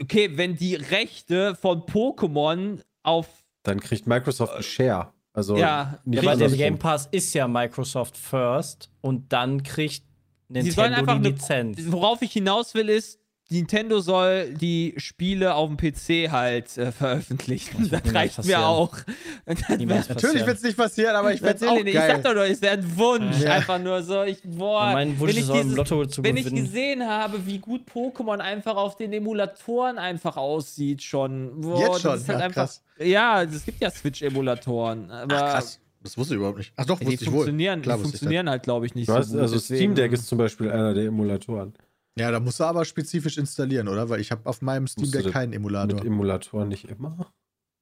[0.02, 3.28] okay, wenn die Rechte von Pokémon auf.
[3.64, 5.12] Dann kriegt Microsoft einen Share.
[5.36, 6.58] Also Ja, nicht Ja, weil der andersrum.
[6.58, 10.04] Game Pass ist ja Microsoft First und dann kriegt
[10.50, 11.78] Sie sollen Nintendo einfach die eine- Lizenz.
[11.92, 13.20] Worauf ich hinaus will, ist,
[13.50, 17.90] Nintendo soll die Spiele auf dem PC halt äh, veröffentlichen.
[17.92, 18.98] Das Das, reicht mir auch.
[19.46, 21.88] Natürlich wird es nicht passieren, aber ich werde es auch nicht.
[21.88, 22.22] Ich sag geil.
[22.24, 23.40] doch nur, es wäre ein Wunsch.
[23.42, 23.54] Ja.
[23.54, 26.06] Einfach nur so, ich, boah, Ja, mein Wunsch wenn ich, ist auch im dieses, Lotto
[26.08, 26.66] zu wenn ich gewinnen.
[26.66, 31.62] gesehen habe, wie gut Pokémon einfach auf den Emulatoren einfach aussieht schon.
[31.62, 32.84] Boah, Jetzt das schon, ist halt ja, einfach, krass.
[33.00, 35.08] Ja, es gibt ja Switch-Emulatoren.
[35.30, 35.80] Krass.
[36.04, 36.72] Das wusste ich überhaupt nicht.
[36.76, 37.38] Ach doch, Ja, die wusste ich wohl.
[37.38, 38.20] funktionieren, Klar die wusste ich das.
[38.22, 39.42] funktionieren halt, glaube ich, nicht hast, so gut.
[39.42, 41.74] also Steam Deck ist zum Beispiel einer der Emulatoren.
[42.18, 44.10] Ja, da musst du aber spezifisch installieren, oder?
[44.10, 46.06] Weil ich habe auf meinem Steam Deck das keinen Mit Emulator.
[46.06, 47.32] Emulatoren nicht immer.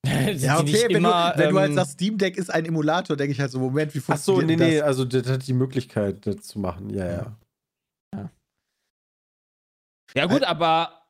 [0.35, 3.15] Ja, okay, wenn, immer, du, wenn du halt ähm, sagst, Steam Deck ist ein Emulator,
[3.15, 4.85] denke ich halt so, Moment, wie Ach so, funktioniert nee, nee, das?
[4.85, 6.89] also das hat die Möglichkeit, das zu machen.
[6.89, 7.37] Ja,
[8.13, 8.29] ja.
[10.15, 11.07] Ja, gut, aber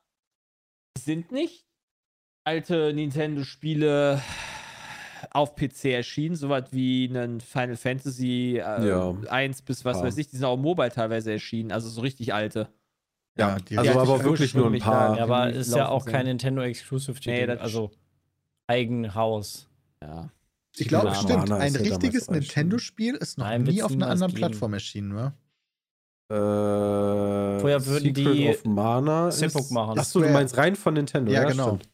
[0.96, 1.66] sind nicht
[2.46, 4.22] alte Nintendo-Spiele
[5.30, 9.10] auf PC erschienen, sowas wie ein Final Fantasy äh, Ja.
[9.28, 10.04] 1 bis was Ja.
[10.04, 12.72] weiß ich, die sind auch mobile teilweise erschienen, also so richtig alte.
[13.36, 15.16] Ja, die Also Ja, aber ich wirklich nur ein paar.
[15.16, 17.90] Ja, aber ist ja auch kein Nintendo Exclusive Titel, Nee, also
[18.66, 19.68] Eigenhaus.
[20.02, 20.30] Ja.
[20.76, 21.50] Ich glaube, stimmt.
[21.52, 22.28] Ein ja richtiges.
[22.30, 24.34] Nintendo-Spiel ist noch Nein, nie auf einer anderen.
[24.34, 25.34] Plattform erschienen, wa?
[26.30, 29.98] Äh, Vorher würden Secret die of Mana ist- machen.
[29.98, 31.30] Ach so, du meinst rein von Nintendo.
[31.30, 31.68] Ja, Ja, genau.
[31.76, 31.88] Stimmt.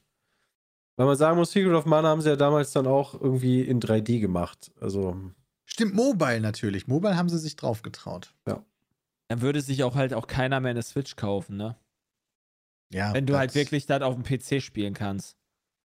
[0.97, 3.81] Weil man sagen muss, Secret of Mana haben sie ja damals dann auch irgendwie in
[3.81, 4.71] 3D gemacht.
[4.81, 5.17] Also,
[5.65, 6.87] Stimmt, Mobile natürlich.
[6.89, 8.35] Mobile haben sie sich drauf getraut.
[9.31, 11.77] Dann würde sich auch halt auch keiner mehr eine Switch kaufen, ne?
[12.93, 13.15] Ja.
[13.15, 15.37] Wenn du halt wirklich das auf dem PC spielen kannst.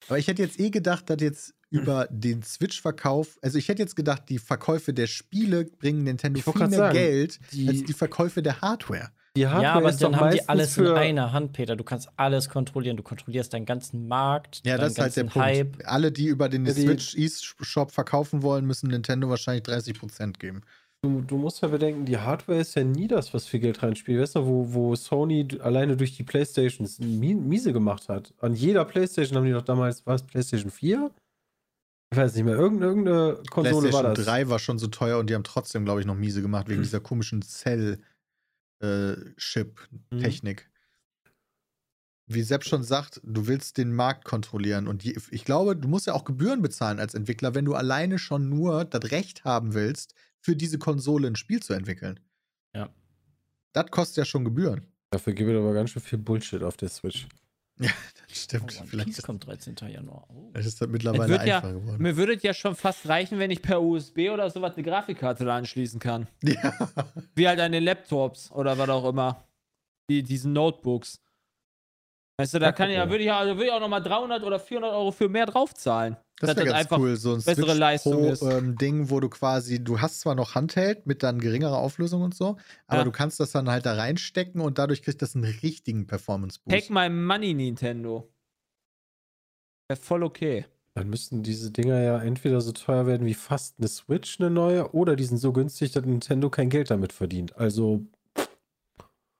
[0.06, 3.96] Aber ich hätte jetzt eh gedacht, dass jetzt über den Switch-Verkauf, also ich hätte jetzt
[3.96, 8.42] gedacht, die Verkäufe der Spiele bringen Nintendo viel mehr sagen, Geld die- als die Verkäufe
[8.42, 9.10] der Hardware.
[9.36, 11.74] die Hardware ja, aber ist dann doch haben die meistens alles in einer Hand, Peter.
[11.74, 12.96] Du kannst alles kontrollieren.
[12.98, 15.48] Du kontrollierst deinen ganzen Markt, Ja, deinen das ist halt der ganzen Punkt.
[15.48, 15.88] Hype.
[15.88, 20.60] Alle, die über den Ja, die- Switch eShop verkaufen wollen, müssen Nintendo wahrscheinlich 30% geben.
[21.04, 24.20] Du, du musst ja bedenken, die Hardware ist ja nie das, was viel Geld reinspielt.
[24.22, 28.32] Weißt du, wo, wo Sony alleine durch die Playstations mi miese gemacht hat?
[28.38, 31.10] An jeder Playstation haben die doch damals, war es Playstation 4?
[32.12, 34.24] Ich weiß nicht mehr, irgendeine, irgendeine Konsole war PlayStation das.
[34.26, 36.82] 3 war schon so teuer und die haben trotzdem, glaube ich, noch miese gemacht wegen
[36.82, 37.42] dieser komischen Mhm.
[38.80, 40.70] Cell-Chip-Technik.
[42.28, 44.86] Wie Sepp schon sagt, du willst den Markt kontrollieren.
[44.86, 48.48] Und ich glaube, du musst ja auch Gebühren bezahlen als Entwickler, wenn du alleine schon
[48.48, 52.20] nur das Recht haben willst, für diese Konsole ein Spiel zu entwickeln.
[52.74, 52.90] Ja.
[53.72, 54.86] Das kostet ja schon Gebühren.
[55.10, 57.26] Dafür gibt es aber ganz schön viel Bullshit auf der Switch.
[57.78, 57.90] Ja,
[58.28, 58.76] das stimmt.
[58.80, 59.76] Oh, Vielleicht ist, kommt 13.
[59.88, 60.26] Januar.
[60.28, 60.50] Oh.
[60.50, 62.02] vielleicht ist das mittlerweile wird ja- einfacher geworden.
[62.02, 65.44] Mir würde es ja schon fast reichen, wenn ich per USB oder sowas eine Grafikkarte
[65.44, 66.26] da anschließen kann.
[66.42, 66.74] Ja.
[67.34, 69.42] Wie halt an den Laptops oder was auch immer.
[70.10, 71.20] Die, diesen Notebooks.
[72.38, 73.08] Weißt du, da kann ich, ja.
[73.08, 76.16] würde ich, also würde ich auch nochmal 300 oder 400 Euro für mehr draufzahlen.
[76.40, 78.42] Das wäre das ganz einfach cool, so ein bessere Switch Leistung Pro ist.
[78.42, 82.34] ähm, Ding, wo du quasi, du hast zwar noch Handheld mit dann geringerer Auflösung und
[82.34, 82.56] so,
[82.88, 83.04] aber Ja.
[83.04, 86.76] du kannst das dann halt da reinstecken und dadurch kriegt das einen richtigen Performance Boost.
[86.88, 88.28] Take my money, Nintendo.
[89.88, 90.64] Wäre voll okay.
[90.94, 94.92] Dann müssten diese Dinger ja entweder so teuer werden wie fast eine Switch, eine neue,
[94.92, 97.56] oder die sind so günstig, dass Nintendo kein Geld damit verdient.
[97.56, 98.04] Also,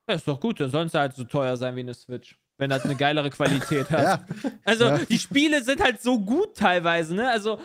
[0.09, 2.38] Ja, ist doch gut, dann soll es halt so teuer sein wie eine Switch.
[2.62, 4.24] Wenn das eine geilere Qualität hat.
[4.44, 4.98] Ja, Also, Ja.
[4.98, 7.28] die Spiele sind halt so gut teilweise, ne?
[7.28, 7.60] Also,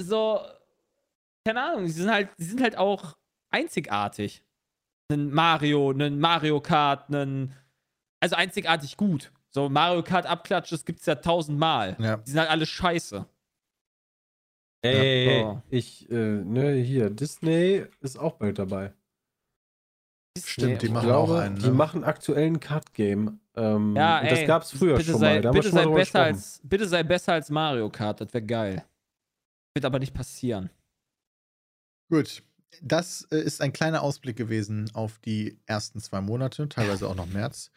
[0.00, 0.40] so,
[1.44, 3.16] keine Ahnung, die sind halt, die sind halt auch
[3.50, 4.44] einzigartig.
[5.10, 7.56] Ein Mario, ein Mario Kart, ein,
[8.20, 9.32] also einzigartig gut.
[9.50, 11.96] So Mario Kart Abklatsch, das gibt's ja tausendmal.
[11.98, 12.18] ja.
[12.18, 13.26] Die sind halt alle scheiße.
[14.84, 15.62] ey, so.
[15.70, 18.92] ich, äh, ne, hier, Disney ist auch bald dabei.
[20.38, 21.56] Stimmt, die Ich machen glaube, auch einen.
[21.56, 21.72] die Ne?
[21.72, 23.40] machen aktuell ein Card-Game.
[23.54, 25.40] Ähm, Ja, und das ey, gab's früher bitte schon sei, mal.
[25.42, 26.34] Da bitte schon mal sei drüber besser gesprochen.
[26.34, 28.84] als, bitte sei besser als Mario Kart, das wäre geil.
[29.74, 30.70] Wird aber nicht passieren.
[32.10, 32.42] Gut.
[32.80, 37.26] Das äh, ist ein kleiner Ausblick gewesen auf die ersten zwei Monate, teilweise auch noch
[37.26, 37.70] März.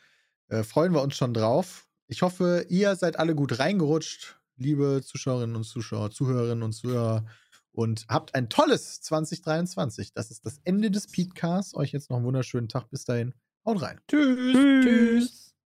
[0.47, 1.87] Äh, freuen wir uns schon drauf.
[2.07, 7.25] Ich hoffe, ihr seid alle gut reingerutscht, liebe Zuschauerinnen und Zuschauer, Zuhörerinnen und Zuhörer,
[7.75, 10.13] und habt ein tolles 2023.
[10.13, 11.75] Das ist das Ende des Podcasts.
[11.75, 12.89] Euch jetzt noch einen wunderschönen Tag.
[12.89, 13.33] Bis dahin.
[13.65, 13.99] Haut rein.
[14.07, 14.53] Tschüss.
[14.53, 15.54] Tschüss.